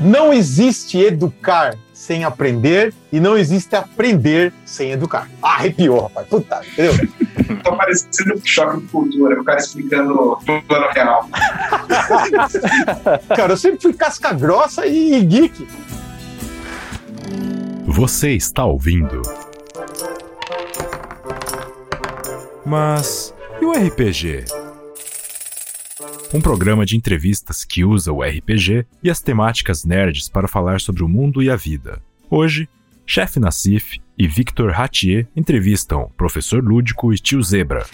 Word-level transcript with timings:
Não 0.00 0.32
existe 0.32 0.98
educar 0.98 1.76
sem 1.92 2.24
aprender 2.24 2.92
e 3.10 3.18
não 3.18 3.38
existe 3.38 3.74
aprender 3.74 4.52
sem 4.64 4.90
educar. 4.90 5.28
Ah, 5.42 5.54
arrepiou, 5.54 6.02
rapaz. 6.02 6.26
Puta, 6.28 6.60
entendeu? 6.72 6.94
Tá 7.62 7.72
parecendo 7.72 8.34
um 8.34 8.40
choque 8.44 8.80
de 8.80 8.86
cultura, 8.88 9.40
o 9.40 9.44
cara 9.44 9.58
explicando 9.58 10.14
o 10.14 10.62
plano 10.62 10.88
real. 10.94 11.28
cara, 13.34 13.52
eu 13.52 13.56
sempre 13.56 13.80
fui 13.80 13.92
casca 13.92 14.32
grossa 14.32 14.86
e 14.86 15.22
geek. 15.22 15.66
Você 17.86 18.32
está 18.32 18.64
ouvindo. 18.64 19.22
Mas 22.64 23.34
e 23.60 23.64
o 23.64 23.72
RPG? 23.72 24.44
Um 26.34 26.40
programa 26.40 26.84
de 26.84 26.96
entrevistas 26.96 27.64
que 27.64 27.84
usa 27.84 28.12
o 28.12 28.20
RPG 28.20 28.84
e 29.00 29.08
as 29.08 29.20
temáticas 29.20 29.84
nerds 29.84 30.28
para 30.28 30.48
falar 30.48 30.80
sobre 30.80 31.04
o 31.04 31.08
mundo 31.08 31.40
e 31.40 31.48
a 31.48 31.54
vida. 31.54 32.02
Hoje, 32.28 32.68
Chefe 33.06 33.38
Nassif 33.38 34.00
e 34.18 34.26
Victor 34.26 34.72
Ratier 34.72 35.28
entrevistam 35.36 36.10
Professor 36.16 36.60
Lúdico 36.60 37.14
e 37.14 37.18
Tio 37.18 37.40
Zebra. 37.40 37.86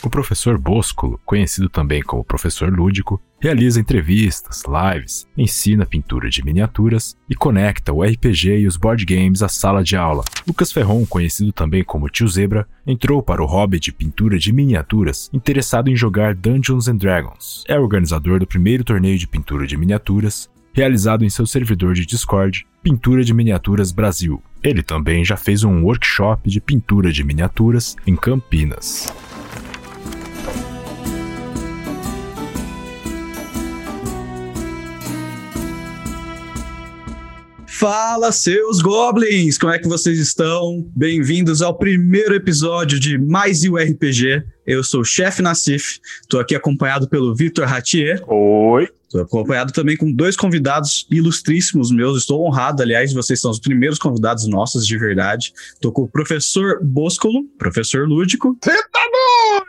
O 0.00 0.08
professor 0.08 0.56
Boscolo, 0.56 1.20
conhecido 1.26 1.68
também 1.68 2.00
como 2.00 2.22
Professor 2.22 2.72
Lúdico, 2.72 3.20
realiza 3.40 3.80
entrevistas, 3.80 4.64
lives, 4.66 5.26
ensina 5.36 5.86
pintura 5.86 6.28
de 6.28 6.44
miniaturas 6.44 7.16
e 7.28 7.34
conecta 7.34 7.92
o 7.92 8.02
RPG 8.02 8.58
e 8.58 8.66
os 8.66 8.76
board 8.76 9.04
games 9.04 9.42
à 9.42 9.48
sala 9.48 9.82
de 9.82 9.96
aula. 9.96 10.24
Lucas 10.46 10.72
Ferron, 10.72 11.06
conhecido 11.06 11.52
também 11.52 11.84
como 11.84 12.08
Tio 12.08 12.26
Zebra, 12.26 12.66
entrou 12.86 13.22
para 13.22 13.42
o 13.42 13.46
hobby 13.46 13.78
de 13.78 13.92
pintura 13.92 14.38
de 14.38 14.52
miniaturas 14.52 15.30
interessado 15.32 15.88
em 15.88 15.96
jogar 15.96 16.34
Dungeons 16.34 16.88
and 16.88 16.96
Dragons. 16.96 17.64
É 17.68 17.78
organizador 17.78 18.40
do 18.40 18.46
primeiro 18.46 18.84
torneio 18.84 19.18
de 19.18 19.26
pintura 19.26 19.66
de 19.66 19.76
miniaturas, 19.76 20.50
realizado 20.72 21.24
em 21.24 21.30
seu 21.30 21.46
servidor 21.46 21.94
de 21.94 22.06
Discord, 22.06 22.66
Pintura 22.82 23.24
de 23.24 23.34
Miniaturas 23.34 23.90
Brasil. 23.90 24.42
Ele 24.62 24.82
também 24.82 25.24
já 25.24 25.36
fez 25.36 25.64
um 25.64 25.82
workshop 25.82 26.48
de 26.48 26.60
pintura 26.60 27.12
de 27.12 27.24
miniaturas 27.24 27.96
em 28.06 28.14
Campinas. 28.16 29.12
Fala, 37.78 38.32
seus 38.32 38.82
goblins! 38.82 39.56
Como 39.56 39.72
é 39.72 39.78
que 39.78 39.86
vocês 39.86 40.18
estão? 40.18 40.84
Bem-vindos 40.96 41.62
ao 41.62 41.72
primeiro 41.72 42.34
episódio 42.34 42.98
de 42.98 43.16
Mais 43.16 43.62
e 43.62 43.70
o 43.70 43.76
RPG. 43.76 44.42
Eu 44.66 44.82
sou 44.82 45.02
o 45.02 45.04
chefe 45.04 45.42
Nassif, 45.42 46.00
estou 46.20 46.40
aqui 46.40 46.56
acompanhado 46.56 47.08
pelo 47.08 47.32
Vitor 47.36 47.68
Ratier. 47.68 48.20
Oi! 48.26 48.88
Estou 49.04 49.22
acompanhado 49.22 49.72
também 49.72 49.96
com 49.96 50.12
dois 50.12 50.36
convidados 50.36 51.06
ilustríssimos 51.08 51.92
meus. 51.92 52.18
Estou 52.18 52.44
honrado, 52.44 52.82
aliás, 52.82 53.12
vocês 53.12 53.40
são 53.40 53.52
os 53.52 53.60
primeiros 53.60 53.98
convidados 54.00 54.48
nossos, 54.48 54.84
de 54.84 54.98
verdade. 54.98 55.52
Estou 55.72 55.92
com 55.92 56.02
o 56.02 56.08
professor 56.08 56.80
Boscolo, 56.82 57.44
professor 57.56 58.08
Lúdico. 58.08 58.58
Você 58.60 58.74
tá 58.88 59.07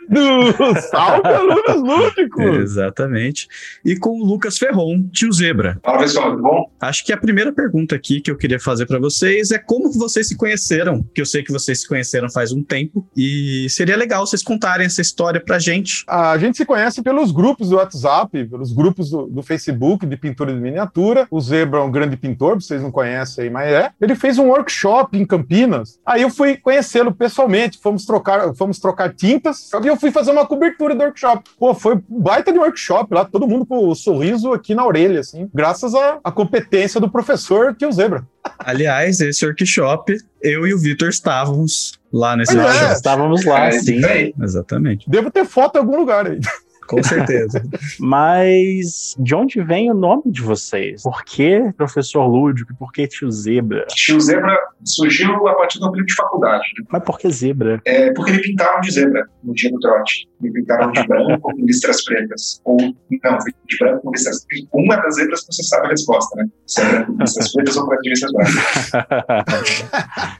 doido! 0.10 0.82
Salve, 0.90 1.28
alunos 1.30 1.82
lúdicos! 1.82 2.46
Exatamente. 2.46 3.48
E 3.84 3.96
com 3.96 4.20
o 4.20 4.26
Lucas 4.26 4.58
Ferron, 4.58 5.08
tio 5.12 5.32
Zebra. 5.32 5.80
Fala, 5.84 6.00
pessoal, 6.00 6.32
tudo 6.32 6.44
bom? 6.44 6.72
Acho 6.82 7.06
que 7.06 7.14
a 7.14 7.18
primeira 7.18 7.52
pergunta 7.52 7.96
aqui 7.96 8.22
que 8.22 8.32
eu 8.32 8.38
queria 8.38 8.60
fazer 8.60 8.86
para 8.86 9.00
vocês 9.00 9.52
é 9.52 9.58
como 9.58 9.92
vocês 9.92 10.28
se 10.28 10.36
conheceram, 10.36 11.04
que 11.14 11.22
eu 11.22 11.26
sei 11.26 11.44
que 11.44 11.52
vocês 11.52 11.82
se 11.82 11.88
conheceram 11.88 12.30
faz 12.30 12.52
um 12.52 12.64
tempo, 12.64 13.08
e 13.16 13.68
seria 13.70 13.98
legal 13.98 14.26
vocês 14.26 14.44
contarem 14.44 14.86
essa 14.86 15.02
história 15.02 15.40
pra 15.40 15.60
gente. 15.60 16.04
A 16.08 16.38
gente 16.38 16.58
se 16.58 16.66
conhece 16.66 17.02
pelos 17.02 17.32
grupos 17.32 17.70
do 17.70 17.76
WhatsApp, 17.76 18.46
pelos 18.46 18.72
grupos 18.74 19.10
do, 19.10 19.28
do 19.28 19.42
Facebook 19.42 20.06
de 20.06 20.18
pintura 20.18 20.54
de 20.54 20.60
miniatura. 20.60 21.28
O 21.30 21.40
Zebra 21.40 21.80
é 21.80 21.84
um 21.84 21.92
grande 21.92 22.18
pintor, 22.18 22.56
vocês 22.62 22.82
não 22.82 22.92
conhecem 22.92 23.46
aí, 23.46 23.50
mas 23.50 23.72
é. 23.72 23.92
Ele 24.02 24.16
fez 24.16 24.38
um 24.38 24.48
workshop 24.48 25.18
em 25.18 25.26
Campinas. 25.26 26.00
Aí 26.06 26.22
eu 26.22 26.30
fui 26.30 26.58
conhecê-lo 26.58 27.14
pessoalmente, 27.14 27.80
fomos 27.82 28.06
trocar, 28.06 28.54
fomos 28.56 28.80
trocar 28.80 29.14
tintas, 29.14 29.70
e 29.84 29.88
eu 29.88 29.98
fui 30.00 30.12
fazer 30.12 30.32
uma 30.32 30.46
cobertura 30.46 30.96
do 30.96 31.04
workshop. 31.04 31.44
Pô, 31.60 31.74
foi 31.74 32.00
baita 32.08 32.52
de 32.52 32.60
workshop 32.60 33.14
lá, 33.14 33.26
todo 33.26 33.48
mundo 33.48 33.66
com 33.66 33.88
o 33.88 33.96
sorriso 33.96 34.54
aqui 34.54 34.74
na 34.74 34.86
orelha, 34.86 35.20
assim, 35.20 35.50
graças 35.54 35.94
à, 35.94 36.20
à 36.24 36.32
competência 36.32 37.00
do 37.00 37.10
professor 37.10 37.76
Tio 37.76 37.92
Zebra. 37.92 38.26
Aliás, 38.60 39.20
esse 39.20 39.46
workshop, 39.46 40.16
eu 40.42 40.66
e 40.66 40.74
o 40.74 40.80
Vitor 40.80 41.10
estávamos 41.10 42.00
lá 42.12 42.36
nesse 42.36 42.54
Pois 42.54 42.66
é. 42.66 42.70
workshop. 42.70 42.94
Estávamos 42.94 43.46
lá, 43.46 43.68
É, 43.68 43.72
sim. 43.72 44.02
Exatamente. 44.42 45.10
Devo 45.10 45.30
ter 45.30 45.46
foto 45.46 45.76
em 45.76 45.80
algum 45.80 45.98
lugar 45.98 46.28
aí. 46.28 46.40
Com 46.90 47.04
certeza. 47.04 47.64
Mas 48.00 49.16
de 49.20 49.36
onde 49.36 49.62
vem 49.62 49.92
o 49.92 49.94
nome 49.94 50.24
de 50.26 50.42
vocês? 50.42 51.04
Por 51.04 51.24
que 51.24 51.72
professor 51.78 52.26
Lúdico? 52.26 52.74
Por 52.78 52.92
que 52.92 53.08
tio 53.08 53.30
Zebra? 53.30 53.86
Tio 53.90 54.20
Zebra 54.20 54.58
surgiu 54.84 55.48
a 55.48 55.54
partir 55.54 55.80
do 55.80 55.92
período 55.92 56.08
de 56.08 56.16
faculdade, 56.16 56.64
né? 56.80 56.86
Mas 56.92 57.04
por 57.04 57.20
que 57.20 57.30
Zebra? 57.30 57.80
É 57.86 58.12
porque 58.14 58.32
me 58.32 58.42
pintaram 58.42 58.82
de 58.82 58.92
zebra 58.92 59.24
no 59.44 59.54
dia 59.54 59.70
do 59.70 59.80
trote. 59.80 60.28
Me 60.42 60.52
pintaram 60.52 60.92
de 60.92 61.06
branco 61.08 61.40
com 61.42 61.52
listras 61.64 62.04
pretas. 62.04 62.60
Ou, 62.66 62.78
não, 62.78 63.38
de 63.68 63.78
branco 63.80 64.02
com 64.02 64.12
listras 64.12 64.46
pretas. 64.46 64.68
Uma 64.74 64.96
das 64.96 65.16
zebras 65.16 65.46
você 65.46 65.64
sabe 65.64 65.88
a 65.88 65.90
resposta, 65.92 66.36
né? 66.38 66.48
Se 66.66 66.82
é 66.82 66.90
branco 66.90 67.14
com 67.14 67.22
listras 67.22 67.52
pretas 67.54 67.78
ou 67.78 67.88
branco 67.88 68.02
de 68.02 68.10
listras 68.10 68.32
brancas. 68.32 69.86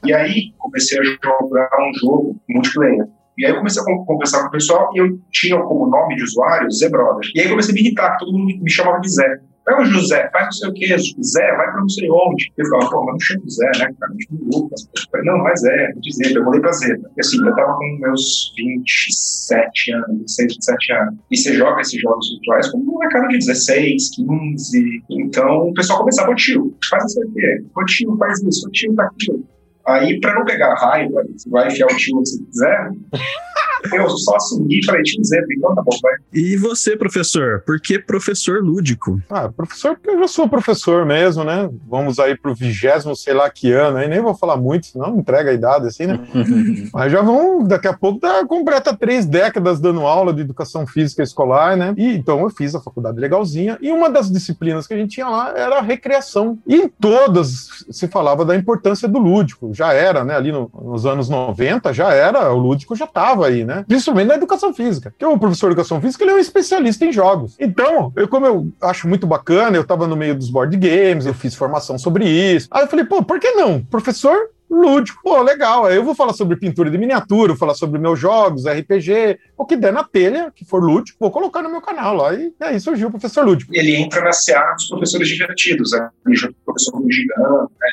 E 0.04 0.12
aí 0.12 0.52
comecei 0.58 0.98
a 0.98 1.02
jogar 1.04 1.68
um 1.78 1.94
jogo 2.00 2.40
multiplayer. 2.48 3.06
E 3.40 3.46
aí 3.46 3.52
eu 3.52 3.56
comecei 3.58 3.82
a 3.82 3.84
con- 3.86 4.04
conversar 4.04 4.42
com 4.42 4.48
o 4.48 4.50
pessoal 4.50 4.90
e 4.94 4.98
eu 4.98 5.18
tinha 5.32 5.58
como 5.62 5.88
nome 5.90 6.14
de 6.16 6.22
usuário 6.22 6.70
Zé 6.70 6.88
Brother. 6.90 7.30
E 7.34 7.40
aí 7.40 7.48
comecei 7.48 7.72
a 7.72 7.74
me 7.74 7.80
irritar, 7.80 8.12
que 8.18 8.24
todo 8.26 8.36
mundo 8.38 8.54
me 8.62 8.70
chamava 8.70 9.00
de 9.00 9.08
Zé. 9.10 9.40
Aí 9.68 9.74
o 9.82 9.84
José, 9.84 10.28
faz 10.32 10.46
não 10.46 10.52
sei 10.52 10.68
o 10.68 10.72
quê, 10.72 10.96
Zé, 11.22 11.56
vai 11.56 11.70
pra 11.70 11.80
não 11.80 11.88
sei 11.88 12.10
onde. 12.10 12.50
Eu 12.58 12.66
falava, 12.66 12.90
pô, 12.90 13.04
mas 13.04 13.12
não 13.12 13.20
chama 13.20 13.42
Zé, 13.48 13.66
né, 13.78 13.94
cara? 14.00 14.12
De 14.14 14.26
Lucas. 14.52 14.88
Falei, 15.12 15.26
não, 15.26 15.42
vai 15.42 15.56
Zé, 15.56 15.92
vou 15.92 16.00
dizer, 16.02 16.34
eu 16.36 16.44
mudei 16.44 16.60
pra 16.60 16.72
Zé. 16.72 16.88
E 17.16 17.20
assim, 17.20 17.38
eu 17.46 17.54
tava 17.54 17.74
com 17.76 17.98
meus 18.00 18.52
27 18.56 19.92
anos, 19.92 20.08
26, 20.18 20.54
27 20.54 20.92
anos. 20.92 21.14
E 21.30 21.36
você 21.36 21.54
joga 21.54 21.80
esses 21.82 22.00
jogos 22.00 22.30
virtuais 22.30 22.70
com 22.70 22.78
uma 22.78 23.08
cara 23.08 23.28
de 23.28 23.38
16, 23.38 24.10
15. 24.16 25.02
Então 25.10 25.68
o 25.68 25.74
pessoal 25.74 26.00
começava, 26.00 26.30
ô 26.30 26.34
tio, 26.34 26.74
faz 26.88 27.02
não 27.04 27.08
sei 27.08 27.24
o 27.24 27.32
quê, 27.32 27.64
ô 27.76 27.84
tio, 27.84 28.16
faz 28.18 28.42
isso, 28.42 28.66
ô 28.66 28.70
tio, 28.70 28.94
tá 28.94 29.04
aquilo. 29.04 29.44
Aí, 29.90 30.20
pra 30.20 30.34
não 30.34 30.44
pegar 30.44 30.74
raiva, 30.74 31.24
você 31.36 31.48
vai 31.48 31.68
enfiar 31.68 31.86
o 31.86 31.96
tio 31.96 32.22
que 32.22 32.28
você 32.28 32.44
quiser, 32.44 32.90
eu 33.92 34.08
só 34.10 34.36
assumi 34.36 34.78
e 34.78 34.84
falei, 34.84 35.02
tio 35.02 35.24
Zé, 35.24 35.42
então 35.56 35.74
tá 35.74 35.82
bom, 35.82 35.96
vai. 36.02 36.14
E 36.32 36.56
você, 36.56 36.96
professor? 36.96 37.62
Por 37.64 37.80
que 37.80 37.98
professor 37.98 38.62
lúdico? 38.62 39.20
Ah, 39.28 39.48
professor, 39.48 39.96
porque 39.96 40.10
eu 40.10 40.18
já 40.18 40.28
sou 40.28 40.48
professor 40.48 41.06
mesmo, 41.06 41.44
né? 41.44 41.68
Vamos 41.88 42.18
aí 42.18 42.36
pro 42.36 42.54
vigésimo, 42.54 43.16
sei 43.16 43.34
lá 43.34 43.48
que 43.50 43.72
ano, 43.72 43.98
aí 43.98 44.08
nem 44.08 44.20
vou 44.20 44.34
falar 44.34 44.56
muito, 44.56 44.86
senão 44.86 45.18
entrega 45.18 45.50
a 45.50 45.54
idade, 45.54 45.86
assim, 45.86 46.06
né? 46.06 46.20
Mas 46.92 47.12
já 47.12 47.22
vão, 47.22 47.64
daqui 47.64 47.88
a 47.88 47.92
pouco, 47.92 48.20
tá, 48.20 48.44
completa 48.46 48.96
três 48.96 49.26
décadas 49.26 49.80
dando 49.80 50.06
aula 50.06 50.32
de 50.32 50.42
educação 50.42 50.86
física 50.86 51.22
escolar, 51.22 51.76
né? 51.76 51.94
E 51.96 52.14
então 52.14 52.40
eu 52.40 52.50
fiz 52.50 52.74
a 52.74 52.80
faculdade 52.80 53.18
legalzinha, 53.18 53.78
e 53.80 53.90
uma 53.90 54.10
das 54.10 54.30
disciplinas 54.30 54.86
que 54.86 54.94
a 54.94 54.96
gente 54.96 55.14
tinha 55.14 55.28
lá 55.28 55.52
era 55.56 55.78
a 55.78 55.82
recreação. 55.82 56.58
E 56.66 56.76
em 56.76 56.88
todas 56.88 57.84
se 57.90 58.08
falava 58.08 58.44
da 58.44 58.54
importância 58.54 59.08
do 59.08 59.18
lúdico, 59.18 59.72
já 59.80 59.94
era, 59.94 60.22
né? 60.24 60.36
Ali 60.36 60.52
no- 60.52 60.70
nos 60.82 61.06
anos 61.06 61.28
90, 61.30 61.92
já 61.94 62.12
era, 62.12 62.52
o 62.52 62.58
lúdico 62.58 62.94
já 62.94 63.06
estava 63.06 63.46
aí, 63.46 63.64
né? 63.64 63.82
Principalmente 63.88 64.28
na 64.28 64.34
educação 64.34 64.74
física. 64.74 65.10
Porque 65.10 65.24
o 65.24 65.38
professor 65.38 65.68
de 65.68 65.72
educação 65.72 66.00
física 66.02 66.22
ele 66.22 66.32
é 66.32 66.34
um 66.34 66.38
especialista 66.38 67.04
em 67.06 67.12
jogos. 67.12 67.56
Então, 67.58 68.12
eu, 68.14 68.28
como 68.28 68.44
eu 68.46 68.68
acho 68.82 69.08
muito 69.08 69.26
bacana, 69.26 69.76
eu 69.76 69.82
estava 69.82 70.06
no 70.06 70.16
meio 70.16 70.34
dos 70.34 70.50
board 70.50 70.76
games, 70.76 71.24
eu 71.24 71.32
fiz 71.32 71.54
formação 71.54 71.98
sobre 71.98 72.28
isso. 72.28 72.68
Aí 72.70 72.82
eu 72.82 72.88
falei, 72.88 73.06
pô, 73.06 73.22
por 73.22 73.40
que 73.40 73.52
não? 73.52 73.82
Professor 73.82 74.36
lúdico. 74.70 75.20
Pô, 75.24 75.42
legal. 75.42 75.86
Aí 75.86 75.96
eu 75.96 76.04
vou 76.04 76.14
falar 76.14 76.32
sobre 76.34 76.56
pintura 76.56 76.90
de 76.90 76.98
miniatura, 76.98 77.56
falar 77.56 77.74
sobre 77.74 77.98
meus 77.98 78.18
jogos, 78.20 78.66
RPG, 78.66 79.38
o 79.58 79.64
que 79.66 79.76
der 79.76 79.92
na 79.92 80.04
telha, 80.04 80.52
que 80.54 80.64
for 80.64 80.80
lúdico, 80.82 81.16
vou 81.18 81.30
colocar 81.30 81.60
no 81.62 81.70
meu 81.70 81.80
canal 81.80 82.14
lá. 82.14 82.32
E 82.34 82.52
aí 82.60 82.78
surgiu 82.78 83.08
o 83.08 83.10
professor 83.10 83.44
lúdico. 83.44 83.72
ele 83.74 83.96
entra 83.96 84.22
na 84.22 84.32
seara 84.32 84.74
dos 84.74 84.86
professores 84.88 85.26
divertidos, 85.28 85.90
né? 85.92 86.08
Ele 86.26 86.36
professor 86.64 87.02
gigante, 87.08 87.72
né? 87.80 87.88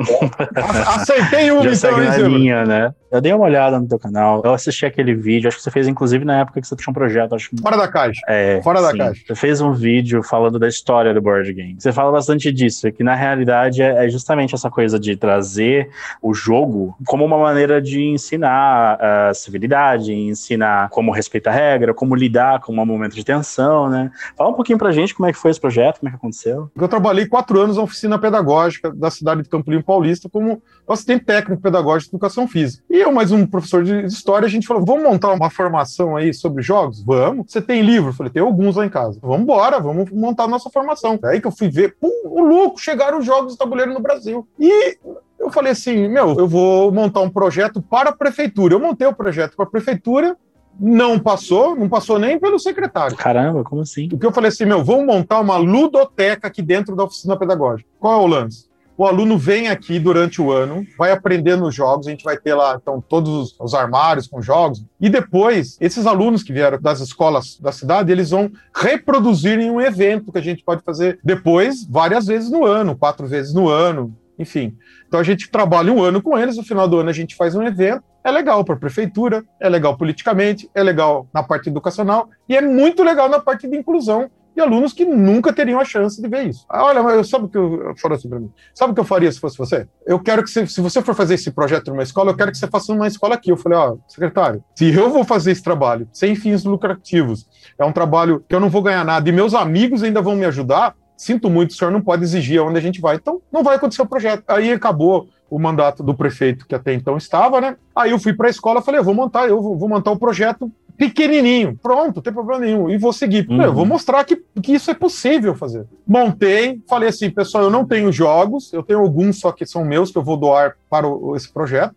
É 0.00 0.04
bom. 0.04 0.30
A- 0.56 0.94
Acertei 0.96 1.50
uma, 1.50 1.62
Já 1.74 1.88
então, 1.88 2.02
hein, 2.02 2.38
linha, 2.38 2.64
né? 2.64 2.94
Eu 3.10 3.20
dei 3.20 3.32
uma 3.32 3.44
olhada 3.44 3.78
no 3.78 3.88
teu 3.88 3.98
canal, 3.98 4.42
eu 4.44 4.52
assisti 4.52 4.84
aquele 4.84 5.14
vídeo, 5.14 5.48
acho 5.48 5.56
que 5.56 5.62
você 5.62 5.70
fez 5.70 5.86
inclusive 5.88 6.24
na 6.24 6.40
época 6.40 6.60
que 6.60 6.66
você 6.66 6.74
tinha 6.76 6.90
um 6.90 6.94
projeto, 6.94 7.34
acho 7.34 7.48
que 7.50 7.62
Fora 7.62 7.76
da 7.76 7.88
caixa. 7.88 8.20
É, 8.28 8.60
Fora 8.62 8.82
da 8.82 8.90
sim. 8.90 8.98
caixa. 8.98 9.22
Você 9.26 9.34
fez 9.34 9.60
um 9.60 9.72
vídeo 9.72 10.22
falando 10.22 10.58
da 10.58 10.68
história 10.68 11.14
do 11.14 11.22
board 11.22 11.50
game. 11.52 11.76
Você 11.78 11.92
fala 11.92 12.10
bastante 12.12 12.52
disso, 12.52 12.90
que 12.92 13.02
na 13.04 13.14
realidade 13.14 13.82
é 13.82 14.04
é 14.06 14.08
justamente 14.10 14.54
essa 14.54 14.68
coisa 14.68 14.98
de 15.00 15.16
trazer 15.16 15.88
o 16.20 16.34
jogo 16.34 16.94
como 17.06 17.24
uma 17.24 17.38
maneira 17.38 17.80
de 17.80 18.02
ensinar 18.04 18.98
a 19.00 19.32
civilidade, 19.34 20.12
ensinar 20.12 20.88
como 20.90 21.10
respeitar 21.12 21.50
a 21.50 21.54
regra, 21.54 21.94
como 21.94 22.14
lidar 22.14 22.60
com 22.60 22.72
um 22.72 22.84
momento 22.84 23.14
de 23.14 23.24
tensão, 23.24 23.88
né? 23.88 24.10
Fala 24.36 24.50
um 24.50 24.54
pouquinho 24.54 24.76
pra 24.78 24.90
gente 24.92 25.14
como 25.14 25.28
é 25.28 25.32
que 25.32 25.38
foi 25.38 25.50
esse 25.50 25.60
projeto, 25.60 26.00
como 26.00 26.08
é 26.08 26.10
que 26.10 26.16
aconteceu. 26.16 26.70
Eu 26.76 26.88
trabalhei 26.88 27.26
quatro 27.26 27.58
anos 27.60 27.76
na 27.76 27.82
oficina 27.84 28.18
pedagógica 28.18 28.92
da 28.92 29.10
cidade 29.10 29.42
de 29.42 29.48
Campo 29.48 29.70
Limpo 29.70 29.85
Paulista 29.86 30.28
como 30.28 30.60
assistente 30.86 31.24
técnico 31.24 31.62
pedagógico 31.62 32.10
de 32.10 32.16
educação 32.16 32.46
física. 32.46 32.84
E 32.90 32.96
eu, 32.96 33.12
mais 33.12 33.32
um 33.32 33.46
professor 33.46 33.82
de 33.82 34.04
história, 34.04 34.46
a 34.46 34.50
gente 34.50 34.66
falou: 34.66 34.84
vamos 34.84 35.04
montar 35.04 35.32
uma 35.32 35.48
formação 35.48 36.16
aí 36.16 36.34
sobre 36.34 36.62
jogos? 36.62 37.02
Vamos. 37.02 37.50
Você 37.50 37.62
tem 37.62 37.82
livro? 37.82 38.10
Eu 38.10 38.14
falei: 38.14 38.32
tem 38.32 38.42
alguns 38.42 38.76
lá 38.76 38.84
em 38.84 38.90
casa. 38.90 39.18
Vamos 39.22 39.40
embora, 39.40 39.80
vamos 39.80 40.10
montar 40.10 40.44
a 40.44 40.48
nossa 40.48 40.68
formação. 40.68 41.18
É 41.24 41.28
aí 41.28 41.40
que 41.40 41.46
eu 41.46 41.52
fui 41.52 41.68
ver, 41.68 41.96
pum, 42.00 42.10
o 42.24 42.40
louco, 42.40 42.80
chegaram 42.80 43.18
os 43.18 43.24
jogos 43.24 43.52
de 43.52 43.58
tabuleiro 43.58 43.94
no 43.94 44.00
Brasil. 44.00 44.46
E 44.58 44.98
eu 45.38 45.50
falei 45.50 45.72
assim: 45.72 46.08
meu, 46.08 46.36
eu 46.38 46.48
vou 46.48 46.90
montar 46.90 47.20
um 47.20 47.30
projeto 47.30 47.80
para 47.80 48.10
a 48.10 48.16
prefeitura. 48.16 48.74
Eu 48.74 48.80
montei 48.80 49.06
o 49.06 49.14
projeto 49.14 49.54
para 49.56 49.64
a 49.64 49.70
prefeitura, 49.70 50.36
não 50.78 51.18
passou, 51.18 51.74
não 51.74 51.88
passou 51.88 52.18
nem 52.18 52.38
pelo 52.38 52.58
secretário. 52.58 53.16
Caramba, 53.16 53.64
como 53.64 53.82
assim? 53.82 54.08
O 54.12 54.18
que 54.18 54.26
eu 54.26 54.32
falei 54.32 54.48
assim, 54.48 54.64
meu, 54.64 54.84
vamos 54.84 55.06
montar 55.06 55.40
uma 55.40 55.56
ludoteca 55.56 56.48
aqui 56.48 56.62
dentro 56.62 56.94
da 56.94 57.04
oficina 57.04 57.36
pedagógica. 57.36 57.88
Qual 57.98 58.20
é 58.20 58.24
o 58.24 58.26
lance? 58.26 58.65
O 58.98 59.04
aluno 59.04 59.36
vem 59.36 59.68
aqui 59.68 59.98
durante 59.98 60.40
o 60.40 60.50
ano, 60.50 60.86
vai 60.96 61.12
aprendendo 61.12 61.66
os 61.66 61.74
jogos, 61.74 62.06
a 62.06 62.10
gente 62.10 62.24
vai 62.24 62.38
ter 62.38 62.54
lá, 62.54 62.78
então, 62.80 62.98
todos 63.06 63.54
os 63.60 63.74
armários 63.74 64.26
com 64.26 64.40
jogos, 64.40 64.82
e 64.98 65.10
depois, 65.10 65.76
esses 65.80 66.06
alunos 66.06 66.42
que 66.42 66.52
vieram 66.52 66.80
das 66.80 67.00
escolas 67.00 67.58
da 67.60 67.72
cidade, 67.72 68.10
eles 68.10 68.30
vão 68.30 68.50
reproduzir 68.74 69.58
em 69.58 69.70
um 69.70 69.82
evento 69.82 70.32
que 70.32 70.38
a 70.38 70.42
gente 70.42 70.64
pode 70.64 70.82
fazer 70.82 71.18
depois, 71.22 71.86
várias 71.86 72.26
vezes 72.26 72.50
no 72.50 72.64
ano, 72.64 72.96
quatro 72.96 73.26
vezes 73.26 73.52
no 73.52 73.68
ano, 73.68 74.16
enfim. 74.38 74.74
Então 75.06 75.20
a 75.20 75.24
gente 75.24 75.50
trabalha 75.50 75.92
um 75.92 76.02
ano 76.02 76.22
com 76.22 76.38
eles, 76.38 76.56
no 76.56 76.62
final 76.62 76.88
do 76.88 76.98
ano 76.98 77.10
a 77.10 77.12
gente 77.12 77.36
faz 77.36 77.54
um 77.54 77.62
evento, 77.62 78.02
é 78.24 78.30
legal 78.30 78.64
para 78.64 78.74
a 78.74 78.78
prefeitura, 78.78 79.44
é 79.60 79.68
legal 79.68 79.96
politicamente, 79.96 80.68
é 80.74 80.82
legal 80.82 81.28
na 81.32 81.42
parte 81.42 81.68
educacional 81.68 82.28
e 82.48 82.56
é 82.56 82.60
muito 82.60 83.04
legal 83.04 83.28
na 83.28 83.38
parte 83.38 83.68
de 83.68 83.76
inclusão 83.76 84.28
e 84.56 84.60
alunos 84.60 84.92
que 84.92 85.04
nunca 85.04 85.52
teriam 85.52 85.78
a 85.78 85.84
chance 85.84 86.20
de 86.20 86.28
ver 86.28 86.48
isso. 86.48 86.64
Ah, 86.68 86.84
olha, 86.84 87.02
mas 87.02 87.28
sabe 87.28 87.44
o 87.44 87.48
que 87.48 87.58
eu, 87.58 87.94
eu 87.94 88.12
assim 88.12 88.28
para 88.28 88.40
mim? 88.40 88.50
Sabe 88.74 88.92
o 88.92 88.94
que 88.94 89.00
eu 89.00 89.04
faria 89.04 89.30
se 89.30 89.38
fosse 89.38 89.58
você? 89.58 89.86
Eu 90.06 90.18
quero 90.18 90.42
que 90.42 90.50
você, 90.50 90.66
se 90.66 90.80
você 90.80 91.02
for 91.02 91.14
fazer 91.14 91.34
esse 91.34 91.50
projeto 91.50 91.90
numa 91.90 92.02
escola, 92.02 92.30
eu 92.30 92.36
quero 92.36 92.50
que 92.50 92.58
você 92.58 92.66
faça 92.66 92.92
uma 92.92 93.06
escola 93.06 93.34
aqui. 93.34 93.50
Eu 93.50 93.56
falei, 93.56 93.78
ó, 93.78 93.96
secretário, 94.08 94.64
se 94.74 94.94
eu 94.94 95.10
vou 95.10 95.24
fazer 95.24 95.52
esse 95.52 95.62
trabalho 95.62 96.08
sem 96.12 96.34
fins 96.34 96.64
lucrativos, 96.64 97.46
é 97.78 97.84
um 97.84 97.92
trabalho 97.92 98.42
que 98.48 98.54
eu 98.54 98.60
não 98.60 98.70
vou 98.70 98.82
ganhar 98.82 99.04
nada 99.04 99.28
e 99.28 99.32
meus 99.32 99.54
amigos 99.54 100.02
ainda 100.02 100.22
vão 100.22 100.34
me 100.34 100.46
ajudar, 100.46 100.94
sinto 101.16 101.50
muito, 101.50 101.70
o 101.70 101.74
senhor 101.74 101.90
não 101.90 102.00
pode 102.00 102.22
exigir 102.22 102.60
onde 102.60 102.78
a 102.78 102.82
gente 102.82 103.00
vai. 103.00 103.16
Então, 103.16 103.40
não 103.52 103.62
vai 103.62 103.76
acontecer 103.76 104.02
o 104.02 104.06
projeto. 104.06 104.44
Aí 104.48 104.72
acabou 104.72 105.28
o 105.50 105.58
mandato 105.58 106.02
do 106.02 106.14
prefeito 106.14 106.66
que 106.66 106.74
até 106.74 106.92
então 106.92 107.16
estava, 107.16 107.60
né? 107.60 107.76
Aí 107.94 108.10
eu 108.10 108.18
fui 108.18 108.32
para 108.32 108.48
a 108.48 108.50
escola, 108.50 108.82
falei, 108.82 109.00
eu 109.00 109.04
vou 109.04 109.14
montar, 109.14 109.48
eu 109.48 109.60
vou 109.60 109.88
montar 109.88 110.10
o 110.10 110.18
projeto 110.18 110.70
pequenininho, 110.96 111.78
pronto, 111.82 112.16
não 112.16 112.22
tem 112.22 112.32
problema 112.32 112.64
nenhum, 112.64 112.90
e 112.90 112.96
vou 112.96 113.12
seguir. 113.12 113.46
Uhum. 113.48 113.62
Eu 113.62 113.72
vou 113.72 113.84
mostrar 113.84 114.24
que, 114.24 114.42
que 114.62 114.72
isso 114.72 114.90
é 114.90 114.94
possível 114.94 115.54
fazer. 115.54 115.86
Montei, 116.06 116.80
falei 116.88 117.08
assim, 117.08 117.30
pessoal, 117.30 117.64
eu 117.64 117.70
não 117.70 117.84
tenho 117.84 118.10
jogos, 118.10 118.72
eu 118.72 118.82
tenho 118.82 119.00
alguns 119.00 119.38
só 119.38 119.52
que 119.52 119.66
são 119.66 119.84
meus, 119.84 120.10
que 120.10 120.18
eu 120.18 120.22
vou 120.22 120.36
doar 120.36 120.76
para 120.88 121.06
o, 121.06 121.36
esse 121.36 121.52
projeto, 121.52 121.94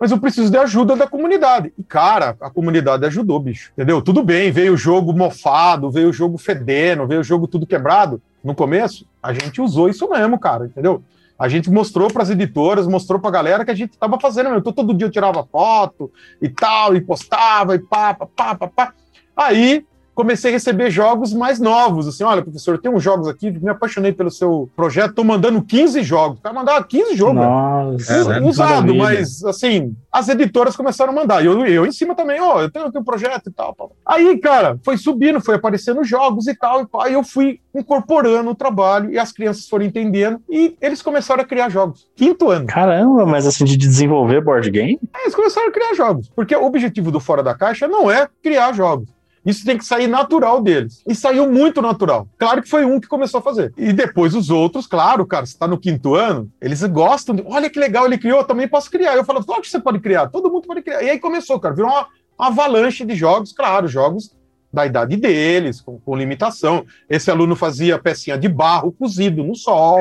mas 0.00 0.10
eu 0.10 0.18
preciso 0.18 0.50
de 0.50 0.56
ajuda 0.56 0.96
da 0.96 1.06
comunidade. 1.06 1.72
E, 1.76 1.82
cara, 1.82 2.36
a 2.40 2.50
comunidade 2.50 3.04
ajudou, 3.04 3.40
bicho, 3.40 3.70
entendeu? 3.72 4.00
Tudo 4.00 4.22
bem, 4.22 4.50
veio 4.50 4.74
o 4.74 4.76
jogo 4.76 5.12
mofado, 5.12 5.90
veio 5.90 6.10
o 6.10 6.12
jogo 6.12 6.38
fedendo, 6.38 7.06
veio 7.06 7.20
o 7.20 7.24
jogo 7.24 7.46
tudo 7.46 7.66
quebrado 7.66 8.22
no 8.42 8.54
começo, 8.54 9.06
a 9.22 9.32
gente 9.32 9.60
usou 9.60 9.88
isso 9.88 10.08
mesmo, 10.08 10.38
cara, 10.38 10.66
entendeu? 10.66 11.02
A 11.38 11.48
gente 11.48 11.70
mostrou 11.70 12.08
para 12.12 12.22
as 12.22 12.30
editoras, 12.30 12.86
mostrou 12.86 13.20
para 13.20 13.30
a 13.30 13.32
galera 13.32 13.64
que 13.64 13.70
a 13.70 13.74
gente 13.74 13.92
estava 13.92 14.18
fazendo. 14.18 14.54
Então, 14.56 14.72
todo 14.72 14.92
dia 14.92 15.06
eu 15.06 15.10
tirava 15.10 15.46
foto 15.46 16.10
e 16.42 16.48
tal, 16.48 16.96
e 16.96 17.00
postava, 17.00 17.76
e 17.76 17.78
pá, 17.78 18.12
pá, 18.14 18.26
pá, 18.26 18.54
pá, 18.54 18.68
pá. 18.68 18.94
Aí 19.36 19.86
comecei 20.18 20.50
a 20.50 20.54
receber 20.54 20.90
jogos 20.90 21.32
mais 21.32 21.60
novos. 21.60 22.08
Assim, 22.08 22.24
olha, 22.24 22.42
professor, 22.42 22.76
tem 22.76 22.92
uns 22.92 23.04
jogos 23.04 23.28
aqui, 23.28 23.52
me 23.52 23.70
apaixonei 23.70 24.12
pelo 24.12 24.32
seu 24.32 24.68
projeto, 24.74 25.14
tô 25.14 25.22
mandando 25.22 25.62
15 25.62 26.02
jogos. 26.02 26.40
O 26.40 26.42
cara 26.42 26.52
mandava 26.52 26.84
15 26.84 27.14
jogos. 27.14 27.36
Nossa, 27.36 28.12
é, 28.12 28.40
usado, 28.40 28.92
mas 28.96 29.44
assim, 29.44 29.94
as 30.10 30.28
editoras 30.28 30.74
começaram 30.74 31.12
a 31.12 31.14
mandar. 31.14 31.44
E 31.44 31.46
eu, 31.46 31.64
eu 31.64 31.86
em 31.86 31.92
cima 31.92 32.16
também, 32.16 32.40
ó, 32.40 32.56
oh, 32.56 32.62
eu 32.62 32.70
tenho 32.70 32.86
aqui 32.86 32.98
um 32.98 33.04
projeto 33.04 33.48
e 33.48 33.52
tal. 33.52 33.76
Aí, 34.04 34.36
cara, 34.38 34.76
foi 34.84 34.96
subindo, 34.96 35.40
foi 35.40 35.54
aparecendo 35.54 36.02
jogos 36.02 36.48
e 36.48 36.54
tal, 36.56 36.82
e 36.82 36.86
pá, 36.86 37.08
e 37.08 37.12
eu 37.12 37.22
fui 37.22 37.60
incorporando 37.72 38.50
o 38.50 38.56
trabalho 38.56 39.12
e 39.12 39.18
as 39.20 39.30
crianças 39.30 39.68
foram 39.68 39.84
entendendo 39.84 40.40
e 40.50 40.76
eles 40.80 41.00
começaram 41.00 41.42
a 41.42 41.46
criar 41.46 41.68
jogos. 41.68 42.08
Quinto 42.16 42.50
ano. 42.50 42.66
Caramba, 42.66 43.24
mas 43.24 43.46
assim, 43.46 43.64
de 43.64 43.76
desenvolver 43.76 44.42
board 44.42 44.68
game? 44.68 44.98
É, 45.14 45.22
eles 45.22 45.34
começaram 45.36 45.68
a 45.68 45.70
criar 45.70 45.94
jogos. 45.94 46.28
Porque 46.34 46.56
o 46.56 46.64
objetivo 46.64 47.12
do 47.12 47.20
Fora 47.20 47.40
da 47.40 47.54
Caixa 47.54 47.86
não 47.86 48.10
é 48.10 48.26
criar 48.42 48.72
jogos. 48.72 49.16
Isso 49.48 49.64
tem 49.64 49.78
que 49.78 49.84
sair 49.84 50.06
natural 50.06 50.60
deles. 50.60 51.02
E 51.08 51.14
saiu 51.14 51.50
muito 51.50 51.80
natural. 51.80 52.28
Claro 52.36 52.60
que 52.60 52.68
foi 52.68 52.84
um 52.84 53.00
que 53.00 53.08
começou 53.08 53.38
a 53.38 53.42
fazer. 53.42 53.72
E 53.78 53.94
depois 53.94 54.34
os 54.34 54.50
outros, 54.50 54.86
claro, 54.86 55.24
cara, 55.24 55.46
você 55.46 55.52
está 55.52 55.66
no 55.66 55.78
quinto 55.78 56.14
ano, 56.14 56.52
eles 56.60 56.82
gostam. 56.84 57.34
De, 57.34 57.42
Olha 57.46 57.70
que 57.70 57.78
legal, 57.78 58.04
ele 58.04 58.18
criou, 58.18 58.40
eu 58.40 58.44
também 58.44 58.68
posso 58.68 58.90
criar. 58.90 59.16
Eu 59.16 59.24
falo, 59.24 59.42
claro 59.42 59.62
que 59.62 59.70
você 59.70 59.80
pode 59.80 60.00
criar, 60.00 60.28
todo 60.28 60.50
mundo 60.50 60.66
pode 60.66 60.82
criar. 60.82 61.02
E 61.02 61.08
aí 61.08 61.18
começou, 61.18 61.58
cara, 61.58 61.74
virou 61.74 61.90
uma, 61.90 62.06
uma 62.38 62.48
avalanche 62.48 63.06
de 63.06 63.14
jogos, 63.14 63.50
claro, 63.50 63.88
jogos 63.88 64.36
da 64.70 64.84
idade 64.84 65.16
deles, 65.16 65.80
com, 65.80 65.98
com, 65.98 66.14
limitação. 66.14 66.84
Esse 67.08 67.30
aluno 67.30 67.56
fazia 67.56 67.98
pecinha 67.98 68.36
de 68.36 68.50
barro 68.50 68.92
cozido 68.92 69.42
no 69.42 69.54
sol. 69.54 70.00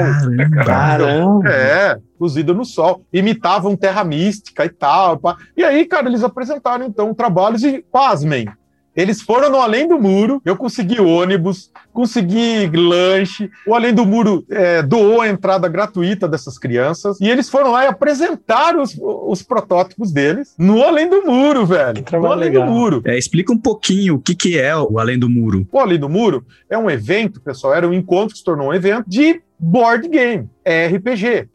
Caramba! 0.65 1.49
É, 1.49 1.97
cozido 2.19 2.53
no 2.53 2.65
sol. 2.65 3.01
Imitavam 3.13 3.77
terra 3.77 4.03
mística 4.03 4.65
e 4.65 4.69
tal. 4.69 5.21
E 5.55 5.63
aí, 5.63 5.85
cara, 5.85 6.09
eles 6.09 6.21
apresentaram, 6.21 6.85
então, 6.85 7.13
trabalhos 7.13 7.63
e, 7.63 7.81
pasmem, 7.81 8.45
eles 8.97 9.21
foram 9.21 9.51
no 9.51 9.57
Além 9.57 9.87
do 9.87 9.99
Muro, 9.99 10.41
eu 10.43 10.57
consegui 10.57 10.99
ônibus, 10.99 11.71
consegui 11.93 12.65
lanche, 12.75 13.47
o 13.67 13.75
Além 13.75 13.93
do 13.93 14.03
Muro 14.03 14.43
é, 14.49 14.81
doou 14.81 15.21
a 15.21 15.29
entrada 15.29 15.67
gratuita 15.67 16.27
dessas 16.27 16.57
crianças, 16.57 17.21
e 17.21 17.29
eles 17.29 17.47
foram 17.47 17.71
lá 17.71 17.85
e 17.85 17.87
apresentaram 17.87 18.81
os, 18.81 18.97
os 18.99 19.43
protótipos 19.43 20.11
deles 20.11 20.55
no 20.57 20.81
Além 20.81 21.07
do 21.07 21.21
Muro, 21.23 21.63
velho. 21.63 22.03
no 22.11 22.25
Além 22.25 22.49
legal. 22.49 22.65
do 22.65 22.71
Muro. 22.73 23.01
É, 23.05 23.15
explica 23.15 23.53
um 23.53 23.57
pouquinho 23.57 24.15
o 24.15 24.19
que, 24.19 24.33
que 24.33 24.57
é 24.57 24.75
o 24.75 24.97
Além 24.97 25.19
do 25.19 25.29
Muro. 25.29 25.67
O 25.71 25.79
Além 25.79 25.99
do 25.99 26.09
Muro 26.09 26.43
é 26.67 26.77
um 26.77 26.89
evento, 26.89 27.39
pessoal, 27.39 27.75
era 27.75 27.87
um 27.87 27.93
encontro 27.93 28.33
que 28.33 28.39
se 28.39 28.43
tornou 28.43 28.69
um 28.69 28.73
evento 28.73 29.05
de 29.07 29.39
board 29.59 30.07
game, 30.07 30.49
RPG. 30.65 31.47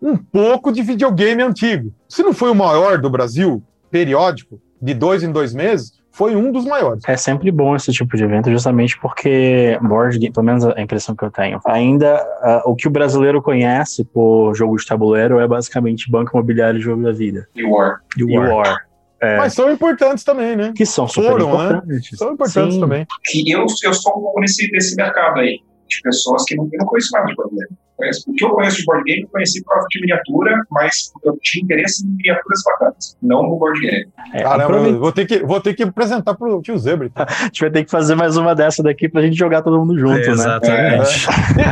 Um 0.00 0.16
pouco 0.16 0.72
de 0.72 0.80
videogame 0.80 1.42
antigo. 1.42 1.92
Se 2.08 2.22
não 2.22 2.32
foi 2.32 2.50
o 2.50 2.54
maior 2.54 2.96
do 2.98 3.10
Brasil, 3.10 3.62
periódico, 3.90 4.58
de 4.80 4.94
dois 4.94 5.22
em 5.22 5.32
dois 5.32 5.52
meses, 5.52 5.92
foi 6.16 6.34
um 6.34 6.50
dos 6.50 6.64
maiores. 6.64 7.02
É 7.06 7.14
sempre 7.14 7.50
bom 7.50 7.76
esse 7.76 7.92
tipo 7.92 8.16
de 8.16 8.24
evento, 8.24 8.50
justamente 8.50 8.98
porque 8.98 9.78
board 9.82 10.18
game, 10.18 10.32
pelo 10.32 10.46
menos 10.46 10.64
a 10.64 10.80
impressão 10.80 11.14
que 11.14 11.22
eu 11.22 11.30
tenho, 11.30 11.60
ainda 11.66 12.24
uh, 12.42 12.70
o 12.70 12.74
que 12.74 12.88
o 12.88 12.90
brasileiro 12.90 13.42
conhece 13.42 14.02
por 14.02 14.54
jogo 14.54 14.78
de 14.78 14.86
tabuleiro 14.86 15.38
é 15.38 15.46
basicamente 15.46 16.10
banco 16.10 16.30
imobiliário 16.32 16.78
e 16.78 16.82
jogo 16.82 17.02
da 17.02 17.12
vida. 17.12 17.46
E 17.54 17.62
War. 17.62 18.00
E 18.16 18.24
War. 18.24 18.50
War. 18.50 18.86
É. 19.20 19.36
Mas 19.36 19.52
são 19.52 19.70
importantes 19.70 20.24
também, 20.24 20.56
né? 20.56 20.72
Que 20.74 20.86
são 20.86 21.06
super 21.06 21.32
Foram, 21.32 21.48
importantes. 21.48 22.12
Né? 22.12 22.18
São 22.18 22.32
importantes 22.32 22.74
Sim. 22.74 22.80
também. 22.80 23.06
Que 23.22 23.50
eu, 23.50 23.66
eu 23.84 23.92
sou 23.92 24.12
um 24.16 24.22
pouco 24.22 24.40
nesse, 24.40 24.70
nesse 24.72 24.96
mercado 24.96 25.38
aí, 25.40 25.60
de 25.86 26.00
pessoas 26.00 26.44
que 26.46 26.56
não, 26.56 26.66
não 26.72 26.86
conheço 26.86 27.10
nada 27.12 27.26
de 27.26 27.34
board 27.34 27.54
O 28.28 28.32
que 28.34 28.44
eu 28.44 28.50
conheço 28.50 28.76
de 28.76 28.84
board 28.84 29.04
game, 29.04 29.22
eu 29.22 29.28
conheci 29.28 29.64
por 29.64 29.72
causa 29.72 29.86
de 29.90 30.00
miniatura, 30.00 30.62
mas 30.70 31.12
eu 31.24 31.38
tinha 31.42 31.64
interesse 31.64 32.04
em 32.06 32.10
miniaturas 32.10 32.60
bacanas, 32.66 33.16
não 33.22 33.42
no 33.42 33.56
board 33.58 33.80
game. 33.80 34.06
É, 34.34 34.42
Caramba, 34.42 34.64
aproveita- 34.64 34.98
vou 34.98 35.12
ter 35.12 35.26
que, 35.26 35.38
vou 35.44 35.60
ter 35.60 35.74
que 35.74 35.82
apresentar 35.82 36.34
pro 36.34 36.60
tio 36.60 36.76
Zebra. 36.78 37.06
então. 37.06 37.24
A 37.28 37.44
gente 37.44 37.60
vai 37.60 37.70
ter 37.70 37.84
que 37.84 37.90
fazer 37.90 38.14
mais 38.14 38.36
uma 38.36 38.54
dessa 38.54 38.82
daqui 38.82 39.08
pra 39.08 39.22
gente 39.22 39.36
jogar 39.36 39.62
todo 39.62 39.78
mundo 39.78 39.98
junto, 39.98 40.14
né? 40.14 40.30
Exatamente. 40.30 41.26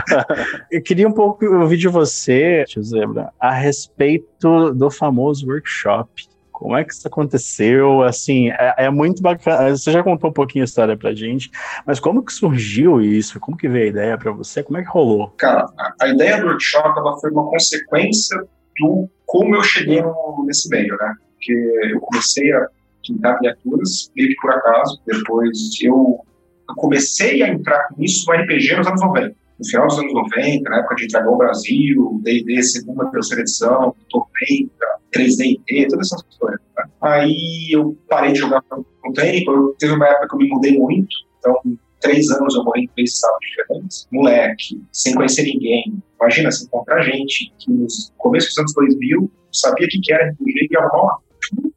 Eu 0.73 0.83
queria 0.83 1.07
um 1.09 1.13
pouco 1.13 1.45
ouvir 1.45 1.77
de 1.77 1.89
você, 1.89 2.65
tio 2.67 2.83
Zebra, 2.83 3.31
a 3.39 3.53
respeito 3.53 4.73
do 4.73 4.91
famoso 4.91 5.47
workshop. 5.47 6.09
Como 6.55 6.77
é 6.77 6.85
que 6.85 6.93
isso 6.93 7.07
aconteceu? 7.09 8.05
Assim, 8.05 8.49
é, 8.51 8.75
é 8.85 8.89
muito 8.91 9.21
bacana. 9.21 9.77
Você 9.77 9.91
já 9.91 10.05
contou 10.05 10.31
um 10.31 10.33
pouquinho 10.33 10.63
a 10.63 10.65
história 10.65 10.97
pra 10.97 11.13
gente, 11.13 11.51
mas 11.85 11.99
como 11.99 12.25
que 12.25 12.33
surgiu 12.33 13.01
isso? 13.03 13.41
Como 13.41 13.57
que 13.57 13.69
veio 13.69 13.87
a 13.87 13.89
ideia 13.89 14.17
pra 14.17 14.31
você? 14.31 14.63
Como 14.63 14.79
é 14.79 14.83
que 14.83 14.89
rolou? 14.89 15.31
Cara, 15.37 15.67
a, 16.01 16.09
ideia 16.09 16.41
do 16.41 16.47
workshop 16.47 16.97
ela 16.97 17.19
foi 17.19 17.33
uma 17.33 17.51
consequência 17.51 18.39
do 18.79 19.11
como 19.27 19.57
eu 19.57 19.65
cheguei 19.65 20.01
no- 20.01 20.45
nesse 20.47 20.69
meio, 20.71 20.97
né? 20.97 21.15
Porque 21.33 21.53
eu 21.93 22.01
comecei 22.01 22.53
a 22.53 22.69
pintar 23.05 23.35
miniaturas, 23.41 24.13
meio 24.15 24.29
que 24.29 24.37
por 24.37 24.53
acaso, 24.53 25.01
depois 25.05 25.59
eu, 25.83 26.21
eu 26.69 26.75
comecei 26.77 27.43
a 27.43 27.49
entrar 27.49 27.89
nisso 27.99 28.31
no 28.31 28.33
RPG 28.33 28.77
nos 28.77 28.87
anos 28.87 29.03
90. 29.03 29.35
No 29.59 29.69
final 29.69 29.87
dos 29.87 29.99
anos 29.99 30.13
90, 30.13 30.69
na 30.69 30.79
época 30.79 30.95
de 30.97 31.09
Dragão 31.09 31.39
Brasil, 31.39 32.21
D&D 32.23 32.63
segunda, 32.63 33.11
terceira 33.11 33.43
edição, 33.43 33.95
Tormenta, 34.11 34.87
3D&T, 35.15 35.89
todas 35.89 36.13
essas 36.13 36.23
coisas. 36.39 36.61
né? 36.77 36.85
Aí 37.01 37.69
eu 37.73 37.97
parei 38.09 38.33
de 38.33 38.41
jogar 38.41 38.63
por 38.63 38.85
um 39.07 39.13
tempo, 39.13 39.51
eu, 39.51 39.77
teve 39.79 39.93
uma 39.93 40.07
época 40.07 40.29
que 40.29 40.35
eu 40.35 40.39
me 40.39 40.49
mudei 40.49 40.79
muito, 40.79 41.15
então 41.39 41.61
três 42.01 42.31
anos 42.31 42.55
eu 42.55 42.65
morei 42.65 42.85
em 42.85 42.89
três 42.89 43.15
estados 43.15 43.39
diferentes, 43.41 44.09
moleque, 44.13 44.83
sem 44.93 45.15
conhecer 45.15 45.45
ninguém. 45.45 46.03
Imagina, 46.21 46.51
sem 46.51 46.67
encontrar 46.67 47.03
gente 47.03 47.53
que 47.59 47.71
no 47.71 47.87
começo 48.19 48.49
dos 48.49 48.59
anos 48.59 48.75
2000 48.75 49.31
sabia 49.53 49.87
o 49.87 49.89
que 49.89 50.01
que 50.01 50.13
era 50.13 50.31
RPG 50.31 50.69
e 50.71 50.77
arrumar 50.77 51.03
uma 51.03 51.19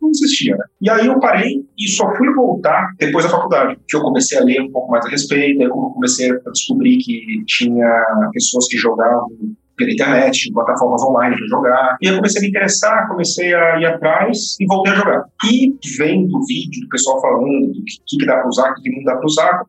não 0.01 0.09
existia, 0.09 0.55
né? 0.55 0.65
E 0.81 0.89
aí 0.89 1.05
eu 1.07 1.19
parei 1.19 1.65
e 1.77 1.87
só 1.89 2.13
fui 2.15 2.33
voltar 2.33 2.93
depois 2.97 3.25
da 3.25 3.31
faculdade, 3.31 3.77
que 3.87 3.95
eu 3.95 4.01
comecei 4.01 4.37
a 4.37 4.43
ler 4.43 4.61
um 4.61 4.71
pouco 4.71 4.91
mais 4.91 5.05
a 5.05 5.09
respeito, 5.09 5.61
aí 5.61 5.69
como 5.69 5.87
eu 5.87 5.91
comecei 5.91 6.31
a 6.31 6.51
descobrir 6.51 6.97
que 6.97 7.43
tinha 7.45 8.05
pessoas 8.31 8.67
que 8.67 8.77
jogavam 8.77 9.29
pela 9.77 9.91
internet, 9.91 10.51
plataformas 10.51 11.03
online 11.03 11.37
para 11.37 11.47
jogar. 11.47 11.97
E 12.01 12.07
eu 12.07 12.15
comecei 12.15 12.39
a 12.39 12.41
me 12.41 12.49
interessar, 12.49 13.07
comecei 13.07 13.53
a 13.53 13.79
ir 13.79 13.85
atrás 13.85 14.57
e 14.59 14.65
voltei 14.65 14.91
a 14.91 14.95
jogar. 14.95 15.25
E 15.45 15.73
vendo 15.97 16.45
vídeo 16.47 16.81
do 16.81 16.89
pessoal 16.89 17.21
falando 17.21 17.67
do 17.67 17.83
que, 17.83 18.17
que 18.17 18.25
dá 18.25 18.37
para 18.37 18.47
usar, 18.47 18.71
o 18.71 18.75
que 18.75 18.89
não 18.89 19.03
dá 19.03 19.15
para 19.15 19.25
usar, 19.25 19.61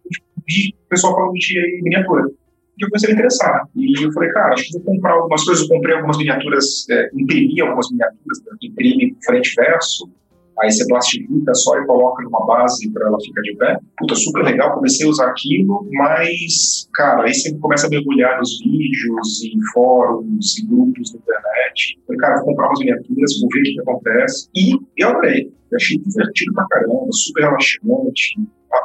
vi 0.48 0.74
o 0.86 0.88
pessoal 0.88 1.14
falando 1.14 1.34
de 1.34 1.80
miniatura. 1.82 2.24
E 2.78 2.84
eu 2.84 2.88
comecei 2.88 3.08
a 3.08 3.12
me 3.12 3.18
interessar. 3.18 3.68
E 3.74 4.04
eu 4.04 4.12
falei, 4.12 4.30
cara, 4.30 4.54
acho 4.54 4.64
que 4.64 4.72
vou 4.74 4.82
comprar 4.82 5.12
algumas 5.12 5.44
coisas. 5.44 5.62
Eu 5.64 5.74
comprei 5.74 5.94
algumas 5.96 6.16
miniaturas, 6.16 6.86
é, 6.90 7.10
imprimi 7.14 7.60
algumas 7.60 7.90
miniaturas, 7.90 8.38
né? 8.46 8.56
imprime 8.62 9.16
frente 9.24 9.52
e 9.52 9.54
verso, 9.56 10.08
aí 10.60 10.70
você 10.70 10.86
plastifica 10.86 11.54
só 11.54 11.78
e 11.78 11.86
coloca 11.86 12.22
numa 12.22 12.44
base 12.46 12.90
para 12.90 13.06
ela 13.06 13.18
ficar 13.20 13.42
de 13.42 13.56
pé. 13.56 13.78
Puta, 13.98 14.14
super 14.14 14.44
legal, 14.44 14.74
comecei 14.74 15.06
a 15.06 15.10
usar 15.10 15.28
aquilo, 15.28 15.86
mas, 15.92 16.88
cara, 16.94 17.24
aí 17.24 17.34
você 17.34 17.54
começa 17.58 17.86
a 17.86 17.90
mergulhar 17.90 18.38
nos 18.38 18.58
vídeos, 18.60 19.42
em 19.44 19.60
fóruns, 19.72 20.58
em 20.58 20.66
grupos 20.66 21.12
na 21.12 21.20
internet. 21.20 21.98
Falei, 22.06 22.20
cara, 22.20 22.36
vou 22.36 22.46
comprar 22.46 22.68
umas 22.68 22.78
miniaturas, 22.80 23.40
vou 23.40 23.48
ver 23.52 23.60
o 23.60 23.62
que, 23.62 23.72
que 23.72 23.80
acontece. 23.80 24.48
E 24.54 24.78
eu 24.96 25.08
adorei. 25.08 25.52
Eu 25.70 25.76
achei 25.76 25.98
divertido 25.98 26.54
pra 26.54 26.66
caramba, 26.68 27.08
super 27.12 27.42
relaxante. 27.42 28.40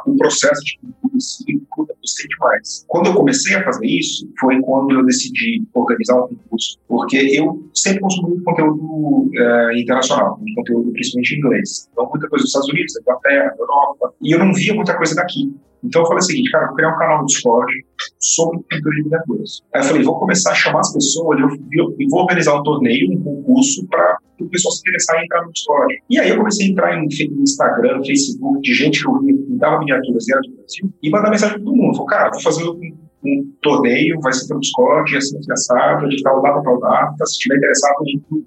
O 0.06 0.16
processo 0.16 0.64
de 0.64 0.78
pintura 0.80 1.14
em 1.14 1.20
si, 1.20 1.62
puta, 1.74 1.93
gostei 2.04 2.28
demais. 2.28 2.84
Quando 2.88 3.06
eu 3.06 3.14
comecei 3.14 3.56
a 3.56 3.64
fazer 3.64 3.86
isso, 3.86 4.28
foi 4.38 4.60
quando 4.60 4.94
eu 4.94 5.04
decidi 5.04 5.62
organizar 5.72 6.16
um 6.16 6.28
concurso, 6.28 6.78
porque 6.86 7.16
eu 7.16 7.66
sempre 7.74 8.00
consumi 8.00 8.42
conteúdo 8.42 9.30
é, 9.36 9.80
internacional, 9.80 10.38
conteúdo 10.54 10.92
principalmente 10.92 11.34
em 11.34 11.38
inglês. 11.38 11.88
Então, 11.92 12.08
muita 12.08 12.28
coisa 12.28 12.42
dos 12.42 12.50
Estados 12.50 12.68
Unidos, 12.68 12.94
da 12.94 13.00
Inglaterra, 13.00 13.54
da 13.56 13.62
Europa, 13.62 14.14
e 14.22 14.32
eu 14.32 14.38
não 14.38 14.52
via 14.52 14.74
muita 14.74 14.96
coisa 14.96 15.14
daqui. 15.14 15.54
Então 15.84 16.00
eu 16.00 16.06
falei 16.06 16.20
o 16.20 16.22
seguinte, 16.22 16.50
cara, 16.50 16.66
vou 16.66 16.76
criar 16.76 16.94
um 16.94 16.98
canal 16.98 17.20
no 17.20 17.26
Discord 17.26 17.70
sobre 18.18 18.58
pintura 18.68 18.96
de 18.96 19.02
miniaturas. 19.02 19.62
Aí 19.74 19.82
eu 19.82 19.84
falei, 19.84 20.02
vou 20.02 20.18
começar 20.18 20.52
a 20.52 20.54
chamar 20.54 20.80
as 20.80 20.92
pessoas 20.92 21.38
e 21.38 22.08
vou 22.08 22.20
organizar 22.22 22.58
um 22.58 22.62
torneio, 22.62 23.12
um 23.12 23.22
concurso 23.22 23.86
para 23.88 24.16
o 24.40 24.48
pessoal 24.48 24.72
se 24.72 24.80
interessar 24.80 25.20
em 25.20 25.24
entrar 25.24 25.44
no 25.44 25.52
Discord. 25.52 26.02
E 26.10 26.18
aí 26.18 26.30
eu 26.30 26.36
comecei 26.36 26.66
a 26.66 26.70
entrar 26.70 26.98
em 26.98 27.06
Instagram, 27.06 28.02
Facebook, 28.04 28.60
de 28.60 28.74
gente 28.74 29.00
que 29.00 29.08
eu 29.08 29.18
que 29.20 29.32
pintava 29.32 29.78
miniaturas 29.78 30.24
dentro 30.26 30.50
do 30.50 30.56
Brasil 30.56 30.92
e 31.02 31.10
mandar 31.10 31.30
mensagem 31.30 31.56
para 31.56 31.64
todo 31.64 31.76
mundo. 31.76 31.96
Falei, 31.96 32.10
cara, 32.10 32.30
vou 32.30 32.40
fazer 32.40 32.64
um 32.64 33.03
um 33.24 33.52
torneio, 33.62 34.20
vai 34.20 34.32
ser 34.32 34.46
pelo 34.48 34.60
Discord, 34.60 35.16
assim, 35.16 35.38
assado, 35.50 36.08
de 36.08 36.22
tal 36.22 36.42
data, 36.42 36.62
tal 36.62 36.80
data, 36.80 37.26
se 37.26 37.32
estiver 37.32 37.56
interessado, 37.56 37.96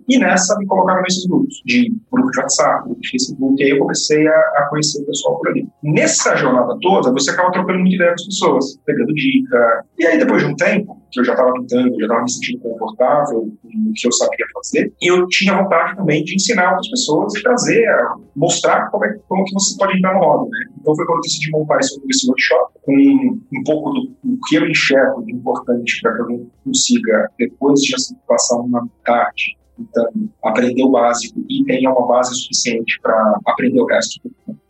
e 0.08 0.20
nessa 0.20 0.58
me 0.60 0.66
colocaram 0.66 1.02
nesses 1.02 1.26
grupos, 1.26 1.62
de 1.66 1.94
grupo 2.12 2.32
de 2.32 2.40
WhatsApp, 2.40 2.86
grupo 2.86 3.02
de 3.02 3.10
Facebook, 3.10 3.62
e 3.62 3.66
aí 3.66 3.72
eu 3.72 3.80
comecei 3.80 4.28
a, 4.28 4.40
a, 4.56 4.68
conhecer 4.70 5.02
o 5.02 5.06
pessoal 5.06 5.38
por 5.38 5.50
ali. 5.50 5.68
Nessa 5.84 6.36
jornada 6.36 6.78
toda, 6.82 7.12
você 7.12 7.32
acaba 7.32 7.52
trocando 7.52 7.80
muita 7.80 7.96
ideia 7.96 8.10
com 8.10 8.16
as 8.16 8.26
pessoas, 8.26 8.80
pegando 8.86 9.14
dica, 9.14 9.86
e 9.98 10.06
aí 10.06 10.18
depois 10.18 10.44
de 10.44 10.50
um 10.50 10.56
tempo, 10.56 10.98
que 11.12 11.20
eu 11.20 11.26
já 11.26 11.34
estava 11.34 11.54
pintando, 11.54 11.98
já 11.98 12.06
estava 12.06 12.22
me 12.22 12.32
sentindo 12.32 12.60
confortável 12.60 13.52
com 13.62 13.90
o 13.90 13.94
que 13.94 14.08
eu 14.08 14.12
sabia 14.12 14.46
fazer, 14.54 14.94
e 15.02 15.08
eu 15.08 15.28
tinha 15.28 15.62
vontade 15.62 15.96
também 15.96 16.24
de 16.24 16.36
ensinar 16.36 16.72
outras 16.72 16.90
pessoas 16.90 17.36
e 17.36 17.42
trazer, 17.42 17.88
mostrar 18.36 18.90
como, 18.92 19.06
é, 19.06 19.18
como 19.28 19.44
que 19.46 19.54
você 19.54 19.78
pode 19.78 19.98
entrar 19.98 20.14
no 20.14 20.20
hobby, 20.20 20.50
né? 20.52 20.60
Então 20.80 20.96
foi 20.96 21.06
quando 21.06 21.18
eu 21.18 21.22
decidi 21.22 21.52
montar 21.52 21.80
esse, 21.80 22.00
esse 22.10 22.28
workshop, 22.28 22.74
com 22.84 22.94
um 22.94 23.64
pouco 23.66 23.92
do, 23.92 24.02
do 24.24 24.40
que 24.48 24.56
eu 24.56 24.67
enxergo 24.70 25.24
de 25.24 25.34
importante 25.34 26.00
para 26.02 26.14
que 26.14 26.22
alguém 26.22 26.52
consiga, 26.64 27.30
depois 27.38 27.80
de 27.82 27.96
passar 28.28 28.58
uma 28.58 28.88
tarde, 29.06 29.58
então, 29.80 30.10
aprender 30.44 30.84
o 30.84 30.90
básico 30.90 31.40
e 31.48 31.64
tenha 31.66 31.92
uma 31.92 32.08
base 32.08 32.36
suficiente 32.36 33.00
para 33.02 33.40
aprender 33.46 33.80
o 33.80 33.86
resto. 33.86 34.20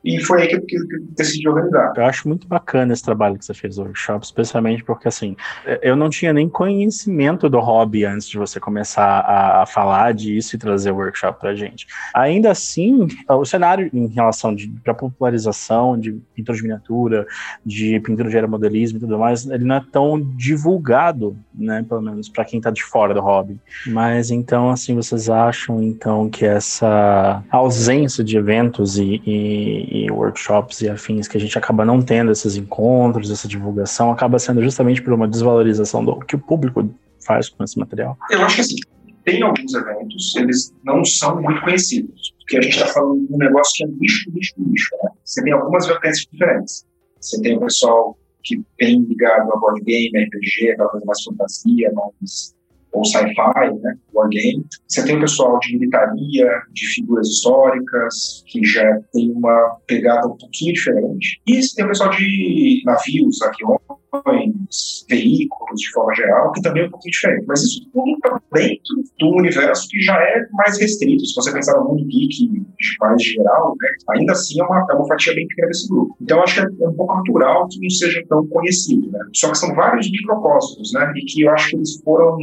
E 0.07 0.21
foi 0.21 0.43
aí 0.43 0.47
que 0.47 0.55
eu, 0.55 0.61
que 0.65 0.77
decidi 1.17 1.49
organizar. 1.49 1.91
Eu 1.97 2.05
acho 2.05 2.29
muito 2.29 2.47
bacana 2.47 2.93
esse 2.93 3.03
trabalho 3.03 3.37
que 3.37 3.43
você 3.43 3.53
fez 3.53 3.77
no 3.77 3.83
workshop, 3.83 4.25
especialmente 4.25 4.81
porque, 4.81 5.05
assim, 5.05 5.35
eu 5.81 5.97
não 5.97 6.09
tinha 6.09 6.31
nem 6.31 6.47
conhecimento 6.47 7.49
do 7.49 7.59
hobby 7.59 8.05
antes 8.05 8.29
de 8.29 8.37
você 8.37 8.57
começar 8.57 9.03
a, 9.03 9.63
a 9.63 9.65
falar 9.65 10.13
disso 10.13 10.55
e 10.55 10.59
trazer 10.59 10.91
o 10.91 10.95
workshop 10.95 11.41
pra 11.41 11.53
gente. 11.53 11.87
Ainda 12.15 12.51
assim, 12.51 13.05
o 13.27 13.43
cenário 13.43 13.89
em 13.93 14.07
relação 14.07 14.55
para 14.81 14.93
popularização 14.93 15.99
de 15.99 16.13
pintura 16.33 16.57
de 16.57 16.63
miniatura, 16.63 17.27
de 17.65 17.99
pintura 17.99 18.29
de 18.29 18.35
aeromodelismo 18.35 18.99
e 18.99 19.01
tudo 19.01 19.19
mais, 19.19 19.45
ele 19.45 19.65
não 19.65 19.75
é 19.75 19.83
tão 19.91 20.21
divulgado, 20.37 21.35
né, 21.53 21.85
pelo 21.87 22.01
menos 22.01 22.29
para 22.29 22.45
quem 22.45 22.61
tá 22.61 22.71
de 22.71 22.83
fora 22.83 23.13
do 23.13 23.19
hobby. 23.19 23.59
Mas 23.87 24.31
então, 24.31 24.69
assim, 24.69 24.95
vocês 24.95 25.29
acham, 25.29 25.83
então, 25.83 26.29
que 26.29 26.45
essa 26.45 27.43
ausência 27.49 28.23
de 28.23 28.37
eventos 28.37 28.97
e, 28.97 29.21
e 29.25 29.96
e 30.05 30.11
workshops 30.11 30.81
e 30.81 30.89
afins 30.89 31.27
que 31.27 31.37
a 31.37 31.39
gente 31.39 31.57
acaba 31.57 31.85
não 31.85 32.01
tendo 32.01 32.31
esses 32.31 32.55
encontros, 32.55 33.31
essa 33.31 33.47
divulgação, 33.47 34.11
acaba 34.11 34.39
sendo 34.39 34.61
justamente 34.61 35.01
por 35.01 35.13
uma 35.13 35.27
desvalorização 35.27 36.03
do 36.03 36.19
que 36.19 36.35
o 36.35 36.39
público 36.39 36.89
faz 37.25 37.49
com 37.49 37.63
esse 37.63 37.77
material? 37.77 38.17
Eu 38.29 38.41
acho 38.43 38.55
que 38.55 38.61
assim, 38.61 38.75
tem 39.23 39.41
alguns 39.41 39.73
eventos, 39.73 40.35
eles 40.37 40.73
não 40.83 41.03
são 41.03 41.41
muito 41.41 41.61
conhecidos, 41.61 42.33
porque 42.39 42.57
a 42.57 42.61
gente 42.61 42.77
está 42.77 42.87
falando 42.87 43.27
de 43.27 43.33
um 43.33 43.37
negócio 43.37 43.73
que 43.75 43.83
é 43.83 43.87
nicho, 43.87 44.31
nicho, 44.31 44.53
nicho. 44.57 44.89
Né? 45.03 45.09
Você 45.23 45.43
tem 45.43 45.51
algumas 45.53 45.85
vertentes 45.85 46.25
diferentes. 46.31 46.85
Você 47.19 47.41
tem 47.41 47.57
o 47.57 47.59
pessoal 47.59 48.17
que 48.43 48.61
vem 48.79 49.01
ligado 49.01 49.51
a 49.51 49.57
board 49.57 49.81
game, 49.81 50.11
RPG, 50.17 50.71
aquela 50.71 50.89
coisa 50.89 51.05
mais 51.05 51.23
fantasia, 51.23 51.91
mais 51.93 52.55
ou 52.91 53.05
sci-fi, 53.05 53.73
né, 53.81 53.97
wargame. 54.13 54.65
Você 54.87 55.05
tem 55.05 55.17
o 55.17 55.21
pessoal 55.21 55.59
de 55.59 55.73
militaria, 55.73 56.49
de 56.73 56.87
figuras 56.87 57.27
históricas, 57.27 58.43
que 58.47 58.63
já 58.63 58.99
tem 59.13 59.31
uma 59.31 59.77
pegada 59.85 60.27
um 60.27 60.37
pouquinho 60.37 60.73
diferente. 60.73 61.41
E 61.45 61.61
você 61.61 61.75
tem 61.75 61.85
o 61.85 61.89
pessoal 61.89 62.09
de 62.09 62.81
navios, 62.85 63.39
aviões, 63.41 65.05
veículos, 65.09 65.79
de 65.79 65.91
forma 65.91 66.15
geral, 66.15 66.51
que 66.51 66.61
também 66.61 66.83
é 66.83 66.87
um 66.87 66.91
pouquinho 66.91 67.11
diferente. 67.11 67.45
Mas 67.47 67.63
isso 67.63 67.87
tudo 67.93 68.11
está 68.11 68.41
dentro 68.53 69.03
do 69.19 69.29
universo 69.35 69.87
que 69.89 70.01
já 70.01 70.15
é 70.15 70.45
mais 70.53 70.79
restrito. 70.79 71.25
Se 71.25 71.35
você 71.35 71.51
pensar 71.51 71.77
no 71.79 71.89
mundo 71.89 72.05
geek 72.05 72.65
mais 72.99 73.23
geral, 73.23 73.75
né, 73.81 73.89
ainda 74.09 74.31
assim 74.31 74.59
é 74.59 74.63
uma, 74.63 74.85
é 74.89 74.93
uma 74.93 75.07
fatia 75.07 75.33
bem 75.33 75.47
pequena 75.47 75.67
desse 75.67 75.87
grupo. 75.87 76.15
Então, 76.21 76.41
acho 76.41 76.55
que 76.55 76.83
é 76.83 76.87
um 76.87 76.93
pouco 76.93 77.15
natural 77.15 77.67
que 77.67 77.79
não 77.81 77.89
seja 77.89 78.23
tão 78.27 78.45
conhecido. 78.47 79.11
Né? 79.11 79.19
Só 79.33 79.51
que 79.51 79.57
são 79.57 79.75
vários 79.75 80.09
micropósitos, 80.09 80.93
né? 80.93 81.11
E 81.15 81.25
que 81.25 81.41
eu 81.41 81.51
acho 81.51 81.69
que 81.69 81.75
eles 81.75 82.01
foram 82.03 82.37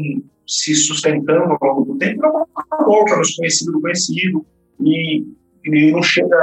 se 0.47 0.75
sustentando 0.75 1.57
ao 1.61 1.69
longo 1.69 1.93
do 1.93 1.99
tempo, 1.99 2.23
não 2.23 2.47
acabou, 2.55 3.05
que 3.05 3.13
é 3.13 3.17
o 3.17 3.23
conhecido 3.37 3.73
do 3.73 3.81
conhecido, 3.81 4.47
e, 4.81 5.25
e 5.65 5.93
não 5.93 6.03
chega 6.03 6.37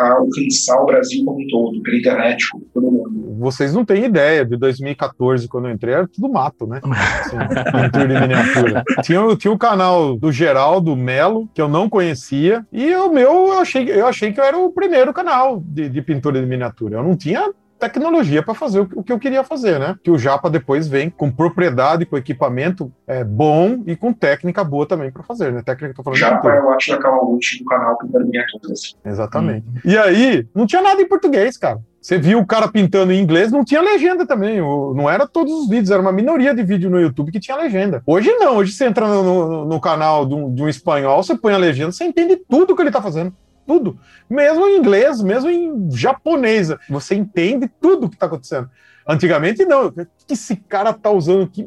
a 0.00 0.12
alcançar 0.12 0.80
o 0.80 0.86
Brasil 0.86 1.24
como 1.24 1.42
um 1.42 1.46
todo, 1.48 1.82
pela 1.82 1.96
internet, 1.96 2.42
todo 2.72 2.90
mundo. 2.90 3.36
Vocês 3.38 3.74
não 3.74 3.84
têm 3.84 4.04
ideia, 4.04 4.44
de 4.44 4.56
2014, 4.56 5.46
quando 5.46 5.68
eu 5.68 5.74
entrei, 5.74 5.94
era 5.94 6.08
tudo 6.08 6.28
mato, 6.28 6.66
né? 6.66 6.80
Assim, 6.82 7.36
pintura 7.82 8.08
de 8.08 8.20
miniatura. 8.20 8.84
Tinha, 9.04 9.36
tinha 9.36 9.52
o 9.52 9.58
canal 9.58 10.16
do 10.16 10.32
Geraldo 10.32 10.96
Melo, 10.96 11.48
que 11.54 11.60
eu 11.60 11.68
não 11.68 11.88
conhecia, 11.88 12.66
e 12.72 12.94
o 12.94 13.12
meu, 13.12 13.48
eu 13.48 13.58
achei, 13.58 13.90
eu 13.90 14.06
achei 14.06 14.32
que 14.32 14.40
eu 14.40 14.44
era 14.44 14.56
o 14.56 14.72
primeiro 14.72 15.12
canal 15.12 15.62
de, 15.64 15.88
de 15.88 16.02
pintura 16.02 16.40
de 16.40 16.46
miniatura. 16.46 16.96
Eu 16.96 17.02
não 17.02 17.16
tinha 17.16 17.50
tecnologia 17.80 18.42
para 18.42 18.54
fazer 18.54 18.80
o 18.80 19.02
que 19.02 19.12
eu 19.12 19.18
queria 19.18 19.42
fazer, 19.42 19.80
né? 19.80 19.96
Que 20.04 20.10
o 20.10 20.18
Japa 20.18 20.50
depois 20.50 20.86
vem 20.86 21.08
com 21.08 21.30
propriedade, 21.30 22.04
com 22.04 22.16
equipamento 22.16 22.92
é, 23.06 23.24
bom 23.24 23.82
e 23.86 23.96
com 23.96 24.12
técnica 24.12 24.62
boa 24.62 24.86
também 24.86 25.10
para 25.10 25.22
fazer, 25.22 25.52
né? 25.52 25.62
Técnica 25.64 25.94
tô 25.94 26.02
falando 26.02 26.18
Japa 26.18 26.50
é 26.50 26.62
o 26.62 26.70
Atila 26.70 26.98
Cavalute 26.98 27.58
do 27.58 27.64
canal 27.64 27.96
Pintando 27.98 28.26
Miniaturas. 28.26 28.96
Exatamente. 29.04 29.66
Hum. 29.66 29.80
E 29.84 29.96
aí, 29.96 30.46
não 30.54 30.66
tinha 30.66 30.82
nada 30.82 31.00
em 31.00 31.08
português, 31.08 31.56
cara. 31.56 31.80
Você 32.00 32.18
viu 32.18 32.38
o 32.38 32.46
cara 32.46 32.66
pintando 32.66 33.12
em 33.12 33.20
inglês, 33.20 33.52
não 33.52 33.62
tinha 33.62 33.80
legenda 33.80 34.26
também. 34.26 34.58
não 34.58 35.08
era 35.08 35.26
todos 35.26 35.52
os 35.52 35.68
vídeos, 35.68 35.90
era 35.90 36.00
uma 36.00 36.12
minoria 36.12 36.54
de 36.54 36.62
vídeo 36.62 36.88
no 36.88 36.98
YouTube 36.98 37.30
que 37.30 37.38
tinha 37.38 37.56
legenda. 37.56 38.02
Hoje 38.06 38.32
não, 38.38 38.56
hoje 38.56 38.72
você 38.72 38.86
entra 38.86 39.06
no, 39.06 39.22
no, 39.22 39.64
no 39.66 39.80
canal 39.80 40.24
de 40.24 40.34
um, 40.34 40.54
de 40.54 40.62
um, 40.62 40.68
espanhol, 40.68 41.22
você 41.22 41.36
põe 41.36 41.52
a 41.52 41.58
legenda, 41.58 41.92
você 41.92 42.04
entende 42.04 42.36
tudo 42.48 42.74
que 42.74 42.80
ele 42.80 42.90
tá 42.90 43.02
fazendo 43.02 43.34
tudo. 43.66 43.98
Mesmo 44.28 44.66
em 44.66 44.78
inglês, 44.78 45.22
mesmo 45.22 45.50
em 45.50 45.90
japonês. 45.90 46.70
Você 46.88 47.14
entende 47.14 47.70
tudo 47.80 48.06
o 48.06 48.08
que 48.08 48.16
está 48.16 48.26
acontecendo. 48.26 48.68
Antigamente, 49.06 49.64
não. 49.64 49.86
O 49.86 49.92
que 49.92 50.06
esse 50.34 50.56
cara 50.56 50.92
tá 50.92 51.10
usando? 51.10 51.44
O 51.44 51.48
que, 51.48 51.64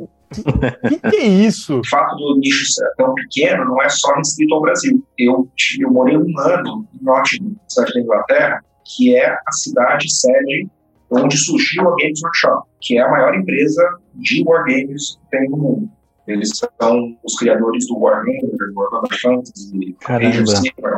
que, 1.09 1.15
é 1.15 1.25
isso? 1.25 1.79
O 1.79 1.87
fato 1.87 2.15
do 2.15 2.37
nicho 2.39 2.65
ser 2.73 2.89
tão 2.97 3.13
pequeno 3.13 3.65
não 3.65 3.81
é 3.81 3.89
só 3.89 4.13
restrito 4.15 4.55
ao 4.55 4.61
Brasil. 4.61 5.05
Eu, 5.17 5.49
eu 5.79 5.91
morei 5.91 6.17
um 6.17 6.39
ano 6.39 6.87
em 6.93 7.03
Nottingham, 7.03 7.55
cidade 7.67 7.93
da 7.93 7.99
Inglaterra, 7.99 8.65
que 8.85 9.15
é 9.15 9.29
a 9.29 9.51
cidade 9.51 10.11
sede 10.11 10.67
onde 11.11 11.37
surgiu 11.37 11.87
a 11.87 11.95
Games 11.95 12.21
Workshop, 12.23 12.67
que 12.81 12.97
é 12.97 13.01
a 13.01 13.09
maior 13.09 13.35
empresa 13.35 13.83
de 14.15 14.43
wargames 14.45 15.17
que 15.17 15.37
tem 15.37 15.49
no 15.49 15.57
mundo. 15.57 15.89
Eles 16.27 16.51
são 16.57 17.17
os 17.23 17.37
criadores 17.37 17.87
do 17.87 17.97
Warhammer, 17.99 18.39
Warhammer 18.75 19.21
Fantasy, 19.21 19.95
Caramba. 19.99 20.43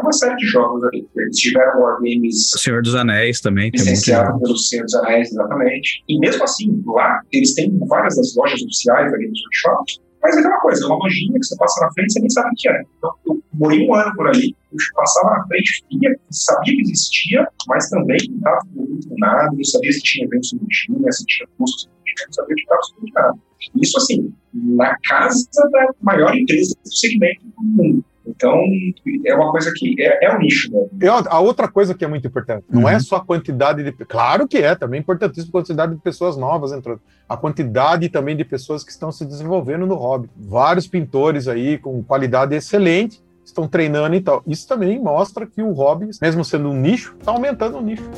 uma 0.01 0.11
série 0.13 0.35
de 0.35 0.45
jogos 0.45 0.83
ali. 0.83 1.07
Eles 1.15 1.37
tiveram 1.37 1.81
Wargames. 1.81 2.53
O 2.53 2.59
Senhor 2.59 2.81
dos 2.81 2.93
Anéis 2.95 3.41
também. 3.41 3.71
Licenciado 3.71 4.39
pelo 4.39 4.57
Senhor 4.57 4.83
dos 4.83 4.93
Anéis, 4.95 5.31
exatamente. 5.31 6.03
E 6.07 6.19
mesmo 6.19 6.43
assim, 6.43 6.83
lá, 6.85 7.21
eles 7.31 7.55
têm 7.55 7.77
várias 7.87 8.15
das 8.15 8.35
lojas 8.35 8.61
oficiais 8.61 9.11
ali 9.13 9.27
dos 9.27 9.41
workshops, 9.43 9.99
mas 10.21 10.37
é 10.37 10.39
aquela 10.39 10.59
coisa, 10.59 10.83
é 10.83 10.87
uma 10.87 10.97
lojinha 10.97 11.39
que 11.39 11.45
você 11.45 11.55
passa 11.55 11.85
na 11.85 11.93
frente 11.93 12.07
e 12.07 12.13
você 12.13 12.19
nem 12.19 12.29
sabe 12.29 12.49
o 12.49 12.55
que 12.55 12.69
é. 12.69 12.81
Então, 12.97 13.11
eu 13.27 13.43
morei 13.53 13.87
um 13.87 13.93
ano 13.93 14.11
por 14.15 14.27
ali, 14.27 14.55
eu 14.71 14.77
passava 14.95 15.37
na 15.37 15.47
frente, 15.47 15.85
via, 15.91 16.19
sabia 16.31 16.75
que 16.75 16.81
existia, 16.81 17.47
mas 17.67 17.89
também 17.89 18.17
não 18.29 18.37
estava 18.37 18.59
muito 18.75 19.07
nada, 19.17 19.51
não 19.51 19.63
sabia 19.63 19.91
se 19.91 20.01
tinha 20.01 20.25
eventos 20.25 20.53
no 20.53 20.67
tinha, 20.67 21.11
se 21.11 21.25
tinha 21.25 21.47
cursos 21.57 21.89
não 22.23 22.33
sabia 22.33 22.55
de 22.55 22.65
carros 22.65 22.95
nada. 23.13 23.33
Isso, 23.81 23.97
assim, 23.97 24.33
na 24.53 24.97
casa 25.03 25.47
da 25.71 25.89
maior 26.01 26.35
empresa 26.35 26.75
do 26.83 26.95
segmento 26.95 27.41
do 27.45 27.63
mundo. 27.63 28.05
Então, 28.27 28.59
é 29.23 29.35
uma 29.35 29.51
coisa 29.51 29.71
que 29.75 29.95
é, 30.01 30.25
é 30.25 30.35
um 30.35 30.39
nicho. 30.39 30.71
Né? 30.71 30.87
E 31.03 31.07
a 31.07 31.39
outra 31.39 31.67
coisa 31.67 31.93
que 31.93 32.03
é 32.03 32.07
muito 32.07 32.27
importante, 32.27 32.65
não 32.69 32.89
é 32.89 32.99
só 32.99 33.17
a 33.17 33.25
quantidade 33.25 33.83
de. 33.83 33.91
Claro 33.91 34.47
que 34.47 34.57
é, 34.57 34.73
também 34.73 34.97
é 34.97 35.01
importantíssimo 35.01 35.49
a 35.49 35.61
quantidade 35.61 35.93
de 35.93 36.01
pessoas 36.01 36.35
novas 36.35 36.71
entrando. 36.71 36.99
A 37.29 37.37
quantidade 37.37 38.09
também 38.09 38.35
de 38.35 38.43
pessoas 38.43 38.83
que 38.83 38.91
estão 38.91 39.11
se 39.11 39.25
desenvolvendo 39.25 39.85
no 39.85 39.95
hobby. 39.95 40.29
Vários 40.35 40.87
pintores 40.87 41.47
aí 41.47 41.77
com 41.77 42.03
qualidade 42.03 42.55
excelente 42.55 43.23
estão 43.43 43.67
treinando 43.67 44.15
e 44.15 44.21
tal. 44.21 44.41
Isso 44.47 44.67
também 44.67 44.99
mostra 44.99 45.45
que 45.45 45.61
o 45.61 45.71
hobby, 45.71 46.09
mesmo 46.19 46.43
sendo 46.43 46.69
um 46.69 46.73
nicho, 46.79 47.15
está 47.19 47.31
aumentando 47.31 47.77
o 47.77 47.81
nicho. 47.81 48.09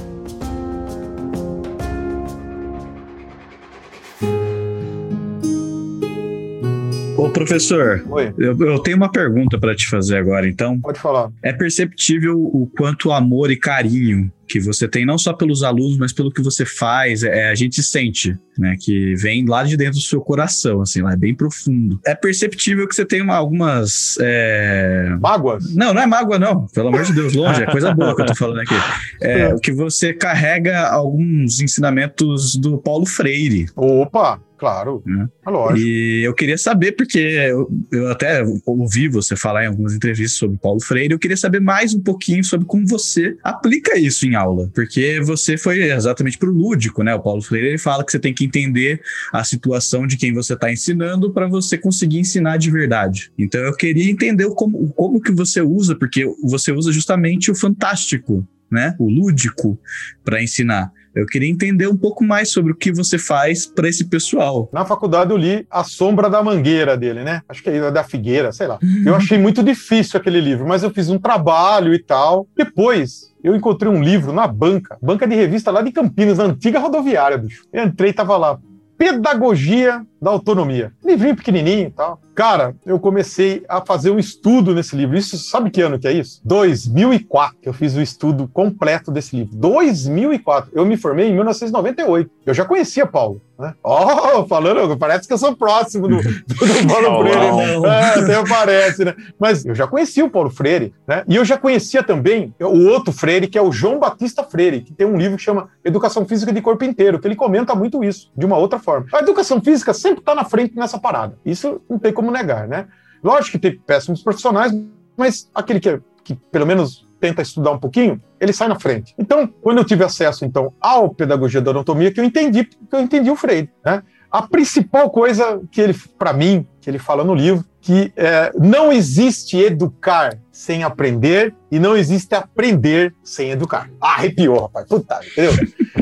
Ô, 7.18 7.30
professor, 7.30 8.06
Oi. 8.10 8.32
eu, 8.38 8.56
eu 8.60 8.80
tenho 8.80 8.96
uma 8.96 9.12
pergunta 9.12 9.58
para 9.60 9.76
te 9.76 9.90
fazer 9.90 10.18
agora, 10.18 10.48
então. 10.48 10.80
Pode 10.80 11.00
falar. 11.00 11.32
É 11.42 11.52
perceptível 11.52 12.40
o 12.40 12.70
quanto 12.78 13.12
amor 13.12 13.50
e 13.50 13.56
carinho 13.56 14.32
que 14.48 14.60
você 14.60 14.88
tem, 14.88 15.06
não 15.06 15.18
só 15.18 15.34
pelos 15.34 15.64
alunos, 15.64 15.98
mas 15.98 16.14
pelo 16.14 16.32
que 16.32 16.42
você 16.42 16.66
faz, 16.66 17.24
é, 17.24 17.50
a 17.50 17.56
gente 17.56 17.84
sente, 17.84 18.38
né? 18.58 18.76
Que 18.80 19.16
vem 19.16 19.46
lá 19.46 19.64
de 19.64 19.76
dentro 19.76 19.96
do 19.96 20.02
seu 20.02 20.22
coração, 20.22 20.82
assim, 20.82 21.02
lá 21.02 21.14
é 21.14 21.18
bem 21.18 21.36
profundo. 21.36 22.00
É 22.06 22.16
perceptível 22.16 22.88
que 22.88 22.96
você 22.96 23.06
tem 23.06 23.22
uma, 23.22 23.36
algumas. 23.36 24.18
É... 24.22 25.16
Mágoas? 25.20 25.74
Não, 25.76 25.94
não 25.94 26.02
é 26.02 26.06
mágoa, 26.06 26.40
não. 26.40 26.66
Pelo 26.68 26.88
amor 26.90 27.04
de 27.04 27.14
Deus, 27.14 27.34
longe, 27.34 27.62
é 27.62 27.66
coisa 27.72 27.94
boa 27.94 28.16
que 28.16 28.22
eu 28.22 28.26
tô 28.26 28.36
falando 28.36 28.62
aqui. 28.62 28.76
É, 29.22 29.56
que 29.62 29.72
você 29.72 30.14
carrega 30.14 30.88
alguns 30.88 31.60
ensinamentos 31.60 32.56
do 32.56 32.78
Paulo 32.78 33.06
Freire. 33.06 33.68
Opa! 33.76 34.40
Claro, 34.58 35.04
é. 35.08 35.50
lógico. 35.50 35.88
E 35.88 36.24
eu 36.24 36.34
queria 36.34 36.58
saber, 36.58 36.94
porque 36.94 37.20
eu, 37.20 37.70
eu, 37.92 38.10
até 38.10 38.44
ouvi 38.66 39.08
você 39.08 39.36
falar 39.36 39.64
em 39.64 39.68
algumas 39.68 39.94
entrevistas 39.94 40.38
sobre 40.38 40.58
Paulo 40.58 40.82
Freire, 40.82 41.14
eu 41.14 41.20
queria 41.20 41.38
saber 41.38 41.60
mais 41.60 41.94
um 41.94 42.02
pouquinho 42.02 42.44
sobre 42.44 42.66
como 42.66 42.86
você 42.88 43.38
aplica 43.44 44.00
isso 44.00 44.26
em 44.26 44.34
aula, 44.38 44.70
porque 44.74 45.20
você 45.22 45.58
foi 45.58 45.84
exatamente 45.84 46.38
para 46.38 46.50
o 46.50 46.54
lúdico, 46.54 47.04
né? 47.04 47.14
O 47.16 47.20
Paulo 47.20 47.42
Freire 47.42 47.68
ele 47.68 47.78
fala 47.78 48.06
que 48.06 48.12
você 48.12 48.20
tem 48.20 48.34
que 48.34 48.46
entender 48.46 49.02
a 49.34 49.44
situação 49.44 50.06
de 50.06 50.18
quem 50.18 50.34
você 50.34 50.54
está 50.54 50.72
ensinando 50.72 51.32
para 51.32 51.48
você 51.48 51.78
conseguir 51.78 52.20
ensinar 52.20 52.58
de 52.58 52.72
verdade. 52.72 53.32
Então 53.38 53.62
eu 53.62 53.76
queria 53.76 54.10
entender 54.10 54.48
como, 54.56 54.90
como 54.94 55.22
que 55.22 55.32
você 55.32 55.62
usa, 55.62 55.96
porque 55.96 56.26
você 56.44 56.72
usa 56.72 56.92
justamente 56.92 57.52
o 57.52 57.56
fantástico 57.56 58.48
né, 58.70 58.96
o 59.00 59.10
lúdico, 59.10 59.80
para 60.24 60.44
ensinar. 60.44 60.92
Eu 61.18 61.26
queria 61.26 61.50
entender 61.50 61.88
um 61.88 61.98
pouco 61.98 62.24
mais 62.24 62.52
sobre 62.52 62.72
o 62.72 62.76
que 62.76 62.92
você 62.92 63.18
faz 63.18 63.66
para 63.66 63.90
esse 63.90 64.06
pessoal. 64.06 64.70
Na 64.72 64.86
faculdade 64.86 65.32
eu 65.32 65.38
li 65.38 65.66
A 65.70 65.84
Sombra 65.84 66.30
da 66.30 66.44
Mangueira 66.44 66.96
dele, 66.96 67.24
né? 67.24 67.42
Acho 67.50 67.64
que 67.64 67.70
é 67.70 67.92
da 67.92 68.04
Figueira, 68.04 68.52
sei 68.52 68.68
lá. 68.68 68.78
Eu 69.06 69.16
achei 69.16 69.38
muito 69.38 69.64
difícil 69.64 70.20
aquele 70.20 70.40
livro, 70.40 70.68
mas 70.68 70.84
eu 70.84 70.92
fiz 70.92 71.10
um 71.10 71.18
trabalho 71.18 71.94
e 71.94 72.00
tal. 72.00 72.48
Depois 72.56 73.34
eu 73.44 73.56
encontrei 73.56 73.92
um 73.92 74.04
livro 74.04 74.32
na 74.32 74.46
banca, 74.46 74.98
banca 75.02 75.28
de 75.28 75.36
revista 75.36 75.72
lá 75.72 75.82
de 75.82 75.92
Campinas, 75.92 76.38
na 76.38 76.46
antiga 76.46 76.80
rodoviária, 76.80 77.38
bicho. 77.38 77.64
Eu 77.74 77.86
entrei 77.86 78.12
e 78.12 78.14
tava 78.14 78.38
lá. 78.38 78.60
Pedagogia 78.98 80.06
da 80.22 80.32
Autonomia. 80.32 80.92
Livrinho 81.04 81.36
pequenininho 81.36 81.88
e 81.88 81.92
tal. 81.92 82.20
Cara, 82.38 82.76
eu 82.86 83.00
comecei 83.00 83.66
a 83.68 83.84
fazer 83.84 84.12
um 84.12 84.20
estudo 84.20 84.76
nesse 84.76 84.96
livro. 84.96 85.18
Isso, 85.18 85.40
sabe 85.40 85.72
que 85.72 85.82
ano 85.82 85.98
que 85.98 86.08
é 86.08 86.12
isso? 86.12 86.40
2004. 86.46 87.58
Eu 87.64 87.74
fiz 87.74 87.96
o 87.96 88.02
estudo 88.02 88.48
completo 88.48 89.10
desse 89.10 89.36
livro. 89.36 89.56
2004. 89.56 90.70
Eu 90.72 90.86
me 90.86 90.98
formei 90.98 91.30
em 91.30 91.34
1998. 91.34 92.30
Eu 92.46 92.54
já 92.54 92.64
conhecia 92.64 93.08
Paulo. 93.08 93.42
Né? 93.58 93.74
Oh, 93.84 94.46
falando, 94.46 94.96
parece 94.98 95.28
que 95.28 95.34
eu 95.34 95.38
sou 95.38 95.56
próximo 95.56 96.08
do, 96.08 96.18
do, 96.22 96.22
do 96.22 96.88
Paulo 96.88 97.24
Freire. 97.24 97.56
Né? 97.56 97.90
É, 97.90 98.20
até 98.20 98.48
parece, 98.48 99.04
né? 99.04 99.16
Mas 99.40 99.66
eu 99.66 99.74
já 99.74 99.88
conhecia 99.88 100.24
o 100.24 100.30
Paulo 100.30 100.52
Freire, 100.52 100.94
né? 101.08 101.24
E 101.28 101.36
eu 101.36 101.44
já 101.44 101.58
conhecia 101.58 102.04
também 102.04 102.54
o 102.60 102.88
outro 102.88 103.12
Freire, 103.12 103.48
que 103.48 103.58
é 103.58 103.62
o 103.62 103.72
João 103.72 103.98
Batista 103.98 104.44
Freire, 104.44 104.82
que 104.82 104.94
tem 104.94 105.08
um 105.08 105.18
livro 105.18 105.38
que 105.38 105.44
chama 105.44 105.70
Educação 105.84 106.26
Física 106.26 106.54
de 106.54 106.62
Corpo 106.62 106.86
Inteiro, 106.86 107.20
que 107.20 107.28
ele 107.28 107.36
comenta 107.36 107.74
muito 107.74 108.04
isso, 108.04 108.32
de 108.38 108.46
uma 108.46 108.58
outra 108.58 108.78
forma. 108.78 109.08
A 109.12 109.20
educação 109.20 109.60
física 109.60 109.92
sempre 109.94 110.20
está 110.20 110.36
na 110.36 110.46
frente 110.46 110.76
nessa 110.76 111.00
parada. 111.00 111.38
Isso 111.44 111.82
não 111.90 111.98
tem 111.98 112.14
como 112.14 112.27
negar, 112.32 112.68
né? 112.68 112.88
Lógico 113.24 113.54
que 113.54 113.60
tem 113.60 113.80
péssimos 113.80 114.22
profissionais, 114.22 114.72
mas 115.16 115.50
aquele 115.54 115.80
que, 115.80 116.00
que 116.24 116.36
pelo 116.36 116.66
menos 116.66 117.08
tenta 117.20 117.42
estudar 117.42 117.72
um 117.72 117.80
pouquinho, 117.80 118.22
ele 118.40 118.54
sai 118.54 118.68
na 118.68 118.80
frente. 118.80 119.14
Então, 119.18 119.48
quando 119.62 119.80
eu 119.80 119.86
tive 119.86 120.04
acesso 120.04 120.46
então 120.46 120.74
ao 120.80 121.10
pedagogia 121.10 121.62
da 121.62 121.72
anatomia, 121.72 122.12
que 122.12 122.20
eu 122.20 122.24
entendi, 122.24 122.66
que 122.66 122.78
eu 122.92 123.02
entendi 123.02 123.32
o 123.32 123.36
Freire, 123.36 123.70
né? 123.84 124.04
A 124.30 124.42
principal 124.42 125.10
coisa 125.10 125.62
que 125.72 125.80
ele, 125.80 125.96
para 126.20 126.34
mim, 126.34 126.68
que 126.82 126.90
ele 126.90 127.00
fala 127.00 127.24
no 127.24 127.34
livro, 127.34 127.64
que 127.82 128.12
é, 128.18 128.52
não 128.56 128.92
existe 128.92 129.58
educar 129.58 130.38
sem 130.52 130.84
aprender 130.84 131.56
e 131.72 131.80
não 131.80 131.96
existe 131.96 132.36
aprender 132.36 133.16
sem 133.24 133.52
educar. 133.52 133.90
Ah, 134.02 134.16
arrepiou, 134.16 134.64
rapaz. 134.64 134.88
Puta, 134.90 135.22
entendeu? 135.26 135.54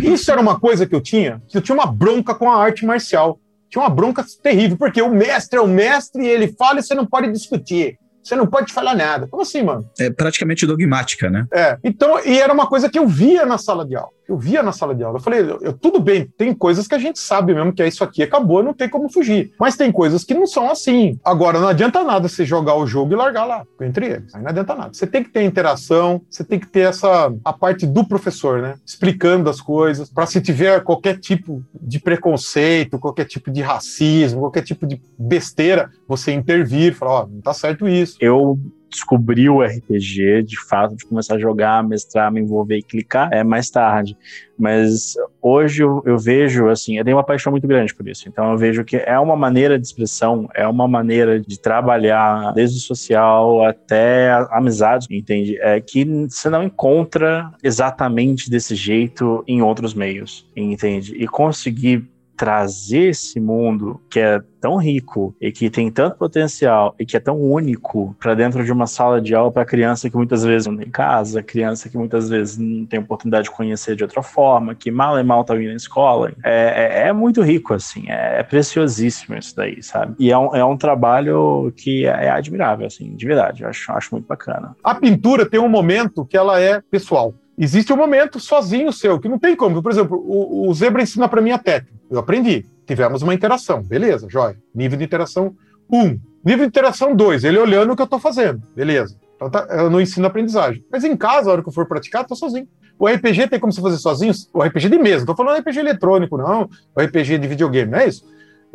Isso 0.02 0.32
era 0.32 0.42
uma 0.42 0.60
coisa 0.60 0.88
que 0.88 0.96
eu 0.96 1.02
tinha, 1.02 1.42
que 1.48 1.58
eu 1.58 1.62
tinha 1.62 1.76
uma 1.76 1.86
bronca 1.86 2.34
com 2.34 2.52
a 2.52 2.58
arte 2.58 2.84
marcial. 2.86 3.40
Tinha 3.70 3.84
uma 3.84 3.90
bronca 3.90 4.24
terrível, 4.42 4.78
porque 4.78 5.02
o 5.02 5.10
mestre 5.10 5.58
é 5.58 5.62
o 5.62 5.68
mestre 5.68 6.24
e 6.24 6.28
ele 6.28 6.54
fala 6.58 6.80
e 6.80 6.84
você 6.84 6.94
não 6.94 7.06
pode 7.06 7.32
discutir. 7.32 7.98
Você 8.24 8.36
não 8.36 8.48
pode 8.48 8.74
falar 8.74 8.96
nada. 8.96 9.28
Como 9.28 9.44
assim, 9.44 9.62
mano? 9.62 9.88
É 10.00 10.10
praticamente 10.10 10.66
dogmática, 10.66 11.30
né? 11.30 11.46
É. 11.54 11.78
Então, 11.84 12.20
e 12.26 12.40
era 12.40 12.52
uma 12.52 12.68
coisa 12.68 12.90
que 12.90 12.98
eu 12.98 13.08
via 13.08 13.46
na 13.46 13.60
sala 13.60 13.86
de 13.86 13.96
aula. 13.96 14.15
Eu 14.28 14.38
via 14.38 14.64
na 14.64 14.72
sala 14.72 14.96
de 14.96 15.04
aula. 15.04 15.18
Eu 15.18 15.22
falei, 15.22 15.42
eu, 15.62 15.74
tudo 15.74 16.00
bem, 16.00 16.28
tem 16.38 16.54
coisas 16.54 16.88
que 16.88 16.96
a 16.96 17.00
gente 17.00 17.20
sabe 17.20 17.54
mesmo 17.54 17.74
que 17.74 17.84
é 17.84 17.88
isso 17.88 18.04
aqui, 18.04 18.24
acabou, 18.24 18.64
não 18.64 18.74
tem 18.74 18.90
como 18.90 19.10
fugir. 19.10 19.52
Mas 19.60 19.78
tem 19.78 19.92
coisas 19.92 20.24
que 20.24 20.34
não 20.34 20.48
são 20.48 20.70
assim. 20.70 21.20
Agora, 21.24 21.60
não 21.60 21.68
adianta 21.68 22.04
nada 22.04 22.28
você 22.28 22.46
jogar 22.46 22.76
o 22.76 22.88
jogo 22.88 23.14
e 23.14 23.16
largar 23.16 23.46
lá, 23.46 23.64
entre 23.82 24.08
eles. 24.08 24.34
Aí 24.34 24.42
não 24.42 24.50
adianta 24.50 24.76
nada. 24.76 24.94
Você 24.94 25.06
tem 25.06 25.24
que 25.24 25.30
ter 25.30 25.44
interação, 25.44 26.22
você 26.30 26.44
tem 26.44 26.60
que 26.60 26.68
ter 26.68 26.82
essa 26.82 27.32
a 27.44 27.54
parte 27.54 27.86
do 27.86 28.06
professor, 28.08 28.62
né? 28.62 28.76
Explicando 28.86 29.50
as 29.50 29.62
coisas, 29.62 30.10
para 30.10 30.26
se 30.26 30.42
tiver 30.42 30.84
qualquer 30.84 31.18
tipo 31.20 31.64
de 31.80 32.00
preconceito, 32.00 33.00
qualquer 33.00 33.26
tipo 33.26 33.52
de 33.52 33.62
racismo, 33.62 34.42
qualquer 34.42 34.64
tipo 34.64 34.88
de 34.88 35.02
besteira, 35.18 35.90
você 36.08 36.32
intervir, 36.32 36.96
falar, 36.96 37.12
ó, 37.12 37.24
oh, 37.24 37.28
não 37.28 37.42
tá 37.42 37.54
certo 37.54 37.88
isso. 37.88 38.18
Eu 38.20 38.60
descobri 38.90 39.50
o 39.50 39.62
RPG, 39.62 40.44
de 40.44 40.60
fato, 40.68 40.96
de 40.96 41.06
começar 41.06 41.36
a 41.36 41.40
jogar, 41.40 41.84
mestrar, 41.84 42.32
me 42.32 42.42
envolver 42.42 42.78
e 42.78 42.84
clicar, 42.84 43.30
é 43.32 43.44
mais 43.44 43.70
tarde. 43.70 44.18
Mas 44.58 45.16
hoje 45.42 45.84
eu, 45.84 46.02
eu, 46.06 46.18
vejo, 46.18 46.70
assim, 46.70 46.98
eu 46.98 47.04
tenho 47.04 47.18
uma 47.18 47.24
paixão 47.24 47.52
muito 47.52 47.68
grande 47.68 47.94
por 47.94 48.08
isso. 48.08 48.28
Então 48.28 48.52
eu 48.52 48.58
vejo 48.58 48.86
que 48.86 48.98
é 48.98 49.20
uma 49.20 49.36
maneira 49.36 49.78
de 49.78 49.86
expressão, 49.86 50.48
é 50.56 50.68
uma 50.68 50.88
maneira 50.88 51.40
de 51.40 51.60
trabalhar, 51.60 52.54
desde 52.54 52.78
o 52.78 52.82
social 52.82 53.66
até 53.66 54.32
amizades, 54.52 55.08
entende? 55.12 55.58
É 55.60 55.80
que 55.82 56.06
você 56.30 56.50
não 56.50 56.64
encontra 56.64 57.52
exatamente 57.62 58.50
desse 58.50 58.76
jeito 58.76 59.44
em 59.48 59.62
outros 59.62 59.94
meios, 59.94 60.50
entende? 60.56 61.16
E 61.16 61.28
conseguir 61.28 62.08
trazer 62.36 63.10
esse 63.10 63.40
mundo 63.40 64.02
que 64.10 64.20
é 64.20 64.42
tão 64.60 64.78
rico 64.78 65.36
e 65.40 65.52
que 65.52 65.70
tem 65.70 65.92
tanto 65.92 66.18
potencial 66.18 66.96
e 67.00 67.06
que 67.06 67.16
é 67.16 67.20
tão 67.20 67.40
único 67.40 68.16
para 68.20 68.34
dentro 68.34 68.64
de 68.64 68.72
uma 68.72 68.88
sala 68.88 69.22
de 69.22 69.36
aula 69.36 69.52
para 69.52 69.64
criança 69.64 70.10
que 70.10 70.18
muitas 70.18 70.44
vezes 70.44 70.68
não 70.68 70.76
tem 70.76 70.90
casa, 70.90 71.44
criança 71.44 71.88
que 71.88 71.98
muitas 71.98 72.30
vezes 72.30 72.58
não 72.58 72.86
tem 72.86 73.00
oportunidade 73.00 73.46
de 73.46 73.52
conhecer 73.52 73.96
de 73.96 74.04
outra 74.04 74.24
forma, 74.24 74.74
que 74.74 74.90
mal 74.90 75.20
e 75.20 75.24
mal 75.24 75.44
tá 75.44 75.54
vindo 75.54 75.70
na 75.70 75.76
escola. 75.76 76.32
É, 76.44 77.04
é, 77.04 77.08
é 77.08 77.14
muito 77.14 77.42
rico, 77.42 77.74
assim, 77.74 78.10
é, 78.10 78.40
é, 78.40 78.44
preciosíssimo 78.44 79.38
isso 79.38 79.56
daí, 79.56 79.84
sabe? 79.84 80.16
E 80.18 80.32
é 80.32 80.38
um, 80.38 80.56
é 80.56 80.66
um 80.66 80.78
trabalho 80.78 81.72
que 81.76 82.06
é, 82.06 82.26
é 82.26 82.30
admirável, 82.30 82.88
assim, 82.88 83.16
de 83.16 83.26
verdade, 83.26 83.64
eu 83.64 83.70
acho, 83.70 83.92
acho 83.92 84.10
muito 84.14 84.28
bacana. 84.28 84.76
A 84.84 84.96
pintura 84.96 85.46
tem 85.46 85.60
um 85.60 85.70
momento 85.70 86.26
que 86.26 86.36
ela 86.36 86.60
é 86.60 86.82
pessoal. 86.90 87.34
Existe 87.58 87.94
um 87.94 87.98
momento 87.98 88.40
sozinho 88.40 88.92
seu, 88.92 89.20
que 89.20 89.30
não 89.30 89.40
tem 89.40 89.56
como. 89.56 89.82
Por 89.82 89.92
exemplo, 89.92 90.18
o, 90.18 90.70
o 90.70 90.74
Zebra 90.74 91.02
ensina 91.02 91.28
para 91.30 91.42
mim 91.42 91.52
a 91.52 91.58
técnica. 91.58 91.96
Eu 92.10 92.20
aprendi. 92.20 92.66
Tivemos 92.86 93.22
uma 93.22 93.34
interação. 93.34 93.82
Beleza, 93.82 94.28
jóia. 94.30 94.58
Nível 94.74 94.98
de 94.98 95.06
interação 95.06 95.56
1. 95.90 95.98
Um. 95.98 96.20
Nível 96.44 96.66
de 96.66 96.68
interação 96.68 97.16
2. 97.16 97.44
Ele 97.44 97.58
olhando 97.58 97.94
o 97.94 97.96
que 97.96 98.02
eu 98.02 98.06
estou 98.06 98.20
fazendo. 98.20 98.62
Beleza. 98.76 99.18
Então 99.36 99.50
tá, 99.50 99.68
eu 99.72 99.90
não 99.90 100.02
ensino 100.02 100.28
aprendizagem. 100.28 100.84
Mas 100.92 101.04
em 101.04 101.16
casa, 101.16 101.50
a 101.50 101.54
hora 101.54 101.64
que 101.64 101.70
eu 101.70 101.74
for 101.74 101.88
praticar, 101.88 102.26
tô 102.26 102.36
sozinho. 102.36 102.68
O 102.98 103.08
RPG 103.08 103.48
tem 103.50 103.60
como 103.60 103.74
você 103.74 103.82
fazer 103.82 103.98
sozinho? 103.98 104.34
O 104.54 104.62
RPG 104.62 104.90
de 104.90 104.98
mesa. 104.98 105.26
Tô 105.26 105.36
falando 105.36 105.60
RPG 105.60 105.80
eletrônico, 105.80 106.38
não. 106.38 106.70
O 106.96 107.02
RPG 107.02 107.38
de 107.38 107.48
videogame, 107.48 107.92
não 107.92 108.00
é 108.00 108.08
isso? 108.08 108.26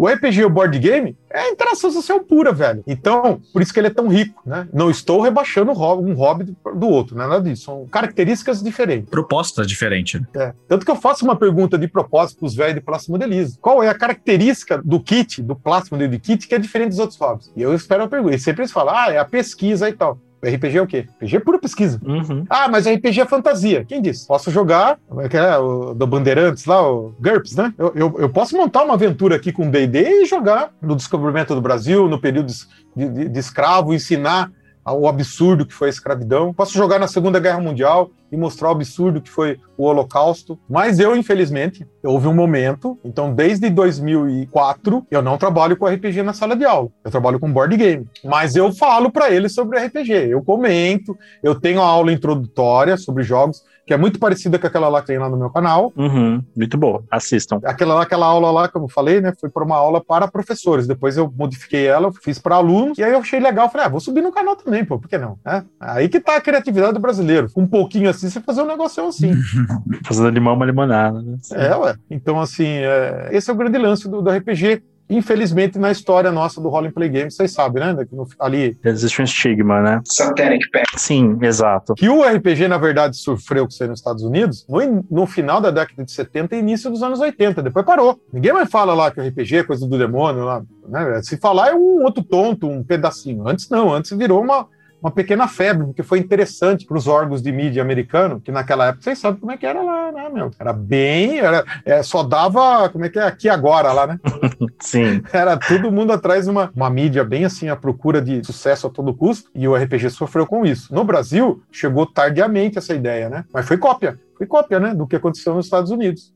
O 0.00 0.08
RPG, 0.08 0.46
o 0.46 0.48
board 0.48 0.78
game, 0.78 1.14
é 1.28 1.50
interação 1.50 1.90
social 1.90 2.20
pura, 2.20 2.54
velho. 2.54 2.82
Então, 2.86 3.38
por 3.52 3.60
isso 3.60 3.70
que 3.70 3.78
ele 3.78 3.88
é 3.88 3.90
tão 3.92 4.08
rico, 4.08 4.40
né? 4.46 4.66
Não 4.72 4.90
estou 4.90 5.20
rebaixando 5.20 5.72
um 5.72 6.14
hobby 6.14 6.56
do 6.74 6.88
outro, 6.88 7.14
nada 7.14 7.38
disso. 7.38 7.64
São 7.64 7.86
características 7.86 8.62
diferentes. 8.62 9.10
Proposta 9.10 9.62
diferente. 9.66 10.18
Né? 10.18 10.26
É. 10.36 10.54
Tanto 10.66 10.86
que 10.86 10.90
eu 10.90 10.96
faço 10.96 11.22
uma 11.22 11.36
pergunta 11.36 11.76
de 11.76 11.86
propósito 11.86 12.38
para 12.38 12.46
os 12.46 12.54
velhos 12.54 12.76
de 12.76 12.80
plástico 12.80 13.12
modelismo. 13.12 13.58
Qual 13.60 13.82
é 13.82 13.88
a 13.88 13.94
característica 13.94 14.80
do 14.82 14.98
kit, 15.00 15.42
do 15.42 15.54
plástico 15.54 15.96
modelo 15.96 16.12
de 16.12 16.18
kit, 16.18 16.48
que 16.48 16.54
é 16.54 16.58
diferente 16.58 16.88
dos 16.88 16.98
outros 16.98 17.18
hobbies? 17.18 17.52
E 17.54 17.60
eu 17.60 17.74
espero 17.74 18.04
a 18.04 18.08
pergunta. 18.08 18.34
E 18.34 18.38
sempre 18.38 18.62
eles 18.62 18.72
falam, 18.72 18.94
ah, 18.96 19.12
é 19.12 19.18
a 19.18 19.24
pesquisa 19.26 19.86
e 19.86 19.92
tal. 19.92 20.18
RPG 20.42 20.78
é 20.78 20.82
o 20.82 20.86
quê? 20.86 21.06
RPG 21.16 21.36
é 21.36 21.40
pura 21.40 21.58
pesquisa. 21.58 22.00
Uhum. 22.04 22.44
Ah, 22.48 22.68
mas 22.68 22.86
RPG 22.86 23.20
é 23.20 23.26
fantasia. 23.26 23.84
Quem 23.84 24.00
disse? 24.00 24.26
Posso 24.26 24.50
jogar, 24.50 24.98
como 25.08 25.20
é 25.20 25.28
que 25.28 25.36
é, 25.36 25.58
o 25.58 25.94
do 25.94 26.06
Bandeirantes 26.06 26.64
lá, 26.64 26.82
o 26.90 27.14
GURPS, 27.20 27.56
né? 27.56 27.74
Eu, 27.78 27.92
eu, 27.94 28.14
eu 28.18 28.28
posso 28.28 28.56
montar 28.56 28.82
uma 28.82 28.94
aventura 28.94 29.36
aqui 29.36 29.52
com 29.52 29.70
D&D 29.70 30.22
e 30.22 30.26
jogar 30.26 30.72
no 30.80 30.96
descobrimento 30.96 31.54
do 31.54 31.60
Brasil, 31.60 32.08
no 32.08 32.20
período 32.20 32.52
de, 32.96 33.08
de, 33.08 33.28
de 33.28 33.38
escravo, 33.38 33.92
ensinar 33.92 34.50
o 34.86 35.06
absurdo 35.08 35.66
que 35.66 35.74
foi 35.74 35.88
a 35.88 35.90
escravidão. 35.90 36.52
Posso 36.52 36.74
jogar 36.74 36.98
na 36.98 37.08
Segunda 37.08 37.38
Guerra 37.38 37.60
Mundial 37.60 38.10
e 38.32 38.36
mostrar 38.36 38.68
o 38.68 38.72
absurdo 38.72 39.20
que 39.20 39.30
foi 39.30 39.58
o 39.76 39.84
Holocausto. 39.84 40.58
Mas 40.68 40.98
eu, 40.98 41.16
infelizmente, 41.16 41.86
houve 42.02 42.28
um 42.28 42.34
momento, 42.34 42.98
então 43.04 43.34
desde 43.34 43.68
2004, 43.68 45.06
eu 45.10 45.22
não 45.22 45.36
trabalho 45.36 45.76
com 45.76 45.86
RPG 45.86 46.22
na 46.22 46.32
sala 46.32 46.56
de 46.56 46.64
aula. 46.64 46.88
Eu 47.04 47.10
trabalho 47.10 47.40
com 47.40 47.52
board 47.52 47.76
game. 47.76 48.08
Mas 48.24 48.56
eu 48.56 48.72
falo 48.72 49.10
para 49.10 49.30
eles 49.30 49.52
sobre 49.52 49.78
RPG. 49.78 50.12
Eu 50.30 50.42
comento, 50.42 51.16
eu 51.42 51.54
tenho 51.54 51.80
a 51.80 51.86
aula 51.86 52.12
introdutória 52.12 52.96
sobre 52.96 53.22
jogos, 53.22 53.64
que 53.90 53.94
é 53.94 53.96
muito 53.96 54.20
parecida 54.20 54.56
com 54.56 54.68
aquela 54.68 54.88
lá 54.88 55.00
que 55.00 55.08
tem 55.08 55.18
lá 55.18 55.28
no 55.28 55.36
meu 55.36 55.50
canal. 55.50 55.92
Uhum. 55.96 56.40
Muito 56.56 56.78
boa. 56.78 57.02
Assistam. 57.10 57.58
Aquela 57.64 58.00
aquela 58.00 58.24
aula 58.24 58.48
lá, 58.52 58.68
como 58.68 58.84
eu 58.84 58.88
falei, 58.88 59.20
né, 59.20 59.32
foi 59.40 59.50
para 59.50 59.64
uma 59.64 59.74
aula 59.74 60.00
para 60.00 60.28
professores. 60.28 60.86
Depois 60.86 61.16
eu 61.16 61.28
modifiquei 61.36 61.88
ela, 61.88 62.12
fiz 62.22 62.38
para 62.38 62.54
alunos, 62.54 62.98
e 62.98 63.02
aí 63.02 63.10
eu 63.10 63.18
achei 63.18 63.40
legal. 63.40 63.68
Falei, 63.68 63.88
ah, 63.88 63.90
vou 63.90 63.98
subir 63.98 64.22
no 64.22 64.30
canal 64.30 64.54
também, 64.54 64.84
pô, 64.84 64.96
por 64.96 65.08
que 65.08 65.18
não? 65.18 65.40
É, 65.44 65.64
aí 65.80 66.08
que 66.08 66.20
tá 66.20 66.36
a 66.36 66.40
criatividade 66.40 66.92
do 66.92 67.00
brasileiro. 67.00 67.48
Um 67.56 67.66
pouquinho 67.66 68.08
assim, 68.08 68.30
você 68.30 68.40
fazer 68.40 68.62
um 68.62 68.68
negócio 68.68 69.04
assim. 69.04 69.32
Fazendo 70.06 70.30
limão 70.30 70.54
uma 70.54 70.66
limonada, 70.66 71.20
né? 71.20 71.36
É, 71.50 71.74
ué. 71.74 71.96
Então, 72.08 72.40
assim, 72.40 72.68
é... 72.68 73.30
esse 73.32 73.50
é 73.50 73.52
o 73.52 73.56
grande 73.56 73.76
lance 73.76 74.08
do, 74.08 74.22
do 74.22 74.30
RPG 74.30 74.84
infelizmente, 75.10 75.78
na 75.78 75.90
história 75.90 76.30
nossa 76.30 76.60
do 76.60 76.68
Roll 76.68 76.90
Play 76.92 77.08
Games, 77.08 77.34
vocês 77.34 77.52
sabem, 77.52 77.82
né? 77.82 78.06
Ali. 78.38 78.78
Existe 78.84 79.20
um 79.20 79.24
estigma, 79.24 79.82
né? 79.82 80.00
Satanic 80.04 80.70
Pack. 80.70 80.98
Sim, 80.98 81.36
exato. 81.42 81.94
Que 81.94 82.08
o 82.08 82.22
RPG, 82.22 82.68
na 82.68 82.78
verdade, 82.78 83.16
sofreu 83.16 83.64
com 83.64 83.70
isso 83.70 83.86
nos 83.86 83.98
Estados 83.98 84.22
Unidos 84.22 84.64
no, 84.68 85.04
no, 85.10 85.26
final 85.26 85.60
da 85.60 85.70
década 85.70 86.04
de 86.04 86.12
70 86.12 86.54
e 86.54 86.60
início 86.60 86.90
dos 86.90 87.02
anos 87.02 87.20
80. 87.20 87.62
Depois 87.62 87.84
parou. 87.84 88.20
Ninguém 88.32 88.52
mais 88.52 88.70
fala 88.70 88.94
lá 88.94 89.10
que 89.10 89.20
o 89.20 89.26
RPG 89.26 89.56
é 89.56 89.64
coisa 89.64 89.86
do 89.86 89.98
demônio. 89.98 90.44
Lá, 90.44 90.62
né? 90.88 91.20
Se 91.22 91.36
falar 91.36 91.70
é 91.70 91.74
um 91.74 92.04
outro 92.04 92.22
tonto, 92.22 92.68
um 92.68 92.84
pedacinho. 92.84 93.48
Antes 93.48 93.68
não, 93.68 93.92
antes 93.92 94.16
virou 94.16 94.42
uma 94.42 94.66
uma 95.02 95.10
pequena 95.10 95.48
febre, 95.48 95.86
porque 95.86 96.02
foi 96.02 96.18
interessante 96.18 96.86
para 96.86 96.96
os 96.96 97.06
órgãos 97.06 97.42
de 97.42 97.50
mídia 97.50 97.82
americano, 97.82 98.40
que 98.40 98.52
naquela 98.52 98.86
época 98.88 99.04
vocês 99.04 99.18
sabem 99.18 99.40
como 99.40 99.52
é 99.52 99.56
que 99.56 99.66
era 99.66 99.82
lá, 99.82 100.12
né, 100.12 100.28
meu? 100.28 100.50
Era 100.58 100.72
bem, 100.72 101.38
era, 101.38 101.64
é, 101.84 102.02
só 102.02 102.22
dava, 102.22 102.88
como 102.90 103.04
é 103.04 103.08
que 103.08 103.18
é, 103.18 103.22
aqui 103.22 103.48
agora 103.48 103.92
lá, 103.92 104.06
né? 104.06 104.20
Sim. 104.80 105.22
Era 105.32 105.56
todo 105.56 105.92
mundo 105.92 106.12
atrás 106.12 106.44
de 106.44 106.50
uma, 106.50 106.70
uma 106.74 106.90
mídia 106.90 107.24
bem 107.24 107.44
assim, 107.44 107.68
à 107.68 107.76
procura 107.76 108.20
de 108.20 108.44
sucesso 108.44 108.86
a 108.86 108.90
todo 108.90 109.14
custo, 109.14 109.50
e 109.54 109.66
o 109.66 109.74
RPG 109.74 110.10
sofreu 110.10 110.46
com 110.46 110.64
isso. 110.64 110.94
No 110.94 111.04
Brasil, 111.04 111.62
chegou 111.70 112.06
tardiamente 112.06 112.78
essa 112.78 112.94
ideia, 112.94 113.28
né? 113.28 113.44
Mas 113.52 113.66
foi 113.66 113.76
cópia 113.76 114.18
foi 114.40 114.46
cópia, 114.46 114.80
né, 114.80 114.94
do 114.94 115.06
que 115.06 115.16
aconteceu 115.16 115.54
nos 115.54 115.66
Estados 115.66 115.90
Unidos. 115.90 116.32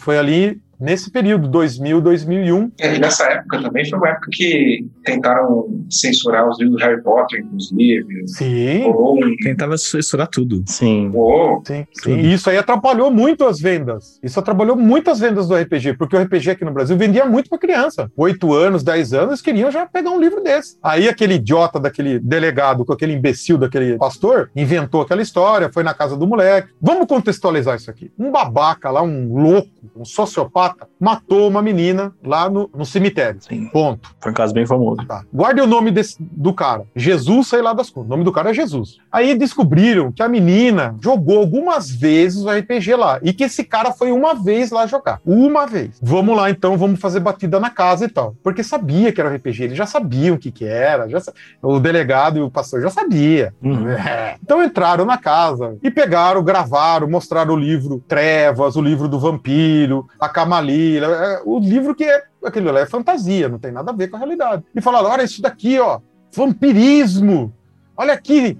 Foi 0.00 0.18
ali 0.18 0.60
nesse 0.80 1.10
período, 1.10 1.48
2000, 1.48 2.00
2001. 2.00 2.72
E 2.78 2.98
nessa 2.98 3.24
época 3.24 3.62
também 3.62 3.88
foi 3.88 3.98
uma 3.98 4.08
época 4.08 4.28
que 4.32 4.86
tentaram 5.04 5.68
censurar 5.90 6.48
os 6.48 6.58
livros 6.58 6.78
do 6.78 6.84
Harry 6.84 7.02
Potter, 7.02 7.40
inclusive. 7.40 8.28
Sim. 8.28 8.84
Ou... 8.84 9.18
Tentava 9.42 9.76
censurar 9.78 10.28
tudo. 10.28 10.62
Sim. 10.66 11.10
Ou... 11.14 11.62
Sim, 11.66 11.86
sim. 11.92 12.16
E 12.16 12.34
isso 12.34 12.50
aí 12.50 12.58
atrapalhou 12.58 13.10
muito 13.10 13.44
as 13.44 13.60
vendas. 13.60 14.18
Isso 14.22 14.38
atrapalhou 14.38 14.76
muito 14.76 15.10
as 15.10 15.20
vendas 15.20 15.48
do 15.48 15.54
RPG, 15.54 15.94
porque 15.96 16.16
o 16.16 16.20
RPG 16.20 16.50
aqui 16.50 16.64
no 16.64 16.72
Brasil 16.72 16.96
vendia 16.96 17.24
muito 17.24 17.48
para 17.48 17.58
criança. 17.58 18.10
Oito 18.16 18.52
anos, 18.52 18.82
dez 18.82 19.12
anos, 19.12 19.40
queriam 19.40 19.70
já 19.70 19.86
pegar 19.86 20.10
um 20.10 20.20
livro 20.20 20.42
desse. 20.42 20.76
Aí 20.82 21.08
aquele 21.08 21.34
idiota 21.34 21.78
daquele 21.78 22.18
delegado, 22.18 22.84
com 22.84 22.92
aquele 22.92 23.12
imbecil 23.12 23.58
daquele 23.58 23.96
pastor, 23.96 24.50
inventou 24.54 25.02
aquela 25.02 25.22
história, 25.22 25.70
foi 25.72 25.82
na 25.82 25.94
casa 25.94 26.16
do 26.16 26.26
moleque. 26.26 26.68
Vamos 26.80 27.06
contextualizar 27.06 27.76
isso 27.76 27.90
aqui. 27.90 28.10
Um 28.18 28.30
babaca 28.30 28.90
lá, 28.90 29.02
um 29.02 29.32
louco, 29.34 29.70
um 29.96 30.04
sociopata, 30.04 30.65
matou 30.98 31.48
uma 31.48 31.60
menina 31.60 32.12
lá 32.24 32.48
no, 32.48 32.70
no 32.74 32.84
cemitério. 32.84 33.40
Sim. 33.40 33.68
Ponto. 33.68 34.10
Foi 34.20 34.32
um 34.32 34.34
caso 34.34 34.54
bem 34.54 34.66
famoso. 34.66 35.04
Tá. 35.06 35.22
Guarde 35.32 35.60
o 35.60 35.66
nome 35.66 35.90
desse, 35.90 36.16
do 36.20 36.52
cara. 36.52 36.84
Jesus, 36.94 37.48
sei 37.48 37.62
lá 37.62 37.72
das 37.72 37.90
coisas. 37.90 38.08
O 38.08 38.10
nome 38.10 38.24
do 38.24 38.32
cara 38.32 38.50
é 38.50 38.54
Jesus. 38.54 38.98
Aí 39.10 39.34
descobriram 39.34 40.10
que 40.10 40.22
a 40.22 40.28
menina 40.28 40.96
jogou 41.00 41.38
algumas 41.38 41.90
vezes 41.90 42.42
o 42.42 42.50
RPG 42.50 42.94
lá. 42.96 43.18
E 43.22 43.32
que 43.32 43.44
esse 43.44 43.64
cara 43.64 43.92
foi 43.92 44.12
uma 44.12 44.34
vez 44.34 44.70
lá 44.70 44.86
jogar. 44.86 45.20
Uma 45.24 45.66
vez. 45.66 45.98
Vamos 46.02 46.36
lá, 46.36 46.50
então, 46.50 46.76
vamos 46.76 47.00
fazer 47.00 47.20
batida 47.20 47.60
na 47.60 47.70
casa 47.70 48.04
e 48.04 48.08
tal. 48.08 48.34
Porque 48.42 48.62
sabia 48.62 49.12
que 49.12 49.20
era 49.20 49.34
RPG. 49.34 49.64
Eles 49.64 49.78
já 49.78 49.86
sabiam 49.86 50.36
o 50.36 50.38
que 50.38 50.50
que 50.50 50.64
era. 50.64 51.08
Já, 51.08 51.20
o 51.62 51.78
delegado 51.78 52.38
e 52.38 52.42
o 52.42 52.50
pastor 52.50 52.80
já 52.80 52.90
sabia. 52.90 53.54
Uhum. 53.62 53.88
É. 53.90 54.36
Então 54.42 54.62
entraram 54.62 55.04
na 55.04 55.18
casa 55.18 55.76
e 55.82 55.90
pegaram, 55.90 56.42
gravaram, 56.42 57.08
mostraram 57.08 57.54
o 57.54 57.56
livro 57.56 58.02
Trevas, 58.06 58.76
o 58.76 58.82
livro 58.82 59.08
do 59.08 59.18
vampiro, 59.18 60.06
a 60.20 60.28
cama 60.28 60.55
ali, 60.58 60.98
é, 60.98 61.42
o 61.44 61.58
livro 61.58 61.94
que 61.94 62.04
é 62.04 62.24
aquilo 62.44 62.70
lá 62.70 62.80
é 62.80 62.86
fantasia, 62.86 63.48
não 63.48 63.58
tem 63.58 63.72
nada 63.72 63.90
a 63.90 63.94
ver 63.94 64.08
com 64.08 64.16
a 64.16 64.18
realidade. 64.18 64.64
E 64.74 64.80
falaram: 64.80 65.10
olha 65.10 65.22
isso 65.22 65.42
daqui, 65.42 65.78
ó, 65.78 66.00
vampirismo. 66.32 67.54
Olha 67.96 68.12
aqui, 68.12 68.58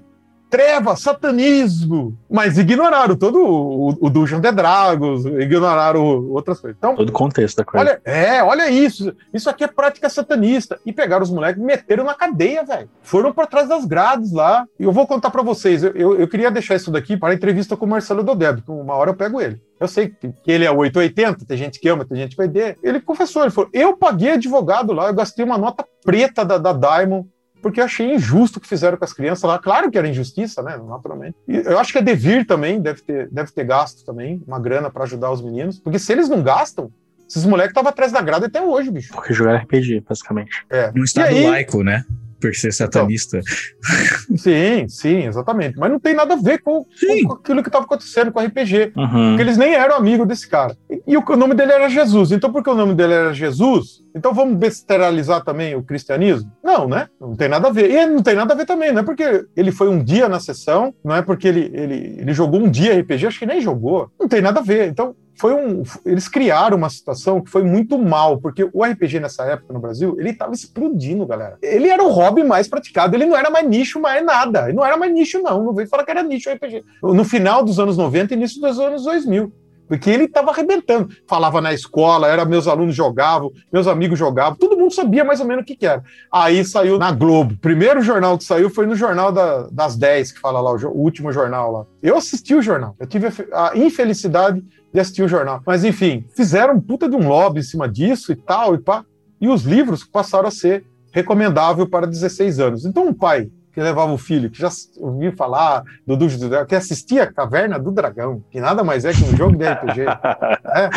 treva, 0.49 0.95
satanismo, 0.95 2.17
mas 2.29 2.57
ignoraram 2.57 3.15
todo 3.15 3.39
o, 3.39 3.89
o 3.99 4.09
Dungeon 4.09 4.41
the 4.41 4.51
Dragons, 4.51 5.25
ignoraram 5.25 6.03
outras 6.29 6.59
coisas. 6.59 6.77
Então, 6.77 6.95
todo 6.95 7.09
o 7.09 7.13
contexto 7.13 7.57
da 7.57 7.65
coisa. 7.65 7.85
Olha, 7.85 8.01
é, 8.05 8.41
olha 8.41 8.69
isso. 8.69 9.13
Isso 9.33 9.49
aqui 9.49 9.63
é 9.63 9.67
prática 9.67 10.09
satanista. 10.09 10.79
E 10.85 10.93
pegaram 10.93 11.23
os 11.23 11.29
moleques 11.29 11.61
e 11.61 11.65
meteram 11.65 12.03
na 12.03 12.13
cadeia, 12.13 12.63
velho. 12.63 12.89
Foram 13.01 13.33
por 13.33 13.47
trás 13.47 13.67
das 13.67 13.85
grades 13.85 14.31
lá. 14.31 14.65
E 14.79 14.83
eu 14.83 14.91
vou 14.91 15.05
contar 15.05 15.29
para 15.29 15.41
vocês. 15.43 15.83
Eu, 15.83 15.91
eu, 15.91 16.19
eu, 16.19 16.27
queria 16.27 16.49
deixar 16.49 16.75
isso 16.75 16.91
daqui 16.91 17.17
para 17.17 17.33
a 17.33 17.35
entrevista 17.35 17.75
com 17.75 17.85
o 17.85 17.89
Marcelo 17.89 18.23
Dodeb, 18.23 18.61
que 18.61 18.71
uma 18.71 18.95
hora 18.95 19.11
eu 19.11 19.15
pego 19.15 19.41
ele. 19.41 19.61
Eu 19.79 19.87
sei 19.87 20.09
que 20.09 20.51
ele 20.51 20.65
é 20.65 20.71
880, 20.71 21.45
tem 21.45 21.57
gente 21.57 21.79
que 21.79 21.87
ama, 21.87 22.03
tem 22.03 22.17
gente 22.17 22.31
que 22.31 22.37
vai 22.37 22.47
ver. 22.47 22.79
Ele 22.81 22.99
confessou, 22.99 23.43
ele 23.43 23.51
falou: 23.51 23.69
eu 23.71 23.95
paguei 23.95 24.31
advogado 24.31 24.91
lá, 24.91 25.07
eu 25.07 25.13
gastei 25.13 25.45
uma 25.45 25.57
nota 25.57 25.85
preta 26.03 26.43
da, 26.43 26.57
da 26.57 26.73
Diamond 26.73 27.27
porque 27.67 27.81
eu 27.81 27.85
achei 27.85 28.13
injusto 28.13 28.59
o 28.59 28.61
que 28.61 28.67
fizeram 28.67 28.97
com 28.97 29.03
as 29.03 29.11
crianças 29.11 29.43
lá. 29.43 29.59
Claro 29.59 29.91
que 29.91 29.97
era 29.97 30.07
injustiça, 30.07 30.63
né? 30.63 30.77
Naturalmente. 30.77 31.35
E 31.47 31.57
eu 31.57 31.77
acho 31.77 31.91
que 31.91 31.97
a 31.97 32.01
Devir 32.01 32.45
também 32.47 32.81
deve 32.81 33.01
ter, 33.01 33.29
deve 33.29 33.51
ter 33.51 33.65
gasto 33.65 34.05
também, 34.05 34.41
uma 34.47 34.59
grana 34.59 34.89
para 34.89 35.03
ajudar 35.03 35.31
os 35.31 35.41
meninos. 35.41 35.77
Porque 35.79 35.99
se 35.99 36.11
eles 36.13 36.29
não 36.29 36.41
gastam, 36.41 36.89
esses 37.27 37.45
moleques 37.45 37.71
estavam 37.71 37.89
atrás 37.89 38.11
da 38.11 38.21
grada 38.21 38.45
até 38.45 38.61
hoje, 38.61 38.89
bicho. 38.89 39.11
Porque 39.13 39.33
jogar 39.33 39.57
RPG, 39.57 40.03
basicamente. 40.07 40.65
É. 40.69 40.91
Um 40.95 41.03
estado 41.03 41.27
aí, 41.27 41.45
laico, 41.45 41.83
né? 41.83 42.05
Por 42.39 42.53
ser 42.55 42.73
satanista. 42.73 43.39
Então, 43.39 44.37
sim, 44.37 44.87
sim, 44.87 45.25
exatamente. 45.27 45.77
Mas 45.77 45.91
não 45.91 45.99
tem 45.99 46.13
nada 46.13 46.33
a 46.33 46.37
ver 46.37 46.59
com, 46.59 46.85
com 47.25 47.33
aquilo 47.33 47.61
que 47.61 47.69
estava 47.69 47.85
acontecendo 47.85 48.31
com 48.31 48.39
o 48.39 48.43
RPG. 48.45 48.93
Uhum. 48.95 49.29
Porque 49.29 49.41
eles 49.41 49.57
nem 49.57 49.73
eram 49.73 49.95
amigos 49.95 50.27
desse 50.27 50.47
cara. 50.47 50.77
E, 50.89 51.01
e, 51.07 51.17
o 51.17 51.35
nome 51.35 51.55
dele 51.55 51.73
era 51.73 51.89
Jesus. 51.89 52.31
Então, 52.31 52.51
porque 52.51 52.69
o 52.69 52.75
nome 52.75 52.93
dele 52.93 53.13
era 53.13 53.33
Jesus, 53.33 54.03
então 54.15 54.33
vamos 54.33 54.57
besteralizar 54.57 55.43
também 55.43 55.75
o 55.75 55.83
cristianismo? 55.83 56.51
Não, 56.63 56.87
né? 56.87 57.07
Não 57.19 57.35
tem 57.35 57.47
nada 57.47 57.67
a 57.67 57.71
ver. 57.71 57.91
E 57.91 58.05
não 58.05 58.21
tem 58.21 58.35
nada 58.35 58.53
a 58.53 58.57
ver 58.57 58.65
também, 58.65 58.91
não 58.91 59.01
é 59.01 59.03
porque 59.03 59.45
ele 59.55 59.71
foi 59.71 59.89
um 59.89 60.03
dia 60.03 60.27
na 60.27 60.39
sessão, 60.39 60.93
não 61.03 61.15
é 61.15 61.21
porque 61.21 61.47
ele, 61.47 61.71
ele, 61.73 62.15
ele 62.19 62.33
jogou 62.33 62.59
um 62.59 62.69
dia 62.69 62.99
RPG, 62.99 63.27
acho 63.27 63.39
que 63.39 63.45
nem 63.45 63.61
jogou. 63.61 64.09
Não 64.19 64.27
tem 64.27 64.41
nada 64.41 64.59
a 64.59 64.63
ver. 64.63 64.87
Então, 64.87 65.15
foi 65.37 65.53
um, 65.53 65.83
eles 66.05 66.27
criaram 66.27 66.77
uma 66.77 66.89
situação 66.89 67.41
que 67.41 67.49
foi 67.49 67.63
muito 67.63 67.97
mal, 67.97 68.39
porque 68.39 68.69
o 68.73 68.83
RPG 68.83 69.19
nessa 69.19 69.43
época 69.43 69.73
no 69.73 69.79
Brasil, 69.79 70.15
ele 70.19 70.31
estava 70.31 70.53
explodindo, 70.53 71.25
galera. 71.25 71.57
Ele 71.61 71.87
era 71.87 72.03
o 72.03 72.11
hobby 72.11 72.43
mais 72.43 72.67
praticado, 72.67 73.15
ele 73.15 73.25
não 73.25 73.37
era 73.37 73.49
mais 73.49 73.67
nicho, 73.67 73.99
mais 73.99 74.25
nada. 74.25 74.65
Ele 74.65 74.73
não 74.73 74.85
era 74.85 74.97
mais 74.97 75.13
nicho, 75.13 75.41
não. 75.41 75.63
Não 75.63 75.73
veio 75.73 75.87
falar 75.87 76.03
que 76.03 76.11
era 76.11 76.23
nicho 76.23 76.49
RPG. 76.49 76.83
No 77.03 77.23
final 77.23 77.63
dos 77.63 77.79
anos 77.79 77.97
90 77.97 78.33
e 78.33 78.37
início 78.37 78.61
dos 78.61 78.79
anos 78.79 79.03
2000 79.03 79.51
porque 79.87 80.09
ele 80.09 80.25
estava 80.25 80.51
arrebentando. 80.51 81.09
Falava 81.27 81.61
na 81.61 81.73
escola, 81.73 82.27
era 82.27 82.45
meus 82.45 82.67
alunos 82.67 82.95
jogavam, 82.95 83.51
meus 83.71 83.87
amigos 83.87 84.19
jogavam, 84.19 84.57
todo 84.57 84.77
mundo 84.77 84.93
sabia 84.93 85.23
mais 85.23 85.39
ou 85.39 85.45
menos 85.45 85.63
o 85.63 85.65
que, 85.65 85.75
que 85.75 85.85
era. 85.85 86.03
Aí 86.31 86.63
saiu 86.65 86.97
na 86.97 87.11
Globo. 87.11 87.57
Primeiro 87.61 88.01
jornal 88.01 88.37
que 88.37 88.43
saiu 88.43 88.69
foi 88.69 88.85
no 88.85 88.95
jornal 88.95 89.31
da, 89.31 89.67
das 89.71 89.95
10, 89.95 90.33
que 90.33 90.39
fala 90.39 90.59
lá, 90.59 90.71
o, 90.71 90.87
o, 90.87 91.01
último 91.01 91.31
jornal 91.31 91.71
lá. 91.71 91.85
Eu 92.01 92.17
assisti 92.17 92.53
o 92.53 92.61
jornal. 92.61 92.95
Eu 92.99 93.07
tive 93.07 93.27
a, 93.51 93.71
a 93.71 93.77
infelicidade 93.77 94.63
de 94.93 94.99
assistir 94.99 95.23
o 95.23 95.27
jornal. 95.27 95.61
Mas 95.65 95.83
enfim, 95.83 96.25
fizeram 96.35 96.79
puta 96.79 97.09
de 97.09 97.15
um 97.15 97.27
lobby 97.27 97.59
em 97.59 97.63
cima 97.63 97.87
disso 97.87 98.31
e 98.31 98.35
tal, 98.35 98.75
e 98.75 98.77
pá. 98.77 99.03
E 99.39 99.47
os 99.47 99.63
livros 99.63 100.03
passaram 100.03 100.47
a 100.47 100.51
ser 100.51 100.83
recomendável 101.11 101.87
para 101.87 102.07
16 102.07 102.59
anos. 102.59 102.85
Então, 102.85 103.07
um 103.07 103.13
pai 103.13 103.49
que 103.77 103.81
levava 103.83 104.11
o 104.11 104.17
filho, 104.17 104.49
que 104.49 104.57
já 104.57 104.69
ouviu 104.97 105.31
falar 105.33 105.83
do 106.03 106.17
Dungeon 106.17 106.39
do 106.39 106.49
Dragão, 106.49 106.65
que 106.65 106.73
assistia 106.73 107.21
a 107.21 107.31
Caverna 107.31 107.77
do 107.77 107.91
Dragão, 107.91 108.43
que 108.49 108.59
nada 108.59 108.83
mais 108.83 109.05
é 109.05 109.13
que 109.13 109.23
um 109.23 109.37
jogo 109.37 109.55
de 109.55 109.69
RPG. 109.69 110.01
né? 110.65 110.89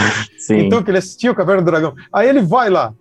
Então, 0.48 0.82
que 0.82 0.90
ele 0.90 0.96
assistia 0.96 1.30
a 1.30 1.34
Caverna 1.34 1.60
do 1.60 1.70
Dragão. 1.70 1.94
Aí 2.10 2.26
ele 2.26 2.40
vai 2.40 2.70
lá. 2.70 2.94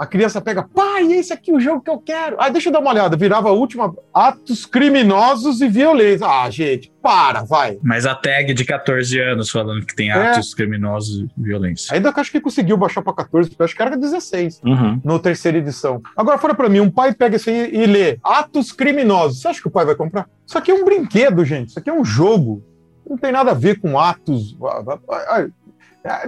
A 0.00 0.06
criança 0.06 0.40
pega, 0.40 0.62
pai, 0.62 1.12
esse 1.12 1.30
aqui 1.30 1.50
é 1.50 1.54
o 1.54 1.60
jogo 1.60 1.82
que 1.82 1.90
eu 1.90 1.98
quero. 1.98 2.36
Ah, 2.38 2.48
deixa 2.48 2.70
eu 2.70 2.72
dar 2.72 2.78
uma 2.80 2.90
olhada. 2.90 3.18
Virava 3.18 3.50
a 3.50 3.52
última, 3.52 3.94
atos 4.14 4.64
criminosos 4.64 5.60
e 5.60 5.68
violência. 5.68 6.26
Ah, 6.26 6.48
gente, 6.48 6.90
para, 7.02 7.42
vai. 7.44 7.78
Mas 7.82 8.06
a 8.06 8.14
tag 8.14 8.54
de 8.54 8.64
14 8.64 9.20
anos 9.20 9.50
falando 9.50 9.84
que 9.84 9.94
tem 9.94 10.08
É. 10.10 10.14
atos 10.14 10.54
criminosos 10.54 11.20
e 11.20 11.28
violência. 11.42 11.94
Ainda 11.94 12.10
que 12.14 12.18
acho 12.18 12.32
que 12.32 12.40
conseguiu 12.40 12.78
baixar 12.78 13.02
pra 13.02 13.12
14, 13.12 13.50
porque 13.50 13.62
acho 13.62 13.76
que 13.76 13.82
era 13.82 13.94
16 13.94 14.62
Uhum. 14.64 14.98
no 15.04 15.18
terceira 15.18 15.58
edição. 15.58 16.00
Agora, 16.16 16.38
fora 16.38 16.54
pra 16.54 16.70
mim, 16.70 16.80
um 16.80 16.90
pai 16.90 17.12
pega 17.12 17.36
isso 17.36 17.50
aí 17.50 17.70
e 17.70 17.84
lê 17.84 18.18
atos 18.24 18.72
criminosos. 18.72 19.42
Você 19.42 19.48
acha 19.48 19.60
que 19.60 19.68
o 19.68 19.70
pai 19.70 19.84
vai 19.84 19.94
comprar? 19.94 20.26
Isso 20.46 20.56
aqui 20.56 20.70
é 20.70 20.74
um 20.74 20.82
brinquedo, 20.86 21.44
gente. 21.44 21.68
Isso 21.68 21.78
aqui 21.78 21.90
é 21.90 21.92
um 21.92 22.04
jogo. 22.06 22.64
Não 23.06 23.18
tem 23.18 23.32
nada 23.32 23.50
a 23.50 23.54
ver 23.54 23.78
com 23.80 23.98
atos. 23.98 24.56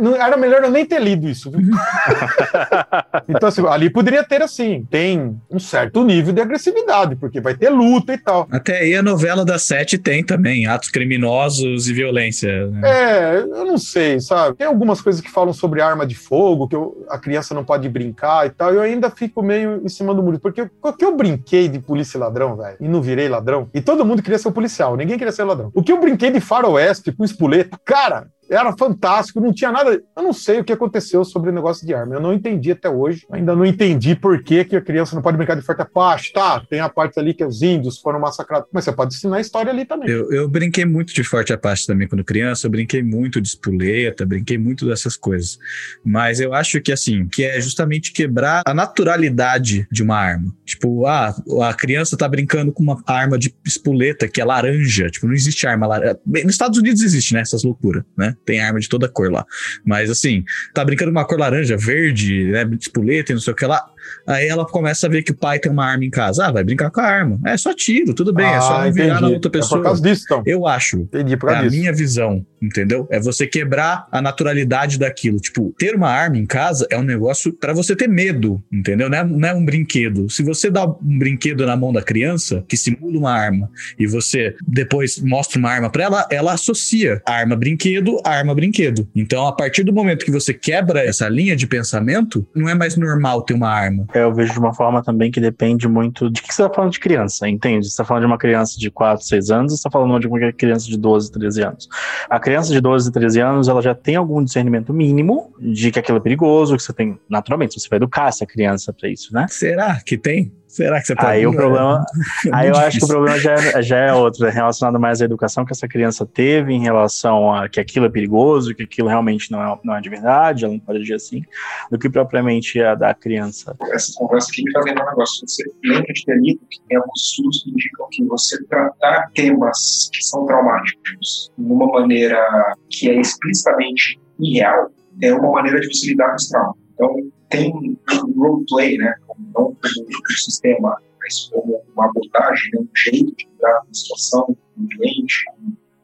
Não- 0.01 0.15
Era 0.17 0.37
melhor 0.37 0.63
eu 0.63 0.71
nem 0.71 0.85
ter 0.85 1.01
lido 1.01 1.29
isso. 1.29 1.51
viu? 1.51 1.61
então, 3.29 3.49
assim, 3.49 3.67
ali 3.67 3.91
poderia 3.91 4.23
ter, 4.23 4.43
assim, 4.43 4.87
tem 4.91 5.39
um 5.51 5.59
certo 5.59 6.05
nível 6.05 6.33
de 6.33 6.41
agressividade, 6.41 7.17
porque 7.17 7.41
vai 7.41 7.55
ter 7.55 7.71
luta 7.71 8.13
e 8.13 8.19
tal. 8.19 8.47
Até 8.51 8.79
aí 8.81 8.95
a 8.95 9.03
novela 9.03 9.45
da 9.45 9.59
Sete 9.59 9.97
tem 9.99 10.23
também 10.25 10.67
atos 10.67 10.91
criminosos 10.91 11.89
e 11.89 11.93
violência. 11.93 12.67
né? 12.69 12.81
É, 12.85 13.39
eu 13.39 13.65
não 13.65 13.79
sei, 13.79 14.21
sabe? 14.21 14.57
Tem 14.57 14.67
algumas 14.67 15.01
coisas 15.01 15.21
que 15.23 15.31
falam 15.31 15.53
sobre 15.53 15.81
arma 15.81 16.07
de 16.07 16.15
fogo, 16.15 16.69
que 16.69 16.77
eu- 16.77 17.05
a 17.09 17.19
criança 17.19 17.55
não 17.55 17.65
pode 17.65 17.89
brincar 17.89 18.47
e 18.47 18.51
tal. 18.51 18.73
e 18.73 18.77
Eu 18.77 18.83
ainda 18.83 19.11
fico 19.11 19.43
meio 19.43 19.81
em 19.85 19.89
cima 19.89 20.15
do 20.15 20.23
muro. 20.23 20.39
Porque 20.39 20.69
o 20.83 20.93
que 20.93 21.05
eu 21.05 21.17
brinquei 21.17 21.69
de 21.69 21.79
polícia 21.79 22.17
e 22.19 22.21
ladrão, 22.21 22.57
velho, 22.57 22.77
e 22.81 22.89
não 22.89 23.01
virei 23.03 23.29
ladrão, 23.29 23.69
e 23.73 23.81
todo 23.81 24.05
mundo 24.05 24.23
queria 24.23 24.39
ser 24.39 24.51
policial, 24.53 24.97
ninguém 24.97 25.17
queria 25.19 25.33
ser 25.33 25.45
ladrão. 25.45 25.71
O 25.75 25.83
que 25.83 25.93
eu 25.93 26.01
brinquei 26.01 26.31
de 26.31 26.41
faroeste 26.41 27.13
com 27.13 27.25
espoleta, 27.25 27.79
cara. 27.85 28.27
Era 28.51 28.77
fantástico, 28.77 29.41
não 29.41 29.53
tinha 29.53 29.73
nada. 29.73 30.03
Eu 30.17 30.23
não 30.23 30.33
sei 30.33 30.61
o 30.61 30.65
que 30.65 30.73
aconteceu 30.73 31.25
sobre 31.25 31.51
o 31.51 31.53
negócio 31.53 31.87
de 31.87 31.95
arma. 31.95 32.15
Eu 32.15 32.21
não 32.21 32.33
entendi 32.33 32.71
até 32.71 32.89
hoje. 32.89 33.27
Ainda 33.31 33.55
não 33.57 33.65
entendi 33.65 34.15
por 34.15 34.43
que, 34.43 34.65
que 34.65 34.77
a 34.77 34.81
criança 34.81 35.15
não 35.15 35.23
pode 35.23 35.37
brincar 35.37 35.55
de 35.55 35.63
forte 35.63 35.83
apache. 35.83 36.33
Tá, 36.33 36.61
tem 36.69 36.81
a 36.81 36.89
parte 36.89 37.19
ali 37.19 37.35
que 37.35 37.45
os 37.45 37.63
índios 37.63 37.99
foram 37.99 38.21
massacrados. 38.21 38.69
Mas 38.73 38.85
você 38.85 38.93
pode 38.93 39.15
ensinar 39.15 39.37
a 39.37 39.41
história 39.41 39.71
ali 39.71 39.85
também. 39.85 40.09
Eu, 40.09 40.31
eu 40.33 40.49
brinquei 40.49 40.85
muito 40.85 41.15
de 41.15 41.25
Forte 41.25 41.53
Apache 41.53 41.87
também 41.87 42.07
quando 42.09 42.25
criança, 42.25 42.67
eu 42.67 42.71
brinquei 42.71 43.03
muito 43.03 43.41
de 43.41 43.49
espoleta, 43.49 44.27
brinquei 44.27 44.59
muito 44.59 44.87
dessas 44.87 45.17
coisas. 45.17 45.59
Mas 46.05 46.41
eu 46.41 46.53
acho 46.53 46.81
que 46.81 46.93
assim, 46.93 47.27
que 47.27 47.45
é 47.45 47.61
justamente 47.61 48.13
quebrar 48.13 48.63
a 48.67 48.75
naturalidade 48.75 49.87
de 49.91 50.03
uma 50.03 50.17
arma. 50.17 50.55
Tipo, 50.65 51.07
ah, 51.07 51.35
a 51.63 51.75
criança 51.75 52.17
tá 52.17 52.29
brincando 52.29 52.73
com 52.73 52.83
uma 52.83 53.03
arma 53.07 53.39
de 53.39 53.55
espoleta 53.65 54.29
que 54.29 54.41
é 54.41 54.45
laranja. 54.45 55.09
Tipo, 55.11 55.27
não 55.27 55.35
existe 55.35 55.67
arma 55.67 55.87
laranja. 55.87 56.19
Nos 56.27 56.53
Estados 56.53 56.79
Unidos 56.79 57.03
existe, 57.03 57.35
né? 57.35 57.41
Essas 57.41 57.63
loucuras, 57.63 58.05
né? 58.17 58.37
Tem 58.45 58.61
arma 58.61 58.81
de 58.81 58.89
toda 58.89 59.09
cor 59.09 59.31
lá. 59.31 59.47
Mas 59.85 60.11
assim, 60.11 60.45
tá 60.75 60.85
brincando 60.85 61.13
com 61.13 61.19
uma 61.19 61.25
cor 61.25 61.39
laranja, 61.39 61.77
verde, 61.77 62.45
né? 62.45 62.69
Espoleta 62.81 63.33
e 63.33 63.35
não 63.35 63.41
sei 63.41 63.53
o 63.53 63.57
que 63.57 63.67
lá. 63.67 63.92
Aí 64.27 64.47
ela 64.49 64.65
começa 64.67 65.07
a 65.07 65.11
ver 65.11 65.23
que 65.23 65.33
o 65.33 65.37
pai 65.37 65.59
tem 65.59 65.71
uma 65.71 65.85
arma 65.85 66.05
em 66.05 66.11
casa. 66.11 66.47
Ah, 66.47 66.53
vai 66.53 66.65
brincar 66.65 66.91
com 66.91 67.01
a 67.01 67.05
arma. 67.05 67.41
É 67.47 67.57
só 67.57 67.73
tiro, 67.75 68.15
tudo 68.15 68.33
bem, 68.33 68.47
é 68.47 68.61
só 68.61 68.79
Ah, 68.81 68.85
não 68.85 68.93
virar 68.93 69.21
na 69.21 69.29
outra 69.29 69.49
É 69.49 69.53
pessoa. 69.53 69.81
por 69.81 69.85
causa 69.85 70.03
disso, 70.03 70.23
então. 70.25 70.43
Eu 70.47 70.67
acho. 70.67 71.01
Entendi, 71.01 71.37
por 71.37 71.51
É 71.51 71.57
a 71.57 71.63
disso. 71.63 71.77
minha 71.77 71.93
visão, 71.93 72.45
entendeu? 72.61 73.07
É 73.11 73.21
você 73.21 73.47
quebrar 73.47 74.07
a 74.11 74.21
naturalidade 74.23 74.99
daquilo. 74.99 75.39
Tipo, 75.39 75.75
ter 75.79 75.95
uma 75.95 76.09
arma 76.09 76.37
em 76.39 76.47
casa 76.47 76.87
é 76.91 76.97
um 76.99 77.03
negócio 77.03 77.53
pra 77.53 77.73
você 77.73 77.95
ter 77.97 78.09
medo, 78.09 78.63
entendeu? 78.73 79.09
Não 79.09 79.19
é, 79.19 79.25
não 79.25 79.49
é 79.49 79.55
um 79.55 79.65
brinquedo. 79.65 80.29
Se 80.31 80.43
você 80.43 80.71
dá 80.71 80.85
um 80.87 81.19
brinquedo 81.19 81.67
na 81.67 81.77
mão 81.77 81.93
da 81.93 82.03
criança, 82.03 82.65
que 82.69 82.77
simula 82.77 83.19
uma 83.19 83.33
arma, 83.33 83.71
e 83.99 84.07
você 84.07 84.55
depois 84.67 85.19
mostra 85.19 85.59
uma 85.59 85.71
arma 85.71 85.91
pra 85.91 86.05
ela, 86.05 86.27
ela 86.31 86.53
associa 86.53 87.21
arma 87.27 87.57
brinquedo, 87.57 88.19
arma 88.25 88.55
brinquedo. 88.55 89.09
Então, 89.15 89.47
a 89.47 89.53
partir 89.53 89.83
do 89.83 89.93
momento 89.93 90.25
que 90.25 90.31
você 90.31 90.53
quebra 90.55 91.01
essa 91.05 91.29
linha 91.29 91.55
de 91.57 91.67
pensamento, 91.67 92.47
não 92.55 92.69
é 92.69 92.75
mais 92.75 92.97
normal 92.97 93.43
ter 93.43 93.55
uma 93.55 93.69
arma. 93.69 93.92
Eu 94.15 94.33
vejo 94.35 94.53
de 94.53 94.59
uma 94.59 94.75
forma 94.75 95.03
também 95.03 95.31
que 95.31 95.41
depende 95.41 95.89
muito 95.89 96.31
de 96.31 96.43
que 96.43 96.55
você 96.55 96.63
está 96.63 96.75
falando 96.75 96.93
de 96.93 97.01
criança, 97.01 97.49
entende? 97.49 97.87
Você 97.87 97.91
está 97.93 98.05
falando 98.05 98.23
de 98.23 98.27
uma 98.27 98.39
criança 98.39 98.79
de 98.79 98.91
4, 98.91 99.25
6 99.25 99.51
anos, 99.51 99.73
você 99.73 99.77
está 99.77 99.91
falando 99.91 100.19
de 100.21 100.27
uma 100.27 100.53
criança 100.53 100.87
de 100.87 100.97
12, 100.97 101.33
13 101.33 101.63
anos. 101.63 101.89
A 102.29 102.39
criança 102.39 102.73
de 102.73 102.81
12, 102.81 103.13
13 103.13 103.41
anos, 103.41 103.69
ela 103.69 103.83
já 103.83 103.95
tem 103.95 104.17
algum 104.17 104.43
discernimento 104.43 104.93
mínimo 104.93 105.53
de 105.59 105.91
que 105.91 105.99
aquilo 105.99 106.19
é 106.19 106.21
perigoso, 106.21 106.77
que 106.77 106.83
você 106.83 106.93
tem, 106.93 107.19
naturalmente, 107.29 107.79
você 107.81 107.89
vai 107.89 107.97
educar 107.97 108.29
essa 108.29 108.47
criança 108.47 108.93
para 108.93 109.09
isso, 109.09 109.33
né? 109.35 109.47
Será 109.49 110.01
que 110.05 110.17
tem? 110.17 110.53
Será 110.73 111.03
que 111.03 111.07
você 111.07 111.15
pode? 111.15 111.27
Aí 111.29 111.47
o 111.47 111.53
problema, 111.53 112.03
É 112.47 112.51
aí 112.55 112.69
eu 112.69 112.73
muito 112.73 112.87
acho 112.87 112.99
que 112.99 113.05
o 113.05 113.07
difícil. 113.07 113.09
problema 113.09 113.39
já 113.39 113.53
é, 113.53 113.83
já 113.83 113.99
é 113.99 114.15
outro, 114.15 114.47
é 114.47 114.51
relacionado 114.51 114.99
mais 114.99 115.21
à 115.21 115.27
educação 115.27 115.67
que 115.67 115.73
essa 115.73 115.87
criança 115.87 116.25
teve 116.25 116.73
em 116.73 116.81
relação 116.81 117.55
a 117.55 117.69
que 117.69 117.79
aquilo 117.79 118.07
é 118.07 118.09
perigoso, 118.09 118.75
que 118.75 118.83
aquilo 118.85 119.07
realmente 119.07 119.53
não 119.53 119.63
é, 119.63 119.79
não 119.85 119.95
é 119.95 120.01
de 120.01 120.09
verdade, 120.09 120.65
ela 120.65 120.73
não 120.73 120.81
pode 120.81 121.01
agir 121.01 121.13
assim, 121.13 121.43
do 121.91 121.99
que 121.99 122.09
propriamente 122.09 122.81
a 122.83 122.95
da 122.95 123.13
criança. 123.13 123.77
essa 123.93 124.15
conversa 124.17 124.49
aqui 124.51 124.65
me 124.65 124.73
faz 124.73 124.87
lembrar 124.87 125.05
um 125.05 125.11
negócio. 125.11 125.47
Você 125.47 125.63
lembra 125.85 126.11
de 126.11 126.25
ter 126.25 126.37
lido 126.41 126.61
que 126.71 126.81
tem 126.89 126.97
alguns 126.97 127.21
estudos 127.21 127.63
que 127.65 127.71
indicam 127.71 128.09
que 128.11 128.25
você 128.25 128.65
tratar 128.65 129.31
temas 129.35 130.09
que 130.11 130.23
são 130.23 130.47
traumáticos 130.47 131.53
de 131.59 131.71
uma 131.71 131.87
maneira 131.87 132.43
que 132.89 133.11
é 133.11 133.21
explicitamente 133.21 134.19
irreal 134.41 134.91
é 135.21 135.35
uma 135.35 135.53
maneira 135.53 135.81
de 135.81 135.87
você 135.89 136.09
lidar 136.09 136.31
com 136.31 136.37
esse 136.37 136.51
trauma. 136.51 136.77
Então, 136.95 137.17
tem 137.53 137.73
o 137.73 138.41
roleplay, 138.41 138.99
né? 138.99 139.15
Não 139.55 139.55
como 139.55 139.77
um 139.77 140.35
sistema, 140.35 140.97
mas 141.21 141.51
como 141.53 141.81
uma 141.95 142.07
abordagem, 142.07 142.71
né, 142.73 142.81
um 142.81 142.89
jeito 142.97 143.37
de 143.37 143.49
lidar 143.53 143.81
com 143.83 143.91
a 143.91 143.95
situação, 143.95 144.47
com 144.47 144.83
o 144.83 144.87
doente, 144.97 145.45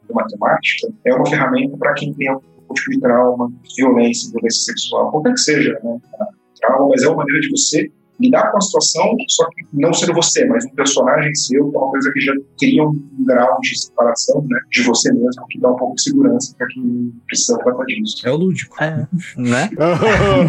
com 0.07 0.15
matemática, 0.15 0.89
é 1.05 1.15
uma 1.15 1.27
ferramenta 1.27 1.77
para 1.77 1.95
quem 1.95 2.15
tem 2.15 2.29
algum 2.29 2.75
tipo 2.75 2.91
de 2.91 3.01
trauma, 3.01 3.53
violência, 3.77 4.31
violência 4.31 4.63
sexual, 4.73 5.11
qualquer 5.11 5.33
que 5.33 5.41
seja, 5.41 5.81
né? 5.83 5.99
trauma, 6.61 6.89
mas 6.89 7.03
é 7.03 7.09
uma 7.09 7.19
maneira 7.19 7.41
de 7.41 7.51
você 7.51 7.91
lidar 8.21 8.51
com 8.51 8.59
a 8.59 8.61
situação, 8.61 9.17
só 9.29 9.49
que 9.51 9.65
não 9.73 9.93
sendo 9.93 10.15
você, 10.15 10.45
mas 10.47 10.65
um 10.65 10.71
personagem 10.71 11.35
seu, 11.35 11.71
que 11.71 11.77
é 11.77 11.79
uma 11.79 11.91
coisa 11.91 12.13
que 12.13 12.21
já 12.21 12.33
cria 12.59 12.83
um 12.83 13.25
grau 13.27 13.61
de 13.61 13.79
separação 13.81 14.45
né, 14.49 14.59
de 14.71 14.83
você 14.83 15.13
mesmo, 15.13 15.47
que 15.49 15.61
dá 15.61 15.71
um 15.71 15.77
pouco 15.77 15.95
de 15.95 16.03
segurança 16.03 16.55
para 16.57 16.67
quem 16.69 17.13
precisa 17.27 17.59
tratar 17.59 17.85
disso. 17.85 18.27
É 18.27 18.31
o 18.31 18.37
lúdico. 18.37 18.83
É, 18.83 19.07
né? 19.37 19.71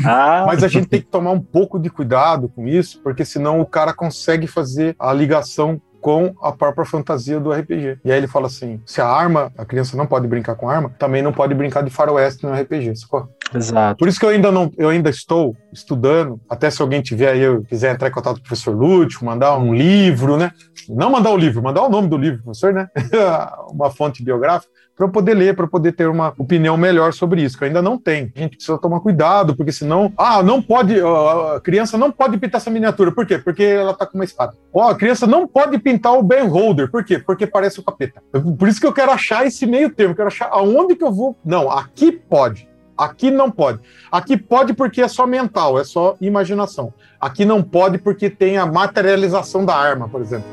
Ah, 0.06 0.46
Mas 0.48 0.64
a 0.64 0.68
gente 0.68 0.88
tem 0.88 1.02
que 1.02 1.08
tomar 1.08 1.32
um 1.32 1.42
pouco 1.42 1.80
de 1.80 1.90
cuidado 1.90 2.50
com 2.50 2.68
isso, 2.68 3.00
porque 3.02 3.24
senão 3.24 3.60
o 3.60 3.66
cara 3.66 3.94
consegue 3.94 4.48
fazer 4.48 4.96
a 5.00 5.14
ligação 5.14 5.82
com 6.02 6.34
a 6.42 6.52
própria 6.52 6.86
fantasia 6.86 7.40
do 7.40 7.52
RPG. 7.52 8.00
E 8.04 8.12
aí 8.12 8.18
ele 8.18 8.28
fala 8.28 8.48
assim: 8.48 8.82
se 8.86 9.02
a 9.02 9.08
arma, 9.08 9.52
a 9.58 9.66
criança 9.66 9.98
não 9.98 10.06
pode 10.06 10.28
brincar 10.28 10.56
com 10.56 10.70
arma, 10.70 10.90
também 10.98 11.22
não 11.22 11.34
pode 11.34 11.54
brincar 11.54 11.84
de 11.84 11.90
faroeste 11.90 12.46
no 12.46 12.54
RPG. 12.54 12.96
sacou? 12.96 13.30
exato. 13.54 13.98
Por 13.98 14.08
isso 14.08 14.20
que 14.20 14.26
eu 14.26 14.30
ainda 14.30 14.52
não, 14.52 14.72
eu 14.78 14.90
ainda 14.90 15.10
estou 15.10 15.56
estudando, 15.74 16.40
até 16.50 16.70
se 16.70 16.82
alguém 16.82 17.02
tiver 17.02 17.32
aí, 17.32 17.42
eu 17.42 17.64
quiser 17.64 17.94
entrar 17.94 18.08
em 18.08 18.12
contato 18.12 18.36
com 18.36 18.42
o 18.42 18.44
professor 18.44 18.76
Lúcio, 18.76 19.26
mandar 19.26 19.58
um 19.58 19.74
livro, 19.74 20.38
né? 20.38 20.52
Não 20.88 21.10
mandar 21.10 21.32
o 21.32 21.38
livro, 21.38 21.62
mandar 21.62 21.84
o 21.84 21.90
nome 21.90 22.08
do 22.08 22.18
livro, 22.18 22.44
professor, 22.44 22.74
né? 22.74 22.88
uma 23.72 23.90
fonte 23.90 24.24
biográfica, 24.24 24.72
para 25.00 25.08
eu 25.08 25.12
poder 25.12 25.34
ler, 25.34 25.56
para 25.56 25.64
eu 25.64 25.70
poder 25.70 25.94
ter 25.94 26.10
uma 26.10 26.34
opinião 26.38 26.76
melhor 26.76 27.14
sobre 27.14 27.42
isso, 27.42 27.58
que 27.58 27.64
ainda 27.64 27.82
não 27.82 27.98
tenho. 27.98 28.30
A 28.36 28.40
gente 28.40 28.58
precisa 28.58 28.78
tomar 28.78 29.00
cuidado, 29.00 29.56
porque 29.56 29.72
senão, 29.72 30.12
ah, 30.18 30.44
não 30.44 30.62
pode, 30.62 31.00
a 31.00 31.58
criança 31.64 31.98
não 31.98 32.12
pode 32.12 32.38
pintar 32.38 32.60
essa 32.60 32.70
miniatura. 32.70 33.10
Por 33.10 33.26
quê? 33.26 33.38
Porque 33.38 33.64
ela 33.64 33.94
tá 33.94 34.06
com 34.06 34.18
uma 34.18 34.26
espada. 34.26 34.58
Ó, 34.74 34.90
a 34.90 34.96
criança 34.96 35.26
não 35.26 35.48
pode 35.48 35.80
pintar 35.80 36.18
o 36.18 36.22
Ben 36.22 36.46
Holder. 36.46 36.92
Por 36.92 37.06
quê? 37.06 37.18
Porque 37.18 37.48
parece 37.48 37.80
o 37.80 37.84
capeta. 37.84 38.22
Por 38.60 38.68
isso 38.68 38.82
que 38.82 38.86
eu 38.86 38.92
quero 38.92 39.10
achar 39.10 39.48
esse 39.48 39.66
meio 39.66 39.90
termo, 39.90 40.14
quero 40.14 40.28
achar 40.28 40.50
aonde 40.52 40.98
que 40.98 41.04
eu 41.06 41.14
vou. 41.14 41.38
Não, 41.46 41.72
aqui 41.72 42.12
pode. 42.12 42.68
Aqui 42.98 43.32
não 43.32 43.50
pode. 43.50 43.80
Aqui 44.12 44.36
pode 44.36 44.74
porque 44.74 45.02
é 45.02 45.08
só 45.08 45.26
mental, 45.26 45.80
é 45.80 45.86
só 45.86 46.18
imaginação. 46.20 46.94
Aqui 47.22 47.46
não 47.46 47.64
pode 47.64 48.00
porque 48.00 48.30
tem 48.30 48.58
a 48.58 48.66
materialização 48.66 49.64
da 49.64 49.78
arma, 49.78 50.10
por 50.10 50.20
exemplo. 50.20 50.50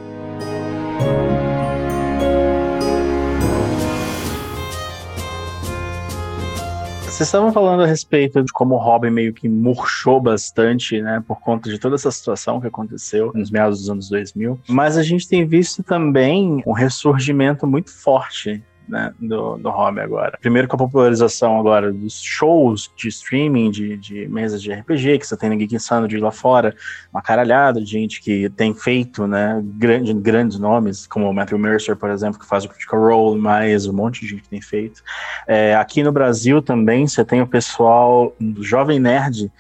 Vocês 7.16 7.28
estavam 7.28 7.50
falando 7.50 7.82
a 7.82 7.86
respeito 7.86 8.42
de 8.42 8.52
como 8.52 8.74
o 8.74 8.78
hobby 8.78 9.08
meio 9.08 9.32
que 9.32 9.48
murchou 9.48 10.20
bastante, 10.20 11.00
né, 11.00 11.24
por 11.26 11.40
conta 11.40 11.70
de 11.70 11.78
toda 11.78 11.94
essa 11.94 12.10
situação 12.10 12.60
que 12.60 12.66
aconteceu 12.66 13.32
nos 13.34 13.50
meados 13.50 13.78
dos 13.78 13.88
anos 13.88 14.10
2000. 14.10 14.60
Mas 14.68 14.98
a 14.98 15.02
gente 15.02 15.26
tem 15.26 15.46
visto 15.46 15.82
também 15.82 16.62
um 16.66 16.72
ressurgimento 16.72 17.66
muito 17.66 17.90
forte 17.90 18.62
né, 18.88 19.12
do, 19.18 19.56
do 19.56 19.70
hobby 19.70 20.00
agora. 20.00 20.38
Primeiro 20.40 20.68
com 20.68 20.76
a 20.76 20.78
popularização 20.78 21.58
agora 21.58 21.92
dos 21.92 22.20
shows 22.22 22.90
de 22.96 23.08
streaming, 23.08 23.70
de, 23.70 23.96
de 23.96 24.28
mesas 24.28 24.62
de 24.62 24.72
RPG, 24.72 25.18
que 25.18 25.26
você 25.26 25.36
tem 25.36 25.50
na 25.50 25.56
Geek 25.56 25.74
Insanity 25.74 26.16
lá 26.18 26.30
fora, 26.30 26.74
uma 27.12 27.22
caralhada 27.22 27.80
de 27.80 27.90
gente 27.90 28.20
que 28.20 28.48
tem 28.50 28.74
feito, 28.74 29.26
né, 29.26 29.60
grande, 29.64 30.14
grandes 30.14 30.58
nomes, 30.58 31.06
como 31.06 31.28
o 31.28 31.34
Matthew 31.34 31.58
Mercer, 31.58 31.96
por 31.96 32.10
exemplo, 32.10 32.38
que 32.38 32.46
faz 32.46 32.64
o 32.64 32.68
Critical 32.68 33.00
Role, 33.00 33.40
mais 33.40 33.86
um 33.86 33.92
monte 33.92 34.20
de 34.20 34.28
gente 34.28 34.42
que 34.42 34.48
tem 34.48 34.60
feito. 34.60 35.02
É, 35.46 35.74
aqui 35.74 36.02
no 36.02 36.12
Brasil 36.12 36.62
também 36.62 37.06
você 37.06 37.24
tem 37.24 37.40
o 37.40 37.46
pessoal 37.46 38.34
do 38.40 38.62
Jovem 38.62 39.00
Nerd, 39.00 39.50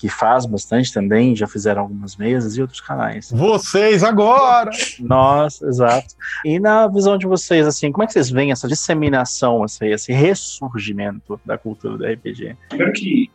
que 0.00 0.08
faz 0.08 0.46
bastante 0.46 0.94
também, 0.94 1.36
já 1.36 1.46
fizeram 1.46 1.82
algumas 1.82 2.16
mesas 2.16 2.56
e 2.56 2.62
outros 2.62 2.80
canais. 2.80 3.30
Vocês 3.30 4.02
agora! 4.02 4.70
Nossa, 4.98 5.66
exato. 5.66 6.14
E 6.42 6.58
na 6.58 6.88
visão 6.88 7.18
de 7.18 7.26
vocês, 7.26 7.66
assim, 7.66 7.92
como 7.92 8.04
é 8.04 8.06
que 8.06 8.14
vocês 8.14 8.30
veem 8.30 8.50
essa 8.50 8.66
disseminação, 8.66 9.62
esse, 9.62 9.86
esse 9.86 10.10
ressurgimento 10.10 11.38
da 11.44 11.58
cultura 11.58 11.98
do 11.98 12.06
RPG? 12.06 12.56
Primeiro 12.70 12.92
que 12.94 13.30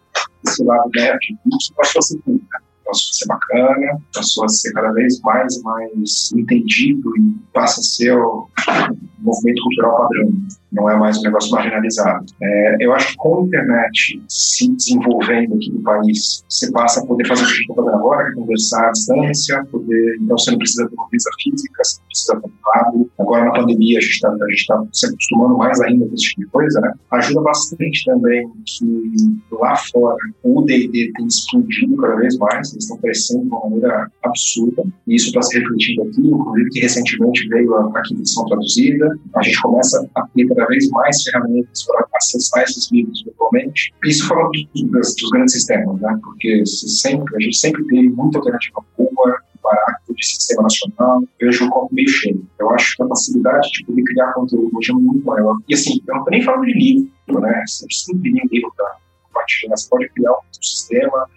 esse 0.48 0.64
lado 0.64 0.90
nerd, 0.96 1.20
isso 1.60 1.72
passou 1.76 2.00
a 2.00 2.02
ser 2.02 2.18
público. 2.18 2.48
Passou 2.86 3.10
a 3.10 3.14
ser 3.14 3.26
bacana, 3.28 3.98
passou 4.14 4.46
a 4.46 4.50
ser 4.50 4.72
cada 4.74 4.92
vez 4.92 5.20
mais 5.22 5.62
mais 5.62 6.32
entendido 6.36 7.12
e 7.18 7.36
passa 7.54 7.80
a 7.80 7.84
ser 7.84 8.18
o 8.18 8.48
movimento 9.20 9.62
cultural 9.64 9.98
padrão 9.98 10.32
não 10.76 10.90
é 10.90 10.98
mais 10.98 11.18
um 11.18 11.22
negócio 11.22 11.52
marginalizado. 11.52 12.26
É, 12.42 12.78
eu 12.82 12.94
acho 12.94 13.12
que 13.12 13.16
com 13.16 13.40
a 13.40 13.44
internet 13.44 14.22
se 14.28 14.70
desenvolvendo 14.74 15.56
aqui 15.56 15.72
no 15.72 15.82
país, 15.82 16.44
você 16.50 16.70
passa 16.72 17.00
a 17.00 17.06
poder 17.06 17.26
fazer 17.26 17.44
o 17.44 17.48
que 17.48 17.54
está 17.54 17.76
fazendo 17.76 17.96
agora, 17.96 18.34
conversar 18.34 18.90
à 18.90 18.92
distância, 18.92 19.66
poder, 19.72 20.18
então 20.20 20.38
você 20.38 20.52
não 20.52 20.58
precisa 20.58 20.90
ter 20.90 20.96
uma 20.96 21.08
visa 21.10 21.30
física, 21.42 21.84
você 21.84 21.98
não 22.00 22.08
precisa 22.08 22.42
ter 22.42 22.48
um 22.48 22.52
lado. 22.68 23.12
Agora 23.18 23.46
na 23.46 23.52
pandemia 23.54 23.98
a 23.98 24.02
gente 24.02 24.14
está 24.14 24.30
tá 24.76 24.86
se 24.92 25.06
acostumando 25.08 25.58
mais 25.58 25.80
ainda 25.82 26.06
com 26.06 26.14
esse 26.14 26.24
tipo 26.26 26.42
de 26.42 26.48
coisa, 26.48 26.82
né? 26.82 26.94
Ajuda 27.12 27.42
bastante 27.42 28.06
também 28.06 28.52
que 28.66 29.16
lá 29.52 29.76
fora 29.78 30.18
o 30.44 30.62
D&D 30.62 31.14
tem 31.16 31.28
explodido 31.28 31.96
cada 31.98 32.16
vez 32.16 32.38
mais, 32.38 32.75
eles 32.76 32.84
estão 32.84 32.98
crescendo 32.98 33.44
de 33.44 33.48
uma 33.48 33.62
maneira 33.62 34.12
absurda, 34.24 34.84
e 35.08 35.16
isso 35.16 35.28
está 35.28 35.42
se 35.42 35.60
refletindo 35.60 36.04
aqui, 36.04 36.22
inclusive 36.22 36.70
que 36.70 36.80
recentemente 36.80 37.48
veio 37.50 37.76
a, 37.76 37.92
a 37.98 38.02
quinta 38.04 38.24
traduzida, 38.48 39.20
a 39.36 39.44
gente 39.44 39.62
começa 39.62 40.10
a 40.16 40.28
ter 40.28 40.48
cada 40.48 40.66
vez 40.68 40.90
mais 40.90 41.22
ferramentas 41.24 41.84
para 41.86 42.08
acessar 42.16 42.64
esses 42.64 42.92
livros 42.92 43.24
virtualmente. 43.24 43.94
Isso 44.06 44.28
falando 44.28 44.52
dos, 44.52 45.16
dos, 45.16 45.30
grandes 45.32 45.54
sistemas, 45.54 46.00
né? 46.02 46.20
Porque 46.24 46.66
sempre, 46.66 47.36
a 47.36 47.40
gente 47.42 47.58
sempre 47.58 47.84
teve 47.86 48.10
muita 48.10 48.40
alternativa 48.40 48.84
boa, 48.98 49.40
barato 49.64 50.14
de 50.14 50.26
sistema 50.26 50.64
nacional, 50.64 51.24
vejo 51.40 51.66
o 51.66 51.70
copo 51.70 51.94
meio 51.94 52.08
cheio. 52.08 52.46
Eu 52.60 52.70
acho 52.72 52.96
que 52.96 53.04
a 53.04 53.08
facilidade 53.08 53.70
de 53.72 53.86
poder 53.86 54.04
criar 54.04 54.34
conteúdo 54.34 54.78
hoje 54.78 54.92
é 54.92 54.94
muito 54.94 55.26
maior. 55.26 55.58
E 55.68 55.74
assim, 55.74 56.02
eu 56.08 56.14
não 56.14 56.22
estou 56.22 56.32
nem 56.32 56.42
falando 56.44 56.66
de 56.66 56.74
livro, 56.74 57.42
né? 57.42 57.64
Você 57.66 57.86
precisa 57.86 58.18
um 58.18 58.22
livro 58.22 58.72
para 58.78 58.98
compartilhar, 59.24 59.76
você 59.76 59.90
pode 59.90 60.10
criar 60.10 60.32
um 60.32 60.62
sistema, 60.62 61.28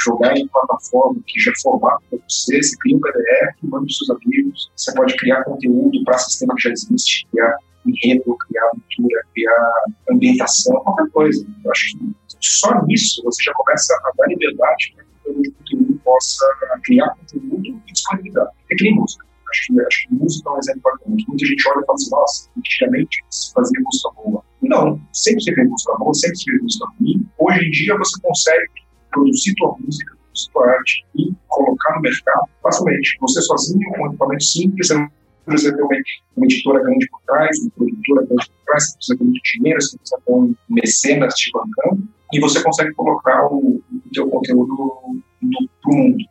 jogar 0.00 0.36
em 0.36 0.46
plataforma 0.48 1.20
que 1.26 1.40
já 1.40 1.50
é 1.50 1.60
formado 1.62 2.02
para 2.10 2.18
você, 2.28 2.62
você 2.62 2.76
cria 2.78 2.96
um 2.96 3.00
PDF, 3.00 3.56
manda 3.62 3.84
para 3.84 3.94
seus 3.94 4.10
amigos, 4.10 4.70
você 4.76 4.94
pode 4.94 5.16
criar 5.16 5.44
conteúdo 5.44 6.04
para 6.04 6.18
sistema 6.18 6.54
que 6.56 6.62
já 6.62 6.70
existe, 6.70 7.26
criar 7.30 7.56
enredo, 7.86 8.36
criar 8.36 8.64
aventura, 8.66 9.22
criar 9.34 9.72
ambientação, 10.10 10.76
qualquer 10.82 11.10
coisa. 11.10 11.46
Eu 11.64 11.70
acho 11.70 11.98
que 11.98 12.14
só 12.40 12.84
nisso 12.86 13.22
você 13.24 13.42
já 13.42 13.52
começa 13.54 13.94
a 13.94 14.12
dar 14.16 14.28
liberdade 14.28 14.94
para 14.94 15.04
que 15.04 15.48
o 15.48 15.52
conteúdo 15.52 16.00
possa 16.04 16.44
criar 16.84 17.10
conteúdo 17.10 17.66
e 17.66 17.92
disponibilidade. 17.92 18.50
É 18.70 18.74
que 18.74 18.84
nem 18.84 18.94
música. 18.94 19.26
Acho 19.50 19.66
que, 19.66 19.80
acho 19.80 20.08
que 20.08 20.14
música 20.14 20.50
é 20.50 20.52
um 20.52 20.58
exemplo 20.58 20.78
importante. 20.78 21.24
Muita 21.28 21.46
gente 21.46 21.68
olha 21.68 21.80
e 21.80 21.86
fala 21.86 21.94
assim, 21.94 22.10
nossa, 22.10 22.50
antigamente 22.58 23.24
se 23.30 23.52
fazia 23.52 23.80
música 23.80 24.10
boa. 24.16 24.44
Não, 24.60 25.00
sempre 25.12 25.42
se 25.42 25.54
fez 25.54 25.68
música 25.68 25.94
boa, 25.96 26.14
sempre 26.14 26.36
se 26.36 26.44
fez 26.44 26.62
música 26.62 26.86
ruim. 27.00 27.26
Hoje 27.38 27.66
em 27.66 27.70
dia 27.70 27.96
você 27.96 28.20
consegue 28.20 28.87
produzir 29.10 29.54
tua 29.54 29.76
música, 29.78 30.16
produzir 30.16 30.50
tua 30.52 30.70
arte 30.70 31.06
e 31.16 31.32
colocar 31.48 31.96
no 31.96 32.02
mercado 32.02 32.48
facilmente. 32.62 33.16
Você 33.20 33.42
sozinho, 33.42 33.90
com 33.90 34.02
um 34.02 34.06
equipamento 34.08 34.44
simples, 34.44 34.88
você 34.88 35.08
precisa 35.44 35.76
ter 35.76 35.82
uma, 35.82 35.96
uma 36.36 36.46
editora 36.46 36.82
grande 36.82 37.08
por 37.08 37.20
trás, 37.26 37.58
uma 37.60 37.70
produtora 37.70 38.26
grande 38.26 38.46
por 38.46 38.64
trás, 38.66 38.84
você 38.84 38.96
precisa 38.96 39.18
ter 39.18 39.24
muito 39.24 39.40
dinheiro, 39.54 39.82
você 39.82 39.98
precisa 39.98 40.20
ter 40.24 40.32
um 40.32 40.54
mecenas 40.68 41.34
te 41.34 41.50
bancando, 41.52 42.08
e 42.32 42.40
você 42.40 42.62
consegue 42.62 42.92
colocar 42.94 43.46
o, 43.46 43.76
o 43.76 44.10
teu 44.12 44.28
conteúdo 44.28 44.76
para 44.76 45.92
o 45.92 45.96
mundo. 45.96 46.24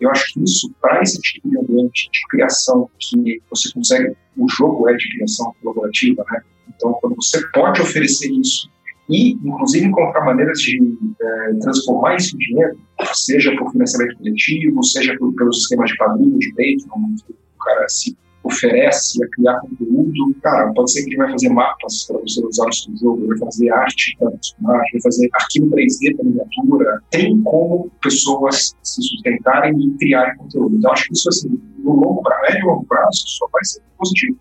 Eu 0.00 0.10
acho 0.10 0.32
que 0.32 0.42
isso, 0.42 0.74
para 0.80 1.00
esse 1.02 1.20
tipo 1.20 1.48
de 1.48 1.58
ambiente 1.58 2.10
de 2.10 2.20
criação, 2.28 2.90
que 2.98 3.40
você 3.48 3.72
consegue, 3.72 4.16
o 4.36 4.48
jogo 4.48 4.88
é 4.88 4.96
de 4.96 5.08
criação 5.10 5.54
colaborativa, 5.62 6.24
né? 6.30 6.42
Então, 6.68 6.92
quando 6.94 7.14
você 7.16 7.46
pode 7.50 7.80
oferecer 7.80 8.30
isso 8.32 8.68
e, 9.12 9.32
inclusive, 9.44 9.86
encontrar 9.86 10.24
maneiras 10.24 10.58
de 10.58 10.78
é, 11.20 11.54
transformar 11.60 12.16
isso 12.16 12.34
em 12.34 12.38
dinheiro, 12.38 12.78
seja 13.12 13.54
por 13.56 13.70
financiamento 13.70 14.16
coletivo, 14.16 14.82
seja 14.82 15.14
por, 15.18 15.34
pelos 15.34 15.58
esquemas 15.58 15.90
de 15.90 15.96
padrinho, 15.98 16.38
de 16.38 16.48
Patreon, 16.50 17.14
o 17.28 17.64
cara 17.64 17.88
se 17.88 18.16
oferece 18.42 19.22
a 19.22 19.28
criar 19.28 19.60
conteúdo, 19.60 20.34
cara, 20.42 20.72
pode 20.72 20.92
ser 20.92 21.04
que 21.04 21.10
ele 21.10 21.18
vai 21.18 21.30
fazer 21.30 21.48
mapas 21.50 22.06
para 22.06 22.18
você 22.18 22.44
usar 22.44 22.66
no 22.66 22.72
seu 22.72 22.96
jogo, 22.96 23.28
vai 23.28 23.38
fazer 23.38 23.70
arte 23.70 24.16
para 24.18 24.30
personagem, 24.30 24.92
vai 24.92 25.02
fazer 25.02 25.30
arquivo 25.34 25.66
3D 25.66 26.16
para 26.16 26.24
miniatura. 26.24 27.02
Tem 27.10 27.40
como 27.42 27.90
pessoas 28.02 28.74
se 28.82 29.02
sustentarem 29.02 29.78
e 29.78 29.90
criarem 29.98 30.36
conteúdo. 30.38 30.76
Então, 30.76 30.90
acho 30.90 31.06
que 31.06 31.12
isso, 31.12 31.28
assim, 31.28 31.60
no 31.78 31.94
longo 31.94 32.22
prazo, 32.22 32.42
médio 32.42 32.60
e 32.60 32.66
longo 32.66 32.84
prazo, 32.86 33.22
só 33.26 33.46
vai 33.52 33.64
ser 33.64 33.82
positivo 33.96 34.36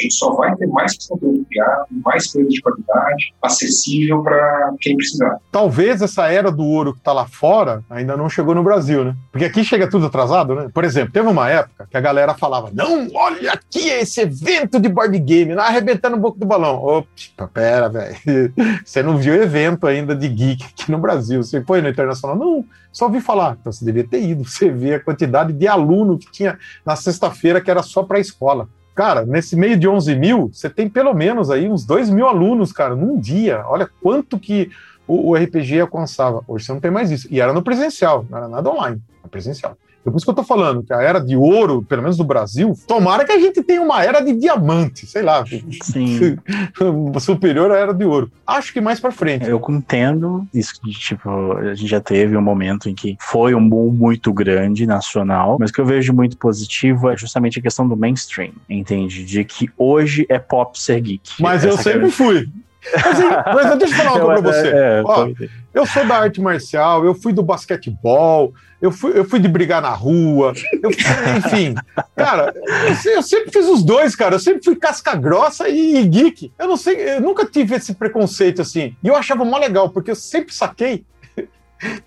gente 0.00 0.14
só 0.14 0.32
vai 0.34 0.54
ter 0.56 0.66
mais 0.66 0.96
conteúdo 1.06 1.44
criado, 1.48 1.86
mais 2.04 2.30
coisa 2.30 2.48
de 2.48 2.60
qualidade, 2.60 3.34
acessível 3.42 4.22
para 4.22 4.74
quem 4.80 4.96
precisar. 4.96 5.38
Talvez 5.50 6.02
essa 6.02 6.28
era 6.28 6.50
do 6.50 6.64
ouro 6.64 6.92
que 6.92 7.00
está 7.00 7.12
lá 7.12 7.26
fora 7.26 7.82
ainda 7.90 8.16
não 8.16 8.28
chegou 8.28 8.54
no 8.54 8.62
Brasil, 8.62 9.04
né? 9.04 9.16
Porque 9.30 9.44
aqui 9.44 9.64
chega 9.64 9.88
tudo 9.88 10.06
atrasado, 10.06 10.54
né? 10.54 10.70
Por 10.72 10.84
exemplo, 10.84 11.12
teve 11.12 11.28
uma 11.28 11.48
época 11.48 11.86
que 11.90 11.96
a 11.96 12.00
galera 12.00 12.34
falava: 12.34 12.70
não, 12.72 13.08
olha 13.14 13.52
aqui 13.52 13.88
esse 13.88 14.20
evento 14.20 14.78
de 14.78 14.88
board 14.88 15.18
game, 15.18 15.54
lá 15.54 15.66
arrebentando 15.66 16.16
um 16.16 16.20
pouco 16.20 16.38
do 16.38 16.46
balão. 16.46 16.76
Opa, 16.76 17.48
pera, 17.52 17.88
velho. 17.88 18.16
Você 18.84 19.02
não 19.02 19.16
viu 19.16 19.34
evento 19.34 19.86
ainda 19.86 20.14
de 20.14 20.28
geek 20.28 20.64
aqui 20.64 20.90
no 20.90 20.98
Brasil. 20.98 21.42
Você 21.42 21.62
foi 21.62 21.80
no 21.80 21.88
Internacional? 21.88 22.36
Não, 22.36 22.64
só 22.92 23.06
ouvi 23.06 23.20
falar. 23.20 23.56
Então 23.60 23.72
você 23.72 23.84
devia 23.84 24.06
ter 24.06 24.22
ido. 24.22 24.44
Você 24.44 24.70
vê 24.70 24.94
a 24.94 25.00
quantidade 25.00 25.52
de 25.52 25.66
aluno 25.66 26.18
que 26.18 26.30
tinha 26.30 26.58
na 26.84 26.96
sexta-feira 26.96 27.60
que 27.60 27.70
era 27.70 27.82
só 27.82 28.02
para 28.02 28.18
a 28.18 28.20
escola. 28.20 28.68
Cara, 28.98 29.24
nesse 29.24 29.54
meio 29.54 29.76
de 29.78 29.86
11 29.86 30.16
mil, 30.16 30.50
você 30.52 30.68
tem 30.68 30.88
pelo 30.88 31.14
menos 31.14 31.52
aí 31.52 31.68
uns 31.68 31.84
2 31.84 32.10
mil 32.10 32.26
alunos, 32.26 32.72
cara, 32.72 32.96
num 32.96 33.16
dia. 33.16 33.62
Olha 33.68 33.88
quanto 34.02 34.40
que 34.40 34.72
o, 35.06 35.30
o 35.30 35.34
RPG 35.36 35.78
alcançava. 35.78 36.42
Hoje 36.48 36.64
você 36.64 36.72
não 36.72 36.80
tem 36.80 36.90
mais 36.90 37.08
isso. 37.12 37.28
E 37.30 37.40
era 37.40 37.52
no 37.52 37.62
presencial, 37.62 38.26
não 38.28 38.38
era 38.38 38.48
nada 38.48 38.68
online, 38.68 39.00
era 39.20 39.28
presencial. 39.28 39.78
É 40.08 40.10
por 40.10 40.16
isso 40.16 40.26
que 40.26 40.30
eu 40.30 40.34
tô 40.34 40.42
falando 40.42 40.82
que 40.82 40.92
a 40.92 41.00
era 41.00 41.20
de 41.20 41.36
ouro, 41.36 41.82
pelo 41.82 42.02
menos 42.02 42.16
do 42.16 42.24
Brasil, 42.24 42.74
tomara 42.86 43.24
que 43.24 43.32
a 43.32 43.38
gente 43.38 43.62
tenha 43.62 43.82
uma 43.82 44.02
era 44.02 44.20
de 44.20 44.32
diamante, 44.34 45.06
sei 45.06 45.22
lá, 45.22 45.44
Sim. 45.82 46.36
superior 47.20 47.70
à 47.70 47.76
era 47.76 47.92
de 47.92 48.04
ouro. 48.04 48.30
Acho 48.46 48.72
que 48.72 48.80
mais 48.80 48.98
para 48.98 49.10
frente. 49.10 49.48
Eu 49.48 49.62
entendo 49.68 50.46
isso, 50.52 50.74
tipo, 50.82 51.52
a 51.52 51.74
gente 51.74 51.88
já 51.88 52.00
teve 52.00 52.36
um 52.36 52.42
momento 52.42 52.88
em 52.88 52.94
que 52.94 53.16
foi 53.20 53.54
um 53.54 53.68
boom 53.68 53.90
muito 53.92 54.32
grande 54.32 54.86
nacional, 54.86 55.58
mas 55.60 55.70
o 55.70 55.72
que 55.72 55.80
eu 55.80 55.86
vejo 55.86 56.12
muito 56.12 56.36
positivo 56.36 57.10
é 57.10 57.16
justamente 57.16 57.58
a 57.58 57.62
questão 57.62 57.86
do 57.86 57.96
mainstream, 57.96 58.52
entende? 58.68 59.24
De 59.24 59.44
que 59.44 59.70
hoje 59.76 60.26
é 60.28 60.38
pop 60.38 60.80
ser 60.80 61.00
geek. 61.00 61.30
Mas 61.40 61.64
Essa 61.64 61.68
eu 61.68 61.78
sempre 61.78 62.10
fui. 62.10 62.48
Mas, 62.92 63.66
mas 63.66 63.78
deixa 63.78 63.94
eu 63.94 63.98
falar 63.98 64.24
uma 64.24 64.24
coisa 64.40 64.42
pra 64.42 64.52
você. 64.52 64.68
É, 64.68 65.02
Ó, 65.04 65.28
eu 65.74 65.86
sou 65.86 66.06
da 66.06 66.16
arte 66.16 66.40
marcial, 66.40 67.04
eu 67.04 67.14
fui 67.14 67.32
do 67.32 67.42
basquetebol, 67.42 68.54
eu 68.80 68.90
fui, 68.90 69.18
eu 69.18 69.24
fui 69.24 69.38
de 69.38 69.48
brigar 69.48 69.82
na 69.82 69.90
rua, 69.90 70.52
eu, 70.82 70.90
enfim. 71.36 71.74
Cara, 72.16 72.54
eu, 72.54 73.12
eu, 73.12 73.22
sempre 73.22 73.50
fiz 73.50 73.66
os 73.66 73.82
dois, 73.82 74.14
cara. 74.14 74.36
Eu 74.36 74.40
sempre 74.40 74.62
fui 74.62 74.76
casca 74.76 75.14
grossa 75.14 75.68
e, 75.68 75.96
e 75.96 76.04
geek. 76.04 76.52
Eu 76.58 76.68
não 76.68 76.76
sei, 76.76 77.16
eu 77.16 77.20
nunca 77.20 77.44
tive 77.44 77.74
esse 77.74 77.94
preconceito 77.94 78.62
assim. 78.62 78.96
E 79.02 79.08
eu 79.08 79.16
achava 79.16 79.44
mó 79.44 79.58
legal, 79.58 79.90
porque 79.90 80.10
eu 80.10 80.16
sempre 80.16 80.54
saquei 80.54 81.04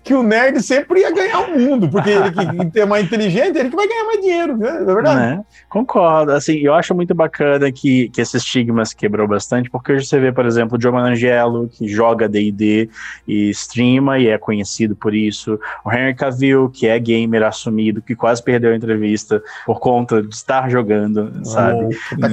que 0.04 0.14
o 0.14 0.22
nerd 0.22 0.62
sempre 0.62 1.00
ia 1.00 1.10
ganhar 1.10 1.40
o 1.40 1.58
mundo, 1.58 1.88
porque 1.88 2.10
ele 2.10 2.70
que 2.70 2.80
é 2.80 2.84
mais 2.84 3.04
inteligente, 3.04 3.58
ele 3.58 3.70
que 3.70 3.76
vai 3.76 3.88
ganhar 3.88 4.04
mais 4.04 4.20
dinheiro, 4.20 4.56
né? 4.56 4.68
É 4.68 4.84
verdade. 4.84 5.20
Né? 5.20 5.44
Concordo. 5.68 6.32
Assim, 6.32 6.58
eu 6.58 6.74
acho 6.74 6.94
muito 6.94 7.14
bacana 7.14 7.70
que, 7.72 8.08
que 8.10 8.20
esse 8.20 8.36
estigma 8.36 8.84
se 8.84 8.94
quebrou 8.94 9.26
bastante, 9.26 9.70
porque 9.70 9.92
hoje 9.92 10.06
você 10.06 10.18
vê, 10.18 10.30
por 10.30 10.44
exemplo, 10.44 10.76
o 10.76 10.80
Joe 10.80 10.92
Manangelo, 10.92 11.68
que 11.68 11.88
joga 11.88 12.28
D&D 12.28 12.90
e 13.26 13.50
streama 13.50 14.18
e 14.18 14.28
é 14.28 14.36
conhecido 14.36 14.94
por 14.94 15.14
isso. 15.14 15.58
O 15.84 15.92
Henry 15.92 16.14
Cavill, 16.14 16.68
que 16.68 16.86
é 16.86 16.98
gamer 16.98 17.42
assumido, 17.42 18.02
que 18.02 18.14
quase 18.14 18.42
perdeu 18.42 18.72
a 18.72 18.76
entrevista 18.76 19.42
por 19.64 19.80
conta 19.80 20.22
de 20.22 20.34
estar 20.34 20.68
jogando, 20.70 21.32
sabe? 21.44 21.96
Oh, 22.12 22.20
tá 22.20 22.28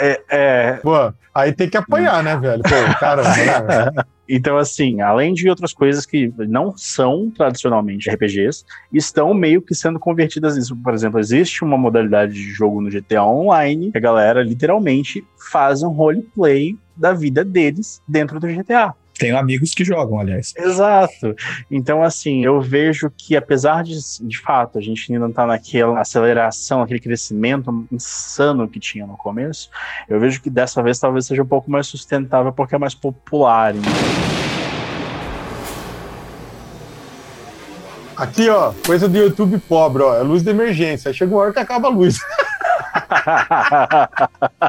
é, 0.00 0.20
é... 0.30 0.72
Pô, 0.82 1.12
aí 1.34 1.52
tem 1.52 1.68
que 1.68 1.76
apanhar, 1.76 2.22
né, 2.22 2.36
velho? 2.36 2.62
Pô, 2.62 2.98
caramba, 2.98 3.28
né, 3.28 4.04
Então, 4.28 4.58
assim, 4.58 5.00
além 5.00 5.32
de 5.32 5.48
outras 5.48 5.72
coisas 5.72 6.04
que 6.04 6.32
não 6.36 6.76
são 6.76 7.30
tradicionalmente 7.30 8.10
RPGs, 8.10 8.64
estão 8.92 9.32
meio 9.32 9.62
que 9.62 9.74
sendo 9.74 9.98
convertidas 9.98 10.56
nisso. 10.56 10.76
Por 10.76 10.92
exemplo, 10.92 11.18
existe 11.18 11.64
uma 11.64 11.78
modalidade 11.78 12.34
de 12.34 12.50
jogo 12.50 12.80
no 12.80 12.90
GTA 12.90 13.24
Online 13.24 13.90
que 13.90 13.98
a 13.98 14.00
galera 14.00 14.42
literalmente 14.42 15.24
faz 15.50 15.82
um 15.82 15.88
roleplay 15.88 16.76
da 16.94 17.12
vida 17.12 17.44
deles 17.44 18.02
dentro 18.06 18.38
do 18.38 18.46
GTA. 18.46 18.94
Tenho 19.18 19.36
amigos 19.36 19.74
que 19.74 19.84
jogam, 19.84 20.20
aliás. 20.20 20.54
Exato. 20.56 21.34
Então, 21.70 22.02
assim, 22.02 22.44
eu 22.44 22.60
vejo 22.60 23.10
que, 23.16 23.36
apesar 23.36 23.82
de, 23.82 23.94
de 24.20 24.38
fato, 24.38 24.78
a 24.78 24.80
gente 24.80 25.12
ainda 25.12 25.26
não 25.26 25.32
tá 25.32 25.44
naquela 25.44 26.00
aceleração, 26.00 26.82
aquele 26.82 27.00
crescimento 27.00 27.86
insano 27.90 28.68
que 28.68 28.78
tinha 28.78 29.06
no 29.06 29.16
começo, 29.16 29.70
eu 30.08 30.20
vejo 30.20 30.40
que 30.40 30.48
dessa 30.48 30.82
vez 30.82 30.98
talvez 30.98 31.26
seja 31.26 31.42
um 31.42 31.46
pouco 31.46 31.70
mais 31.70 31.86
sustentável 31.86 32.52
porque 32.52 32.74
é 32.74 32.78
mais 32.78 32.94
popular. 32.94 33.74
Né? 33.74 33.82
Aqui, 38.16 38.48
ó, 38.48 38.72
coisa 38.84 39.08
do 39.08 39.16
YouTube 39.16 39.58
pobre, 39.68 40.02
ó, 40.02 40.16
é 40.16 40.22
luz 40.22 40.42
de 40.42 40.50
emergência. 40.50 41.08
Aí 41.08 41.14
chega 41.14 41.32
uma 41.32 41.40
hora 41.40 41.52
que 41.52 41.58
acaba 41.60 41.88
a 41.88 41.90
luz. 41.90 42.18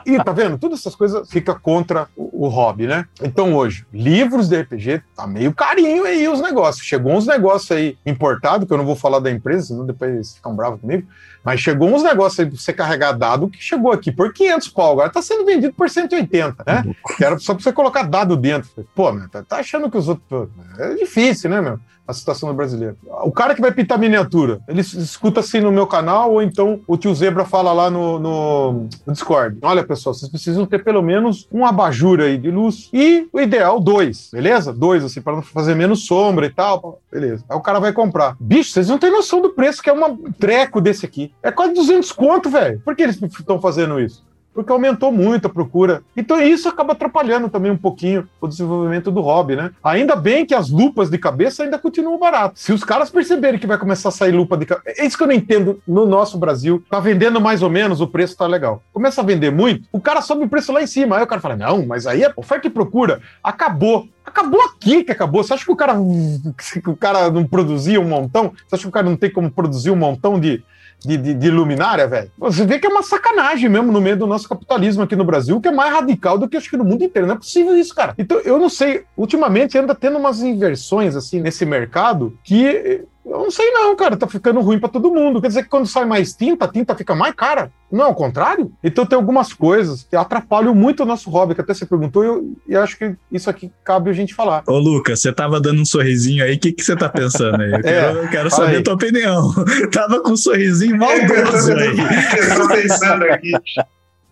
e 0.05 0.23
tá 0.23 0.31
vendo? 0.31 0.57
Todas 0.57 0.79
essas 0.79 0.95
coisas 0.95 1.29
fica 1.29 1.53
contra 1.55 2.07
o, 2.15 2.45
o, 2.45 2.49
hobby, 2.49 2.87
né? 2.87 3.05
Então 3.21 3.53
hoje, 3.53 3.85
livros 3.93 4.47
de 4.49 4.61
RPG, 4.61 5.01
tá 5.15 5.27
meio 5.27 5.53
carinho 5.53 6.05
aí 6.05 6.27
os 6.27 6.41
negócios. 6.41 6.85
Chegou 6.85 7.13
uns 7.13 7.25
negócios 7.25 7.71
aí 7.71 7.97
importados, 8.05 8.67
que 8.67 8.73
eu 8.73 8.77
não 8.77 8.85
vou 8.85 8.95
falar 8.95 9.19
da 9.19 9.31
empresa, 9.31 9.67
senão 9.67 9.85
depois 9.85 10.13
eles 10.13 10.35
ficam 10.35 10.55
bravos 10.55 10.81
comigo. 10.81 11.07
Mas 11.43 11.61
chegou 11.61 11.93
uns 11.93 12.03
negócios 12.03 12.39
aí 12.39 12.45
pra 12.45 12.57
você 12.57 12.73
carregar 12.73 13.13
dado 13.13 13.49
que 13.49 13.61
chegou 13.61 13.91
aqui 13.91 14.11
por 14.11 14.33
500 14.33 14.67
pau, 14.69 14.91
agora 14.91 15.09
tá 15.09 15.21
sendo 15.21 15.45
vendido 15.45 15.73
por 15.73 15.89
180, 15.89 16.63
né? 16.65 16.83
Que 17.15 17.23
era 17.23 17.37
só 17.39 17.53
pra 17.53 17.63
você 17.63 17.71
colocar 17.71 18.03
dado 18.03 18.35
dentro. 18.35 18.69
Pô, 18.93 19.11
meu, 19.11 19.29
tá, 19.29 19.43
tá 19.43 19.57
achando 19.57 19.89
que 19.89 19.97
os 19.97 20.07
outros. 20.09 20.49
É 20.77 20.95
difícil, 20.95 21.49
né, 21.49 21.61
meu? 21.61 21.79
A 22.09 22.13
situação 22.13 22.49
do 22.49 22.55
brasileiro. 22.55 22.97
O 23.23 23.31
cara 23.31 23.53
que 23.53 23.61
vai 23.61 23.71
pintar 23.71 23.99
miniatura, 23.99 24.59
ele 24.67 24.81
escuta 24.81 25.41
assim 25.41 25.61
no 25.61 25.71
meu 25.71 25.85
canal, 25.85 26.31
ou 26.31 26.41
então 26.41 26.81
o 26.87 26.97
tio 26.97 27.13
Zebra 27.13 27.45
fala 27.45 27.71
lá 27.71 27.91
no, 27.91 28.17
no, 28.17 28.87
no 29.05 29.13
Discord. 29.13 29.59
Olha, 29.61 29.83
pessoal, 29.83 30.15
vocês 30.15 30.29
precisam 30.29 30.65
ter 30.65 30.83
pelo 30.83 31.03
menos 31.03 31.47
um 31.51 31.63
abajur 31.63 32.19
aí 32.19 32.35
de 32.35 32.49
luz. 32.49 32.89
E 32.91 33.27
o 33.31 33.39
ideal, 33.39 33.79
dois, 33.79 34.31
beleza? 34.33 34.73
Dois, 34.73 35.03
assim, 35.03 35.21
para 35.21 35.35
não 35.35 35.43
fazer 35.43 35.75
menos 35.75 36.07
sombra 36.07 36.47
e 36.47 36.49
tal. 36.49 36.99
Beleza. 37.11 37.45
Aí 37.47 37.55
o 37.55 37.61
cara 37.61 37.79
vai 37.79 37.93
comprar. 37.93 38.35
Bicho, 38.39 38.71
vocês 38.71 38.89
não 38.89 38.97
têm 38.97 39.11
noção 39.11 39.39
do 39.39 39.51
preço 39.51 39.83
que 39.83 39.89
é 39.89 39.93
um 39.93 40.31
treco 40.31 40.81
desse 40.81 41.05
aqui. 41.05 41.31
É 41.43 41.51
quase 41.51 41.75
200 41.75 42.11
conto, 42.11 42.49
velho. 42.49 42.81
Por 42.83 42.95
que 42.95 43.03
eles 43.03 43.21
estão 43.21 43.61
fazendo 43.61 43.99
isso? 43.99 44.27
Porque 44.53 44.71
aumentou 44.71 45.11
muito 45.11 45.47
a 45.47 45.49
procura. 45.49 46.03
Então 46.15 46.41
isso 46.41 46.67
acaba 46.67 46.93
atrapalhando 46.93 47.49
também 47.49 47.71
um 47.71 47.77
pouquinho 47.77 48.27
o 48.41 48.47
desenvolvimento 48.47 49.11
do 49.11 49.21
hobby, 49.21 49.55
né? 49.55 49.71
Ainda 49.83 50.15
bem 50.15 50.45
que 50.45 50.53
as 50.53 50.69
lupas 50.69 51.09
de 51.09 51.17
cabeça 51.17 51.63
ainda 51.63 51.77
continuam 51.77 52.17
baratas. 52.17 52.59
Se 52.61 52.73
os 52.73 52.83
caras 52.83 53.09
perceberem 53.09 53.59
que 53.59 53.67
vai 53.67 53.77
começar 53.77 54.09
a 54.09 54.11
sair 54.11 54.31
lupa 54.31 54.57
de 54.57 54.65
cabeça, 54.65 55.01
é 55.01 55.05
isso 55.05 55.17
que 55.17 55.23
eu 55.23 55.27
não 55.27 55.33
entendo 55.33 55.81
no 55.87 56.05
nosso 56.05 56.37
Brasil. 56.37 56.83
Tá 56.89 56.99
vendendo 56.99 57.39
mais 57.39 57.61
ou 57.61 57.69
menos, 57.69 58.01
o 58.01 58.07
preço 58.07 58.37
tá 58.37 58.47
legal. 58.47 58.81
Começa 58.91 59.21
a 59.21 59.23
vender 59.23 59.51
muito, 59.51 59.87
o 59.91 59.99
cara 59.99 60.21
sobe 60.21 60.43
o 60.43 60.49
preço 60.49 60.71
lá 60.71 60.81
em 60.81 60.87
cima. 60.87 61.17
Aí 61.17 61.23
o 61.23 61.27
cara 61.27 61.41
fala: 61.41 61.55
"Não, 61.55 61.85
mas 61.85 62.05
aí 62.07 62.23
é 62.23 62.33
oferta 62.35 62.67
e 62.67 62.69
procura. 62.69 63.21
Acabou. 63.43 64.07
Acabou 64.25 64.61
aqui 64.61 65.03
que 65.03 65.11
acabou. 65.11 65.43
Você 65.43 65.53
acha 65.53 65.65
que 65.65 65.71
o 65.71 65.75
cara, 65.75 65.93
que 66.83 66.89
o 66.89 66.95
cara 66.95 67.31
não 67.31 67.45
produzia 67.45 67.99
um 67.99 68.07
montão? 68.07 68.53
Você 68.67 68.75
acha 68.75 68.83
que 68.83 68.89
o 68.89 68.91
cara 68.91 69.09
não 69.09 69.15
tem 69.15 69.31
como 69.31 69.49
produzir 69.49 69.89
um 69.89 69.95
montão 69.95 70.39
de, 70.39 70.63
de, 71.03 71.17
de, 71.17 71.33
de 71.33 71.49
luminária, 71.49 72.07
velho? 72.07 72.31
Você 72.37 72.65
vê 72.65 72.79
que 72.79 72.87
é 72.87 72.89
uma 72.89 73.03
sacanagem 73.03 73.69
mesmo 73.69 73.91
no 73.91 74.01
meio 74.01 74.17
do 74.17 74.27
nosso 74.27 74.47
capitalismo 74.47 75.03
aqui 75.03 75.15
no 75.15 75.23
Brasil, 75.23 75.59
que 75.61 75.67
é 75.67 75.71
mais 75.71 75.93
radical 75.93 76.37
do 76.37 76.47
que 76.47 76.57
acho 76.57 76.69
que 76.69 76.77
no 76.77 76.83
mundo 76.83 77.03
inteiro. 77.03 77.27
Não 77.27 77.35
é 77.35 77.37
possível 77.37 77.75
isso, 77.77 77.95
cara. 77.95 78.13
Então, 78.17 78.39
eu 78.39 78.57
não 78.57 78.69
sei. 78.69 79.03
Ultimamente 79.15 79.77
anda 79.77 79.95
tendo 79.95 80.17
umas 80.17 80.41
inversões 80.41 81.15
assim 81.15 81.39
nesse 81.39 81.65
mercado 81.65 82.37
que 82.43 83.05
eu 83.25 83.37
não 83.37 83.51
sei 83.51 83.69
não, 83.71 83.95
cara, 83.95 84.17
tá 84.17 84.27
ficando 84.27 84.59
ruim 84.61 84.79
para 84.79 84.89
todo 84.89 85.11
mundo. 85.11 85.41
Quer 85.41 85.49
dizer 85.49 85.63
que 85.63 85.69
quando 85.69 85.85
sai 85.85 86.05
mais 86.05 86.33
tinta, 86.33 86.65
a 86.65 86.67
tinta 86.67 86.95
fica 86.95 87.13
mais 87.13 87.33
cara? 87.35 87.71
Não 87.91 88.05
é 88.05 88.07
o 88.07 88.13
contrário? 88.13 88.71
Então 88.83 89.05
tem 89.05 89.15
algumas 89.15 89.53
coisas 89.53 90.03
que 90.03 90.15
atrapalham 90.15 90.73
muito 90.73 91.03
o 91.03 91.05
nosso 91.05 91.29
hobby, 91.29 91.53
que 91.53 91.61
até 91.61 91.73
você 91.73 91.85
perguntou, 91.85 92.23
e 92.23 92.27
eu, 92.27 92.55
eu 92.67 92.81
acho 92.81 92.97
que 92.97 93.15
isso 93.31 93.49
aqui 93.49 93.71
cabe 93.83 94.09
a 94.09 94.13
gente 94.13 94.33
falar. 94.33 94.63
Ô, 94.67 94.77
Lucas, 94.77 95.21
você 95.21 95.33
tava 95.33 95.59
dando 95.59 95.81
um 95.81 95.85
sorrisinho 95.85 96.43
aí, 96.43 96.55
o 96.55 96.59
que, 96.59 96.71
que 96.71 96.83
você 96.83 96.95
tá 96.95 97.09
pensando 97.09 97.61
aí? 97.61 97.71
Eu 97.79 97.81
quero, 97.81 98.19
é, 98.19 98.23
eu 98.23 98.29
quero 98.29 98.49
saber 98.49 98.71
aí. 98.71 98.77
a 98.77 98.83
tua 98.83 98.93
opinião. 98.93 99.53
tava 99.91 100.21
com 100.21 100.31
um 100.31 100.37
sorrisinho 100.37 100.97
maldoso 100.97 101.73
aí. 101.73 101.97
Eu 102.37 102.55
tô 102.55 102.67
pensando 102.67 103.23
aqui. 103.23 103.51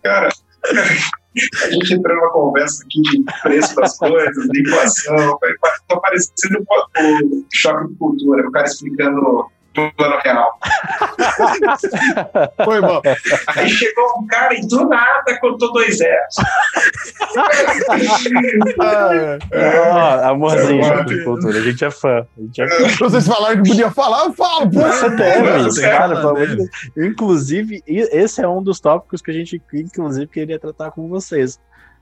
Cara, 0.02 0.28
a 0.64 1.70
gente 1.70 1.94
entrou 1.94 2.16
numa 2.16 2.30
conversa 2.30 2.84
aqui 2.84 3.00
de 3.02 3.24
preço 3.42 3.74
das 3.76 3.96
coisas, 3.96 4.48
de 4.48 4.60
inflação, 4.60 5.38
tá 5.88 5.96
parecendo 6.00 6.60
o 6.60 7.44
choque 7.52 7.88
de 7.88 7.94
cultura, 7.96 8.48
o 8.48 8.52
cara 8.52 8.66
explicando 8.66 9.50
plano 9.96 10.18
real. 10.22 10.58
Foi 12.64 12.80
bom. 12.80 13.00
Aí 13.56 13.68
chegou 13.68 14.04
um 14.18 14.26
cara 14.26 14.54
e 14.54 14.66
do 14.66 14.88
nada 14.88 15.38
contou 15.40 15.72
dois 15.72 15.98
zeros. 15.98 16.34
ah, 18.80 19.38
é. 19.52 19.78
ah, 19.90 20.28
amorzinho 20.30 21.04
de 21.04 21.24
cultura, 21.24 21.58
a 21.58 21.62
gente 21.62 21.84
é 21.84 21.90
fã. 21.90 22.26
A 22.36 22.40
gente 22.40 22.62
é 22.62 22.68
fã. 22.68 23.08
Vocês 23.08 23.26
falaram 23.26 23.62
que 23.62 23.70
podia 23.70 23.90
falar, 23.90 24.24
eu 24.24 24.32
falo. 24.32 24.70
Pô, 24.70 24.80
você 24.80 25.10
deve, 25.10 25.80
cara, 25.80 26.22
Inclusive, 26.96 27.82
esse 27.86 28.42
é 28.42 28.48
um 28.48 28.62
dos 28.62 28.80
tópicos 28.80 29.22
que 29.22 29.30
a 29.30 29.34
gente, 29.34 29.62
inclusive, 29.72 30.26
queria 30.26 30.58
tratar 30.58 30.90
com 30.90 31.08
vocês 31.08 31.58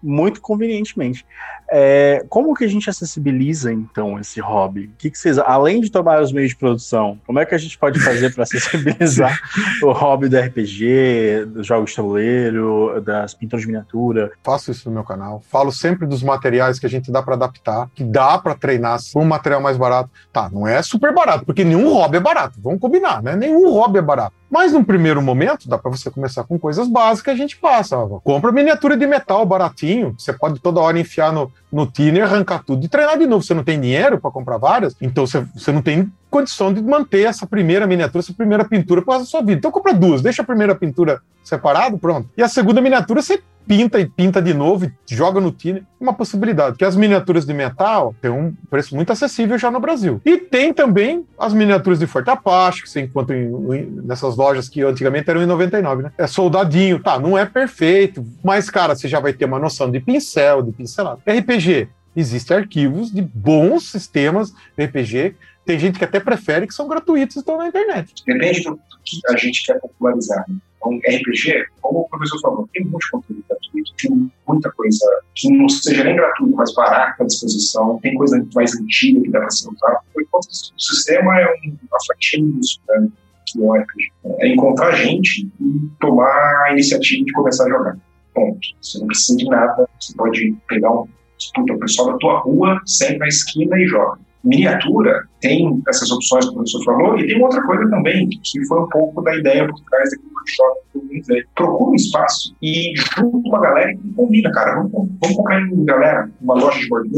muito 0.07 0.40
convenientemente. 0.40 1.26
É, 1.68 2.24
como 2.28 2.54
que 2.54 2.64
a 2.64 2.68
gente 2.68 2.88
acessibiliza, 2.88 3.72
então, 3.72 4.18
esse 4.20 4.40
hobby? 4.40 4.84
O 4.84 4.90
que, 4.96 5.11
que, 5.11 5.18
vocês, 5.18 5.36
além 5.38 5.80
de 5.80 5.90
tomar 5.90 6.22
os 6.22 6.32
meios 6.32 6.50
de 6.50 6.57
produção, 6.57 7.18
como 7.26 7.40
é 7.40 7.44
que 7.44 7.54
a 7.54 7.59
gente 7.59 7.76
pode 7.76 7.98
fazer 7.98 8.32
para 8.32 8.44
acessibilizar 8.44 9.40
o 9.82 9.90
hobby 9.90 10.28
do 10.28 10.38
RPG, 10.38 11.46
dos 11.46 11.66
jogos 11.66 11.90
de 11.90 11.96
tabuleiro, 11.96 13.00
das 13.00 13.34
pinturas 13.34 13.62
de 13.62 13.66
miniatura? 13.66 14.30
Faço 14.44 14.70
isso 14.70 14.88
no 14.88 14.94
meu 14.94 15.04
canal. 15.04 15.42
Falo 15.50 15.72
sempre 15.72 16.07
dos 16.07 16.22
materiais 16.22 16.78
que 16.78 16.86
a 16.86 16.90
gente 16.90 17.11
dá 17.11 17.20
para 17.20 17.34
adaptar, 17.34 17.90
que 17.94 18.04
dá 18.04 18.38
para 18.38 18.54
treinar 18.54 19.00
um 19.16 19.24
material 19.24 19.61
mais 19.61 19.76
barato. 19.76 20.09
Tá, 20.32 20.48
não 20.52 20.66
é 20.68 20.80
super 20.82 21.12
barato, 21.12 21.44
porque 21.44 21.64
nenhum 21.64 21.92
hobby 21.92 22.18
é 22.18 22.20
barato. 22.20 22.61
Vamos 22.62 22.80
combinar, 22.80 23.22
né? 23.22 23.34
Nenhum 23.34 23.72
hobby 23.72 23.98
é 23.98 24.02
barato. 24.02 24.34
Mas 24.51 24.72
num 24.72 24.84
primeiro 24.84 25.20
momento, 25.20 25.68
dá 25.68 25.76
para 25.76 25.90
você 25.90 26.11
começar 26.11 26.44
com 26.44 26.59
coisas 26.59 26.88
básicas, 26.88 27.34
a 27.34 27.36
gente 27.36 27.57
passa. 27.57 27.97
Ó, 27.97 28.20
compra 28.20 28.53
miniatura 28.53 28.97
de 28.97 29.07
metal 29.07 29.44
baratinho, 29.44 30.14
você 30.16 30.32
pode 30.32 30.61
toda 30.61 30.80
hora 30.80 30.99
enfiar 30.99 31.32
no, 31.32 31.51
no 31.72 31.86
tiner, 31.86 32.24
arrancar 32.24 32.62
tudo 32.64 32.84
e 32.84 32.88
treinar 32.88 33.18
de 33.18 33.26
novo. 33.26 33.42
Você 33.42 33.55
não 33.55 33.64
tem 33.64 33.80
dinheiro 33.80 34.20
para 34.20 34.30
comprar 34.30 34.59
várias, 34.59 34.97
então 35.01 35.26
você, 35.26 35.44
você 35.55 35.72
não 35.72 35.82
tem 35.82 36.11
condição 36.30 36.72
de 36.72 36.82
manter 36.82 37.26
essa 37.26 37.47
primeira 37.47 37.86
miniatura, 37.86 38.22
essa 38.22 38.32
primeira 38.32 38.64
pintura 38.64 39.03
para 39.03 39.22
a 39.22 39.24
sua 39.24 39.40
vida. 39.40 39.55
Então 39.55 39.70
compra 39.70 39.92
duas, 39.92 40.22
deixa 40.22 40.42
a 40.42 40.44
primeira 40.44 40.74
pintura 40.74 41.20
separado, 41.42 41.99
pronto. 41.99 42.28
E 42.36 42.42
a 42.42 42.49
segunda 42.49 42.80
miniatura 42.80 43.22
você 43.22 43.42
pinta 43.66 44.00
e 44.00 44.06
pinta 44.06 44.40
de 44.40 44.54
novo 44.54 44.86
e 44.86 45.14
joga 45.14 45.40
no 45.40 45.50
tiner. 45.50 45.82
Uma 45.98 46.12
possibilidade, 46.12 46.76
que 46.76 46.84
as 46.84 46.94
miniaturas 46.94 47.44
de 47.44 47.52
metal 47.54 48.14
têm 48.20 48.30
um 48.30 48.54
preço 48.70 48.94
muito 48.94 49.12
acessível 49.12 49.58
já 49.58 49.70
no 49.70 49.80
Brasil. 49.80 50.20
E 50.24 50.36
tem 50.36 50.72
também 50.72 51.26
as 51.38 51.52
miniaturas 51.52 51.98
de 51.98 52.06
Forte 52.06 52.30
Apache, 52.30 52.82
que 52.82 52.90
você 52.90 53.00
encontra 53.00 53.36
em, 53.36 53.46
em, 53.46 53.86
nessas 54.04 54.36
lojas 54.36 54.68
que 54.68 54.82
antigamente 54.82 55.28
eram 55.30 55.42
em 55.42 55.46
99, 55.46 56.02
né? 56.04 56.12
É 56.18 56.26
soldadinho, 56.26 57.02
tá, 57.02 57.18
não 57.18 57.36
é 57.36 57.46
perfeito, 57.46 58.24
mas, 58.44 58.70
cara, 58.70 58.94
você 58.94 59.08
já 59.08 59.20
vai 59.20 59.32
ter 59.32 59.46
uma 59.46 59.58
noção 59.58 59.90
de 59.90 60.00
pincel, 60.00 60.62
de 60.62 60.72
pincelado. 60.72 61.20
RPG, 61.26 61.88
existem 62.14 62.58
arquivos 62.58 63.10
de 63.10 63.22
bons 63.22 63.90
sistemas 63.90 64.52
de 64.76 64.84
RPG 64.84 65.34
tem 65.66 65.80
gente 65.80 65.98
que 65.98 66.04
até 66.04 66.20
prefere 66.20 66.66
que 66.66 66.72
são 66.72 66.86
gratuitos 66.86 67.34
e 67.34 67.40
estão 67.40 67.58
na 67.58 67.66
internet. 67.66 68.22
Depende 68.24 68.62
do, 68.62 68.78
que 69.04 69.20
a 69.28 69.36
gente 69.36 69.66
quer 69.66 69.80
popularizar. 69.80 70.44
Né? 70.48 70.56
Então, 70.77 70.99
RPG, 70.99 71.66
como 71.81 72.01
o 72.01 72.09
professor 72.09 72.41
falou, 72.41 72.68
tem 72.72 72.85
muito 72.85 73.07
conteúdo 73.11 73.45
gratuito, 73.49 73.93
tem 74.01 74.31
muita 74.47 74.70
coisa 74.72 75.07
que 75.35 75.51
não 75.51 75.68
seja 75.68 76.05
nem 76.05 76.16
gratuito, 76.16 76.55
mas 76.55 76.74
barato 76.74 77.22
à 77.22 77.27
disposição, 77.27 77.99
tem 78.03 78.14
coisa 78.14 78.47
mais 78.55 78.74
antiga 78.77 79.20
que 79.20 79.31
dá 79.31 79.41
para 79.41 79.51
ser 79.51 79.68
usada. 79.68 80.01
Enquanto 80.18 80.45
o 80.45 80.81
sistema 80.81 81.41
é 81.41 81.47
um, 81.47 81.77
uma 81.89 81.99
fatia 82.07 82.43
né? 82.43 83.09
que 83.47 83.64
é 83.64 83.79
RPG. 83.81 84.12
É 84.41 84.49
encontrar 84.49 84.93
gente 84.93 85.49
e 85.61 85.91
tomar 86.01 86.64
a 86.64 86.72
iniciativa 86.72 87.24
de 87.24 87.33
começar 87.33 87.64
a 87.64 87.68
jogar. 87.68 87.99
Ponto. 88.35 88.59
Você 88.83 88.99
não 88.99 89.07
precisa 89.07 89.39
de 89.39 89.45
nada, 89.47 89.89
você 89.99 90.14
pode 90.14 90.57
pegar 90.68 90.93
um, 90.93 91.09
disputa 91.39 91.72
o 91.72 91.79
pessoal 91.79 92.12
da 92.12 92.18
tua 92.18 92.39
rua, 92.41 92.81
senta 92.85 93.18
na 93.18 93.29
esquina 93.29 93.79
e 93.79 93.87
joga 93.87 94.26
miniatura 94.47 95.26
tem 95.40 95.82
essas 95.88 96.11
opções 96.11 96.44
que 96.44 96.51
o 96.53 96.55
professor 96.55 96.84
falou, 96.84 97.18
e 97.18 97.26
tem 97.26 97.42
outra 97.42 97.62
coisa 97.66 97.88
também, 97.90 98.28
que 98.28 98.64
foi 98.66 98.80
um 98.80 98.88
pouco 98.88 99.22
da 99.22 99.36
ideia 99.36 99.66
por 99.66 99.80
trás 99.90 100.11
daquele 100.11 100.32
workshop 100.34 100.80
que 100.92 100.99
eu 100.99 101.03
organizei. 101.03 101.44
Procura 101.55 101.90
um 101.90 101.94
espaço 101.94 102.57
e 102.62 102.92
junto 103.16 103.42
com 103.42 103.57
a 103.57 103.61
galera 103.61 103.92
e 103.92 104.14
combina, 104.14 104.51
cara. 104.53 104.76
Vamos, 104.76 104.92
vamos 105.20 105.36
comprar 105.36 105.61
em 105.61 105.84
galera, 105.84 106.30
uma 106.40 106.55
loja 106.55 106.78
de 106.78 106.88
board 106.88 107.11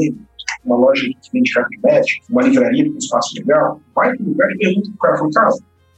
uma 0.64 0.76
loja 0.76 1.03
que 1.03 1.33
vende 1.33 1.51
match, 1.83 2.11
uma 2.31 2.43
livraria 2.43 2.85
com 2.85 2.95
um 2.95 2.99
espaço 2.99 3.35
legal. 3.39 3.81
Vai 3.95 4.14
para 4.14 4.24
o 4.24 4.29
lugar 4.29 4.51
e 4.51 4.59
pergunta 4.59 4.91
pro 4.91 4.99
cara, 4.99 5.31
cara, 5.35 5.51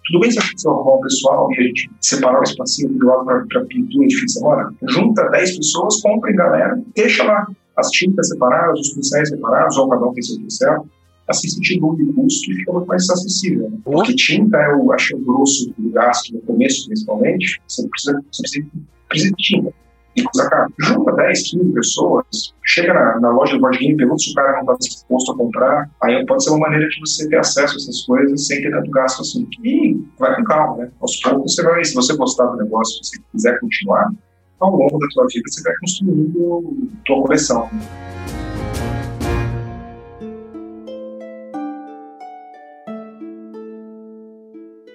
tudo 0.07 0.21
bem 0.21 0.31
se 0.31 0.39
a 0.39 0.43
gente 0.43 0.69
arrumar 0.69 0.93
o 0.93 1.01
pessoal 1.01 1.53
e 1.53 1.59
a 1.59 1.63
gente 1.63 1.91
separar 2.01 2.41
o 2.41 2.43
espacinho 2.43 2.99
do 2.99 3.07
lado 3.07 3.25
para 3.25 3.65
pintura 3.65 4.07
de 4.07 4.17
fim 4.17 4.27
de 4.27 4.33
semana? 4.33 4.75
Junta 4.89 5.29
10 5.29 5.57
pessoas, 5.57 6.01
compra 6.01 6.31
em 6.31 6.37
galera, 6.37 6.81
deixa 6.95 7.25
lá 7.25 7.47
as 7.77 7.89
tintas 7.91 8.29
separadas, 8.29 8.81
os 8.81 8.95
pincéis 8.95 9.29
separados, 9.29 9.77
ou 9.77 9.89
cada 9.89 10.07
um 10.07 10.13
tem 10.13 10.23
seu 10.23 10.39
pincel 10.39 10.87
assim 11.31 11.49
se 11.49 11.61
diminui 11.61 12.03
o 12.03 12.13
custo 12.13 12.51
e 12.51 12.57
fica 12.57 12.73
muito 12.73 12.87
mais 12.87 13.09
acessível. 13.09 13.71
Né? 13.71 13.79
Porque 13.85 14.15
tinta, 14.15 14.59
eu 14.59 14.93
acho 14.93 15.17
o 15.17 15.21
grosso 15.21 15.73
do 15.79 15.91
gasto 15.91 16.35
no 16.35 16.41
começo, 16.43 16.87
principalmente, 16.87 17.61
você 17.67 17.89
precisa, 17.89 18.23
você 18.31 18.43
precisa, 18.43 18.67
precisa 19.09 19.35
de 19.37 19.43
tinta. 19.43 19.75
E. 20.17 20.25
Junta 20.81 21.13
10, 21.13 21.51
15 21.51 21.73
pessoas, 21.73 22.27
chega 22.65 22.93
na, 22.93 23.21
na 23.21 23.31
loja 23.31 23.57
do 23.57 23.69
game, 23.71 23.97
pergunta 23.97 24.19
se 24.19 24.33
o 24.33 24.35
cara 24.35 24.53
não 24.55 24.61
está 24.61 24.75
disposto 24.75 25.33
a 25.33 25.37
comprar. 25.37 25.91
Aí 26.03 26.27
pode 26.27 26.43
ser 26.43 26.51
uma 26.51 26.61
maneira 26.61 26.89
de 26.89 27.01
você 27.01 27.29
ter 27.29 27.39
acesso 27.39 27.75
a 27.75 27.77
essas 27.77 28.03
coisas 28.03 28.47
sem 28.47 28.61
ter 28.61 28.71
tanto 28.71 28.91
gasto 28.91 29.21
assim. 29.21 29.47
E 29.63 29.97
vai 30.19 30.35
com 30.35 30.45
calma, 30.45 30.77
né? 30.79 30.91
Aos 31.01 31.17
poucos 31.21 31.55
você 31.55 31.63
vai, 31.63 31.85
se 31.85 31.95
você 31.95 32.17
gostar 32.17 32.47
do 32.47 32.57
negócio, 32.57 33.05
se 33.05 33.11
você 33.11 33.23
quiser 33.33 33.61
continuar, 33.61 34.11
ao 34.59 34.77
longo 34.77 34.99
da 34.99 35.07
sua 35.11 35.27
vida 35.33 35.45
você 35.49 35.63
vai 35.63 35.75
construindo 35.79 36.89
tua 37.05 37.23
coleção. 37.23 37.71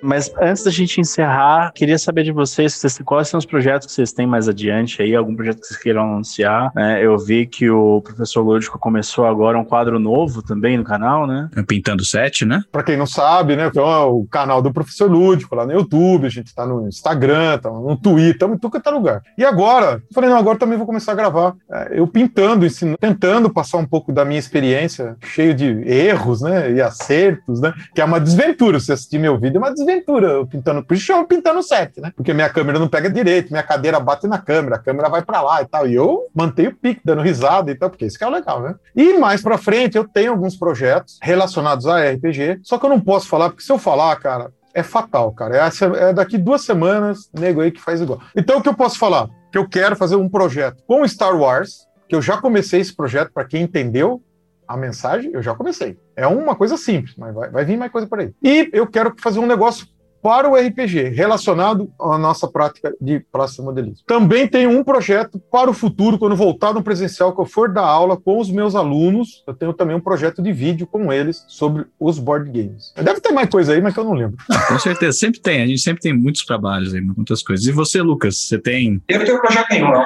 Mas 0.05 0.31
antes 0.39 0.63
da 0.63 0.69
gente 0.69 1.01
encerrar, 1.01 1.71
queria 1.73 1.97
saber 1.97 2.23
de 2.23 2.31
vocês, 2.31 2.73
vocês 2.73 2.99
quais 3.03 3.27
são 3.27 3.39
os 3.39 3.45
projetos 3.45 3.87
que 3.87 3.93
vocês 3.93 4.13
têm 4.13 4.27
mais 4.27 4.47
adiante 4.47 5.01
aí, 5.01 5.15
algum 5.15 5.35
projeto 5.35 5.59
que 5.61 5.67
vocês 5.67 5.79
queiram 5.79 6.03
anunciar. 6.03 6.71
Né? 6.75 7.03
Eu 7.03 7.17
vi 7.17 7.47
que 7.47 7.69
o 7.69 8.01
professor 8.01 8.43
Lúdico 8.43 8.77
começou 8.77 9.25
agora 9.25 9.57
um 9.57 9.65
quadro 9.65 9.99
novo 9.99 10.43
também 10.43 10.77
no 10.77 10.83
canal, 10.83 11.25
né? 11.25 11.49
Pintando 11.67 12.05
Sete, 12.05 12.45
né? 12.45 12.61
Para 12.71 12.83
quem 12.83 12.95
não 12.95 13.07
sabe, 13.07 13.55
né? 13.55 13.65
Então 13.67 13.91
é 13.91 14.05
o 14.05 14.25
canal 14.29 14.61
do 14.61 14.71
professor 14.71 15.09
Lúdico 15.09 15.55
lá 15.55 15.65
no 15.65 15.73
YouTube, 15.73 16.27
a 16.27 16.29
gente 16.29 16.53
tá 16.53 16.65
no 16.67 16.87
Instagram, 16.87 17.57
tá 17.57 17.71
no 17.71 17.97
Twitter, 17.97 18.33
estamos 18.33 18.57
em 18.57 18.59
tudo 18.59 18.79
que 18.79 18.87
é 18.87 18.91
lugar. 18.91 19.23
E 19.35 19.43
agora, 19.43 19.95
eu 19.95 20.13
falei, 20.13 20.29
não, 20.29 20.37
agora 20.37 20.57
também 20.59 20.77
vou 20.77 20.85
começar 20.85 21.13
a 21.13 21.15
gravar. 21.15 21.55
É, 21.71 21.99
eu 21.99 22.05
pintando, 22.05 22.65
ensinando, 22.65 22.97
tentando 22.99 23.49
passar 23.49 23.77
um 23.77 23.85
pouco 23.85 24.13
da 24.13 24.23
minha 24.23 24.39
experiência, 24.39 25.15
cheio 25.23 25.55
de 25.55 25.65
erros, 25.87 26.41
né? 26.41 26.71
E 26.73 26.81
acertos, 26.81 27.59
né? 27.59 27.73
Que 27.95 28.01
é 28.01 28.05
uma 28.05 28.19
desventura. 28.19 28.79
Se 28.79 28.91
assistir 28.91 29.17
meu 29.17 29.39
vídeo, 29.39 29.57
é 29.57 29.59
uma 29.59 29.73
desventura. 29.73 29.94
Eu 30.07 30.47
pintando, 30.47 30.83
por 30.83 30.93
isso 30.93 31.05
chamo 31.05 31.27
pintando 31.27 31.61
set, 31.63 31.99
né? 31.99 32.11
Porque 32.15 32.33
minha 32.33 32.49
câmera 32.49 32.79
não 32.79 32.87
pega 32.87 33.09
direito, 33.09 33.51
minha 33.51 33.63
cadeira 33.63 33.99
bate 33.99 34.27
na 34.27 34.37
câmera, 34.37 34.75
a 34.75 34.79
câmera 34.79 35.09
vai 35.09 35.21
para 35.21 35.41
lá 35.41 35.61
e 35.61 35.65
tal. 35.65 35.87
E 35.87 35.95
eu 35.95 36.27
mantenho 36.33 36.71
o 36.71 36.75
pique, 36.75 37.01
dando 37.03 37.21
risada 37.21 37.71
e 37.71 37.75
tal, 37.75 37.89
porque 37.89 38.05
isso 38.05 38.17
que 38.17 38.23
é 38.23 38.29
legal, 38.29 38.61
né? 38.61 38.75
E 38.95 39.17
mais 39.17 39.41
para 39.41 39.57
frente, 39.57 39.97
eu 39.97 40.07
tenho 40.07 40.31
alguns 40.31 40.55
projetos 40.55 41.17
relacionados 41.21 41.87
a 41.87 42.01
RPG, 42.11 42.59
só 42.63 42.77
que 42.77 42.85
eu 42.85 42.89
não 42.89 42.99
posso 42.99 43.27
falar, 43.27 43.49
porque 43.49 43.63
se 43.63 43.71
eu 43.71 43.77
falar, 43.77 44.15
cara, 44.17 44.51
é 44.75 44.83
fatal, 44.83 45.31
cara. 45.31 45.55
É, 45.55 46.09
é 46.09 46.13
daqui 46.13 46.37
duas 46.37 46.63
semanas, 46.63 47.29
nego 47.33 47.61
aí 47.61 47.71
que 47.71 47.81
faz 47.81 48.01
igual. 48.01 48.19
Então, 48.35 48.59
o 48.59 48.61
que 48.61 48.67
eu 48.67 48.75
posso 48.75 48.99
falar? 48.99 49.29
Que 49.51 49.57
eu 49.57 49.67
quero 49.67 49.95
fazer 49.95 50.17
um 50.17 50.27
projeto 50.27 50.83
com 50.85 51.07
Star 51.07 51.35
Wars, 51.35 51.87
que 52.09 52.15
eu 52.15 52.21
já 52.21 52.37
comecei 52.37 52.81
esse 52.81 52.93
projeto, 52.93 53.31
para 53.33 53.45
quem 53.45 53.63
entendeu, 53.63 54.21
a 54.67 54.77
mensagem, 54.77 55.31
eu 55.33 55.41
já 55.41 55.53
comecei. 55.53 55.97
É 56.15 56.27
uma 56.27 56.55
coisa 56.55 56.77
simples, 56.77 57.15
mas 57.17 57.33
vai, 57.33 57.49
vai 57.49 57.65
vir 57.65 57.77
mais 57.77 57.91
coisa 57.91 58.07
por 58.07 58.19
aí. 58.19 58.33
E 58.41 58.69
eu 58.73 58.87
quero 58.87 59.13
fazer 59.19 59.39
um 59.39 59.47
negócio 59.47 59.87
para 60.25 60.49
o 60.49 60.55
RPG, 60.55 61.09
relacionado 61.09 61.87
à 62.01 62.17
nossa 62.17 62.47
prática 62.47 62.91
de 62.99 63.19
praça 63.31 63.61
modelismo. 63.61 64.03
Também 64.07 64.47
tenho 64.47 64.71
um 64.71 64.83
projeto 64.83 65.37
para 65.51 65.69
o 65.69 65.73
futuro, 65.73 66.17
quando 66.17 66.35
voltar 66.35 66.73
no 66.73 66.81
presencial, 66.81 67.31
que 67.31 67.39
eu 67.39 67.45
for 67.45 67.71
dar 67.71 67.85
aula 67.85 68.17
com 68.17 68.39
os 68.39 68.49
meus 68.49 68.73
alunos, 68.73 69.43
eu 69.45 69.53
tenho 69.53 69.71
também 69.71 69.95
um 69.95 69.99
projeto 69.99 70.41
de 70.41 70.51
vídeo 70.51 70.87
com 70.87 71.13
eles 71.13 71.45
sobre 71.47 71.85
os 71.99 72.17
board 72.17 72.49
games. 72.49 72.91
Deve 72.95 73.21
ter 73.21 73.31
mais 73.33 73.47
coisa 73.47 73.73
aí, 73.73 73.79
mas 73.79 73.93
que 73.93 73.99
eu 73.99 74.03
não 74.03 74.13
lembro. 74.13 74.35
Ah, 74.49 74.65
com 74.67 74.79
certeza, 74.79 75.15
sempre 75.15 75.39
tem. 75.39 75.61
A 75.61 75.67
gente 75.67 75.81
sempre 75.81 76.01
tem 76.01 76.11
muitos 76.11 76.43
trabalhos 76.43 76.95
aí, 76.95 77.01
muitas 77.01 77.43
coisas. 77.43 77.67
E 77.67 77.71
você, 77.71 78.01
Lucas, 78.01 78.47
você 78.47 78.57
tem... 78.57 78.99
Eu 79.07 79.19
não 79.19 79.25
tenho 79.27 79.39
projeto 79.39 79.67
nenhum, 79.69 79.91
não. 79.91 80.03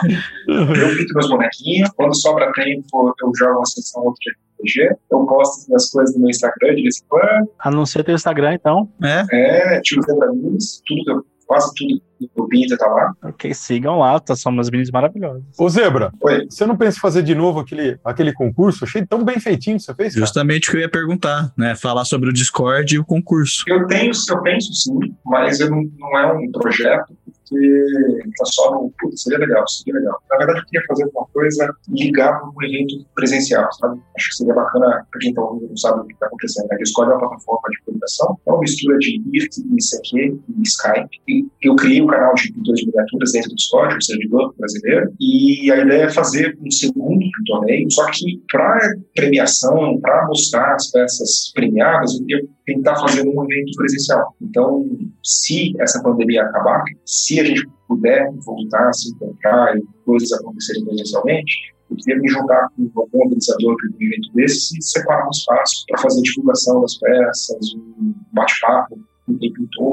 eu 0.76 0.98
pinto 0.98 1.14
meus 1.14 1.30
bonequinhos, 1.30 1.90
quando 1.96 2.14
sobra 2.14 2.52
tempo, 2.52 3.16
eu 3.22 3.32
jogo 3.38 3.60
uma 3.60 3.66
sessão 3.66 4.04
outra 4.04 4.34
RPG. 4.60 4.96
Eu 5.12 5.26
posto 5.26 5.74
as 5.76 5.90
coisas 5.90 6.16
no 6.16 6.22
meu 6.22 6.30
Instagram 6.30 6.76
de 6.76 6.84
vez 6.84 7.02
em 7.02 7.08
quando. 7.08 7.50
Anuncia 7.60 8.04
teu 8.04 8.16
Instagram, 8.16 8.54
então. 8.54 8.90
É. 9.04 9.26
É, 9.32 9.82
tio 9.82 10.02
Zebra 10.02 10.32
Minas, 10.32 10.82
tudo 10.86 11.26
quase 11.50 11.74
tudo 11.74 12.00
do 12.36 12.48
Pinta 12.48 12.78
tá 12.78 12.86
lá. 12.86 13.14
Ok, 13.24 13.52
sigam 13.56 13.98
lá, 13.98 14.20
tá, 14.20 14.36
são 14.36 14.52
umas 14.52 14.70
minis 14.70 14.92
maravilhosas. 14.92 15.42
Ô 15.58 15.68
Zebra, 15.68 16.12
Oi. 16.22 16.46
você 16.48 16.66
não 16.66 16.78
pensa 16.78 16.98
em 16.98 17.02
fazer 17.02 17.24
de 17.24 17.34
novo 17.34 17.60
aquele, 17.60 17.98
aquele 18.06 18.32
concurso? 18.34 18.84
Achei 18.84 19.04
tão 19.06 19.24
bem 19.24 19.40
feitinho 19.40 19.78
que 19.78 19.84
você 19.84 19.96
fez, 19.96 20.14
cara. 20.14 20.26
Justamente 20.26 20.68
o 20.68 20.72
que 20.72 20.78
eu 20.78 20.82
ia 20.82 20.90
perguntar, 20.90 21.52
né? 21.58 21.76
Falar 21.76 22.06
sobre 22.06 22.30
o 22.30 22.34
Discord 22.34 22.94
e 22.94 23.00
o 23.00 23.06
concurso. 23.06 23.64
Eu 23.68 23.88
tenho, 23.88 24.12
eu 24.30 24.42
penso 24.44 24.74
sim, 24.74 25.00
mas 25.26 25.60
eu 25.60 25.72
não, 25.72 25.90
não 25.98 26.20
é 26.20 26.34
um 26.34 26.52
projeto 26.52 27.18
porque 27.50 28.30
tá 28.38 28.46
só 28.46 28.72
no. 28.72 28.94
Putz, 29.00 29.24
seria 29.24 29.40
legal, 29.40 29.68
seria 29.68 30.00
legal. 30.00 30.22
Na 30.30 30.38
verdade, 30.38 30.60
eu 30.60 30.66
queria 30.66 30.88
fazer 30.88 31.04
alguma 31.06 31.26
coisa 31.34 31.74
ligada 31.90 32.44
um 32.46 32.64
evento 32.64 33.06
presencial, 33.16 33.72
sabe? 33.74 34.00
Acho 34.18 34.30
que 34.30 34.36
seria 34.36 34.54
bacana 34.54 35.06
para 35.12 35.20
quem 35.20 35.34
tá 35.34 35.42
ouvindo 35.42 35.70
não 35.70 35.78
sabe 35.78 36.02
o 36.02 36.06
que 36.06 36.14
está 36.14 36.26
acontecendo. 36.26 36.72
A 36.72 36.76
Discord 36.76 37.12
é 37.12 37.16
uma 37.16 37.28
plataforma 37.28 37.70
de 37.70 37.80
comunicação, 37.86 38.38
é 38.46 38.52
uma 38.52 38.60
mistura 38.60 38.98
de 38.98 39.22
IRC, 39.34 39.62
ICQ 39.62 40.40
e 40.58 40.62
Skype. 40.64 41.22
E 41.28 41.48
eu 41.62 41.76
criei 41.76 42.02
um 42.02 42.08
canal 42.08 42.34
de 42.36 42.52
pintores 42.52 42.80
de 42.82 42.88
miniaturas 42.88 43.32
dentro 43.32 43.50
do 43.50 43.56
Discord, 43.56 43.96
um 43.96 44.02
servidor 44.02 44.54
brasileiro, 44.58 45.14
e 45.20 45.72
a 45.72 45.78
ideia 45.78 46.04
é 46.04 46.10
fazer 46.10 46.58
um 46.62 46.72
segundo 46.72 47.26
torneio, 47.46 47.90
só 47.92 48.10
que 48.12 48.42
para 48.52 48.80
premiação, 49.16 50.00
para 50.02 50.28
mostrar 50.28 50.76
as 50.76 50.92
peças 50.92 51.52
premiadas, 51.54 52.20
eu 52.28 52.48
tentar 52.70 52.96
fazer 52.96 53.22
um 53.22 53.44
evento 53.44 53.72
presencial. 53.76 54.36
Então, 54.42 54.86
se 55.24 55.74
essa 55.80 56.02
pandemia 56.04 56.44
acabar, 56.44 56.84
se 57.06 57.40
a 57.40 57.44
gente 57.44 57.68
puder 57.88 58.32
voltar 58.46 58.88
a 58.88 58.94
se 58.94 59.12
encontrar 59.12 59.76
e 59.76 59.84
coisas 60.06 60.32
acontecerem 60.34 60.86
presencialmente, 60.86 61.74
eu 61.90 61.98
queria 61.98 62.22
me 62.22 62.30
juntar 62.30 62.70
com 62.76 62.92
algum 62.96 63.20
organizador 63.24 63.76
de 63.78 63.88
um 63.88 64.08
evento 64.08 64.32
desse 64.34 64.78
e 64.78 64.84
separar 64.84 65.26
um 65.26 65.32
espaço 65.32 65.86
para 65.88 66.02
fazer 66.02 66.22
divulgação 66.22 66.82
das 66.82 66.98
peças, 67.00 67.74
um 67.76 68.14
bate-papo 68.32 69.00
com 69.26 69.38
quem 69.40 69.52
pintou. 69.52 69.92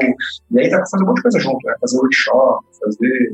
E 0.51 0.61
aí 0.61 0.69
dá 0.69 0.77
para 0.77 0.87
fazer 0.87 1.05
um 1.05 1.07
monte 1.07 1.17
de 1.17 1.23
coisa 1.23 1.41
junto, 1.41 1.67
né? 1.67 1.75
Fazer 1.81 1.97
workshop, 1.97 2.67
fazer 2.85 3.33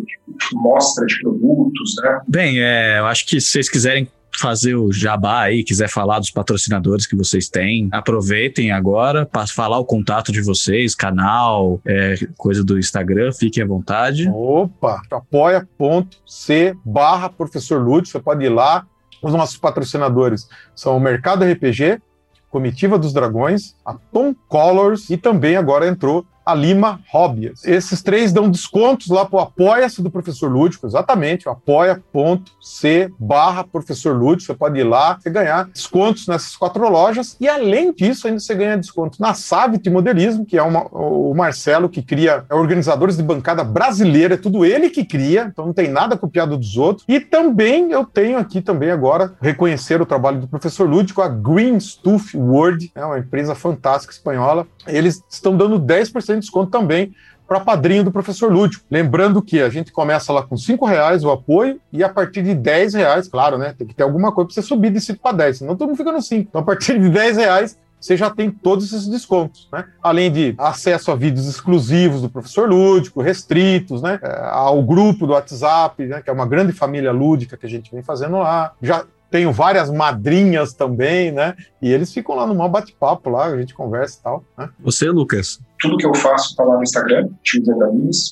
mostra 0.55 1.07
de 1.07 1.20
produtos, 1.20 1.95
né? 2.03 2.20
Bem, 2.28 2.61
é, 2.61 3.01
eu 3.01 3.07
acho 3.07 3.26
que 3.26 3.40
se 3.40 3.49
vocês 3.49 3.68
quiserem 3.68 4.09
fazer 4.43 4.74
o 4.74 4.90
jabá 4.93 5.43
aí, 5.43 5.62
quiser 5.62 5.88
falar 5.88 6.18
dos 6.18 6.30
patrocinadores 6.30 7.07
que 7.07 7.14
vocês 7.14 7.49
têm, 7.49 7.88
aproveitem 7.93 8.72
agora 8.72 9.24
para 9.24 9.47
falar 9.47 9.78
o 9.78 9.84
contato 9.84 10.32
de 10.32 10.43
vocês, 10.43 10.97
canal, 10.97 11.80
é, 11.86 12.16
coisa 12.36 12.64
do 12.64 12.76
Instagram, 12.76 13.32
fiquem 13.32 13.62
à 13.62 13.66
vontade. 13.66 14.28
Opa, 14.28 15.01
apoia.c 15.12 16.74
barra 16.84 17.28
professor 17.28 17.80
Lúcio, 17.80 18.07
você 18.07 18.20
pode 18.20 18.45
ir 18.45 18.49
lá. 18.49 18.84
Os 19.22 19.32
nossos 19.32 19.57
patrocinadores 19.57 20.49
são 20.74 20.97
o 20.97 21.01
Mercado 21.01 21.45
RPG, 21.45 22.03
Comitiva 22.51 22.99
dos 22.99 23.12
Dragões, 23.12 23.76
a 23.86 23.95
Tom 23.95 24.34
Colors 24.49 25.09
e 25.09 25.16
também 25.16 25.57
agora 25.57 25.86
entrou 25.86 26.26
a 26.45 26.55
Lima 26.55 27.01
Hobbies. 27.12 27.64
Esses 27.64 28.03
três 28.03 28.32
dão 28.32 28.51
descontos 28.51 29.09
lá 29.09 29.24
para 29.24 29.36
o 29.36 29.40
Apoia-se 29.40 30.03
do 30.03 30.11
Professor 30.11 30.51
Lúdico, 30.51 30.86
exatamente, 30.86 31.49
apoia.c 31.49 33.11
barra 33.18 33.64
Professor 33.64 34.16
Lúdico, 34.16 34.47
você 34.47 34.55
pode 34.55 34.78
ir 34.78 34.84
lá 34.84 35.18
e 35.24 35.30
ganhar 35.30 35.66
descontos 35.66 36.26
nessas 36.26 36.57
quatro 36.57 36.88
lojas, 36.88 37.36
e 37.40 37.49
além 37.49 37.93
disso, 37.93 38.26
ainda 38.26 38.40
você 38.40 38.55
ganha 38.55 38.76
desconto 38.76 39.20
na 39.20 39.34
Savit 39.34 39.88
Modelismo, 39.88 40.45
que 40.45 40.59
é 40.59 40.62
uma, 40.62 40.86
o 40.88 41.34
Marcelo 41.34 41.88
que 41.88 42.03
cria 42.03 42.45
é 42.49 42.55
organizadores 42.55 43.16
de 43.16 43.22
bancada 43.22 43.62
brasileira, 43.64 44.34
é 44.34 44.36
tudo 44.36 44.64
ele 44.64 44.90
que 44.90 45.05
cria, 45.05 45.49
então 45.51 45.66
não 45.66 45.72
tem 45.72 45.88
nada 45.88 46.16
copiado 46.16 46.57
dos 46.57 46.76
outros, 46.76 47.05
e 47.09 47.20
também 47.20 47.93
eu 47.93 48.05
tenho 48.05 48.38
aqui 48.38 48.61
também 48.61 48.90
agora, 48.90 49.34
reconhecer 49.40 50.01
o 50.01 50.07
trabalho 50.07 50.40
do 50.40 50.49
Professor 50.49 50.88
Lúdico, 50.88 51.22
a 51.22 51.28
Green 51.28 51.78
Stuff 51.78 52.36
World, 52.36 52.90
é 52.95 53.05
uma 53.05 53.18
empresa 53.18 53.55
fantástica 53.55 54.12
espanhola, 54.12 54.66
eles 54.86 55.22
estão 55.28 55.57
dando 55.57 55.78
10% 55.78 56.32
de 56.35 56.41
desconto 56.41 56.70
também 56.70 57.14
para 57.47 57.61
padrinho 57.61 58.05
do 58.05 58.11
professor 58.11 58.51
Lúdico. 58.51 58.85
Lembrando 58.91 59.43
que 59.43 59.61
a 59.61 59.68
gente 59.68 59.93
começa 59.93 60.33
lá 60.33 60.43
com 60.43 60.57
cinco 60.57 60.87
reais 60.87 61.22
o 61.22 61.30
apoio 61.30 61.78
e 61.93 62.03
a 62.03 62.09
partir 62.09 62.43
de 62.43 62.55
10 62.55 62.95
reais, 62.95 63.28
claro, 63.28 63.59
né? 63.59 63.74
Tem 63.76 63.87
que 63.87 63.95
ter 63.95 64.03
alguma 64.03 64.33
coisa 64.33 64.49
para 64.49 64.55
você 64.55 64.62
subir 64.62 64.91
de 64.91 65.01
5 65.01 65.20
para 65.20 65.37
10, 65.37 65.59
senão 65.59 65.76
todo 65.76 65.89
mundo 65.89 65.99
fica 65.99 66.12
no 66.12 66.22
5. 66.22 66.49
Então, 66.49 66.61
a 66.62 66.64
partir 66.64 66.99
de 66.99 67.11
10 67.11 67.37
reais, 67.37 67.78
você 68.01 68.16
já 68.16 68.30
tem 68.30 68.51
todos 68.51 68.87
esses 68.87 69.07
descontos, 69.07 69.68
né? 69.72 69.85
Além 70.03 70.33
de 70.33 70.55
acesso 70.59 71.11
a 71.12 71.14
vídeos 71.14 71.47
exclusivos 71.47 72.22
do 72.22 72.28
professor 72.28 72.68
lúdico, 72.68 73.20
restritos, 73.20 74.03
né? 74.03 74.18
É, 74.22 74.41
ao 74.45 74.83
grupo 74.83 75.26
do 75.26 75.35
WhatsApp, 75.35 76.05
né? 76.07 76.22
Que 76.22 76.30
é 76.30 76.33
uma 76.33 76.47
grande 76.47 76.72
família 76.72 77.12
lúdica 77.12 77.57
que 77.57 77.66
a 77.66 77.68
gente 77.68 77.93
vem 77.93 78.03
fazendo 78.03 78.39
lá. 78.39 78.72
Já 78.80 79.05
tenho 79.30 79.53
várias 79.53 79.91
madrinhas 79.91 80.74
também, 80.74 81.33
né? 81.33 81.55
E 81.80 81.91
eles 81.93 82.12
ficam 82.12 82.35
lá 82.35 82.47
no 82.47 82.55
maior 82.55 82.68
bate-papo 82.68 83.30
lá, 83.30 83.47
a 83.47 83.59
gente 83.59 83.72
conversa 83.72 84.18
e 84.18 84.22
tal. 84.22 84.45
Né? 84.59 84.68
Você, 84.80 85.09
Lucas? 85.09 85.61
Tudo 85.83 85.97
que 85.97 86.07
eu 86.07 86.14
faço 86.14 86.51
está 86.51 86.62
lá 86.62 86.76
no 86.76 86.83
Instagram, 86.83 87.28
Tio 87.43 87.64
Zé 87.64 87.72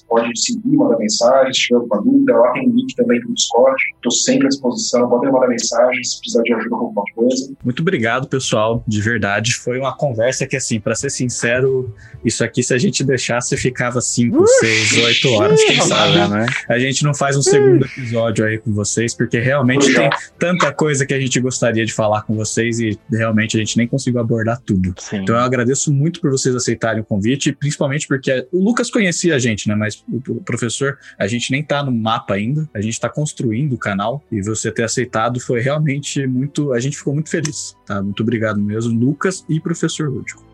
Pode 0.08 0.40
seguir, 0.40 0.76
mandar 0.76 0.96
mensagem, 0.98 1.52
se 1.52 1.60
tiver 1.60 1.80
alguma 1.80 2.02
dúvida. 2.02 2.36
Lá 2.36 2.52
tem 2.52 2.68
link 2.68 2.94
também 2.94 3.20
para 3.20 3.30
o 3.30 3.34
Discord. 3.34 3.82
Estou 3.96 4.12
sempre 4.12 4.46
à 4.46 4.48
disposição. 4.48 5.08
Podem 5.08 5.32
mandar 5.32 5.48
mensagem 5.48 6.02
se 6.04 6.20
precisar 6.20 6.42
de 6.42 6.54
ajuda 6.54 6.70
com 6.70 6.76
alguma 6.76 7.04
coisa. 7.14 7.52
Muito 7.64 7.82
obrigado, 7.82 8.28
pessoal. 8.28 8.84
De 8.86 9.00
verdade. 9.00 9.54
Foi 9.54 9.78
uma 9.78 9.96
conversa 9.96 10.46
que, 10.46 10.56
assim, 10.56 10.78
para 10.78 10.94
ser 10.94 11.10
sincero, 11.10 11.92
isso 12.24 12.44
aqui, 12.44 12.62
se 12.62 12.72
a 12.72 12.78
gente 12.78 13.02
deixasse, 13.02 13.56
ficava 13.56 14.00
5, 14.00 14.46
6, 14.46 14.98
8 15.04 15.28
horas. 15.30 15.64
Quem 15.64 15.80
sabe, 15.80 16.28
né? 16.28 16.46
A 16.68 16.78
gente 16.78 17.02
não 17.02 17.14
faz 17.14 17.36
um 17.36 17.42
segundo 17.42 17.84
episódio 17.84 18.44
aí 18.44 18.58
com 18.58 18.72
vocês, 18.72 19.14
porque 19.14 19.40
realmente 19.40 19.92
tem 19.92 20.08
tanta 20.38 20.72
coisa 20.72 21.04
que 21.04 21.14
a 21.14 21.20
gente 21.20 21.40
gostaria 21.40 21.84
de 21.84 21.92
falar 21.92 22.22
com 22.22 22.36
vocês 22.36 22.78
e 22.78 22.98
realmente 23.10 23.56
a 23.56 23.60
gente 23.60 23.76
nem 23.76 23.88
conseguiu 23.88 24.20
abordar 24.20 24.60
tudo. 24.64 24.94
Sim. 24.98 25.18
Então 25.18 25.34
eu 25.34 25.40
agradeço 25.40 25.92
muito 25.92 26.20
por 26.20 26.30
vocês 26.30 26.54
aceitarem 26.54 27.00
o 27.00 27.04
convite 27.04 27.39
principalmente 27.52 28.06
porque 28.06 28.46
o 28.52 28.62
Lucas 28.62 28.90
conhecia 28.90 29.34
a 29.34 29.38
gente, 29.38 29.68
né? 29.68 29.74
Mas 29.74 30.04
o 30.28 30.42
professor, 30.42 30.98
a 31.18 31.26
gente 31.26 31.50
nem 31.50 31.62
tá 31.62 31.82
no 31.82 31.92
mapa 31.92 32.34
ainda, 32.34 32.68
a 32.74 32.80
gente 32.80 32.98
tá 32.98 33.08
construindo 33.08 33.74
o 33.74 33.78
canal 33.78 34.22
e 34.30 34.42
você 34.42 34.70
ter 34.70 34.84
aceitado 34.84 35.40
foi 35.40 35.60
realmente 35.60 36.26
muito. 36.26 36.72
A 36.72 36.80
gente 36.80 36.96
ficou 36.96 37.14
muito 37.14 37.30
feliz, 37.30 37.76
tá? 37.86 38.02
Muito 38.02 38.22
obrigado 38.22 38.60
mesmo, 38.60 38.98
Lucas 38.98 39.44
e 39.48 39.60
professor 39.60 40.08
Lúdico. 40.08 40.44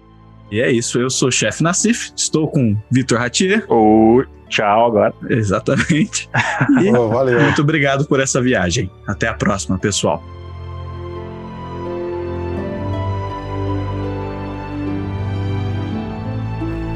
E 0.50 0.60
é 0.60 0.70
isso, 0.70 1.00
eu 1.00 1.10
sou 1.10 1.28
o 1.28 1.32
chefe 1.32 1.62
Nassif, 1.62 2.12
estou 2.16 2.48
com 2.48 2.76
Vitor 2.90 3.18
Ratier. 3.18 3.64
Oi, 3.68 4.24
tchau 4.48 4.86
agora. 4.86 5.14
Exatamente. 5.28 6.28
E 6.82 6.90
oh, 6.90 7.08
valeu. 7.08 7.40
Muito 7.42 7.62
obrigado 7.62 8.06
por 8.06 8.20
essa 8.20 8.40
viagem. 8.40 8.90
Até 9.06 9.28
a 9.28 9.34
próxima, 9.34 9.78
pessoal. 9.78 10.22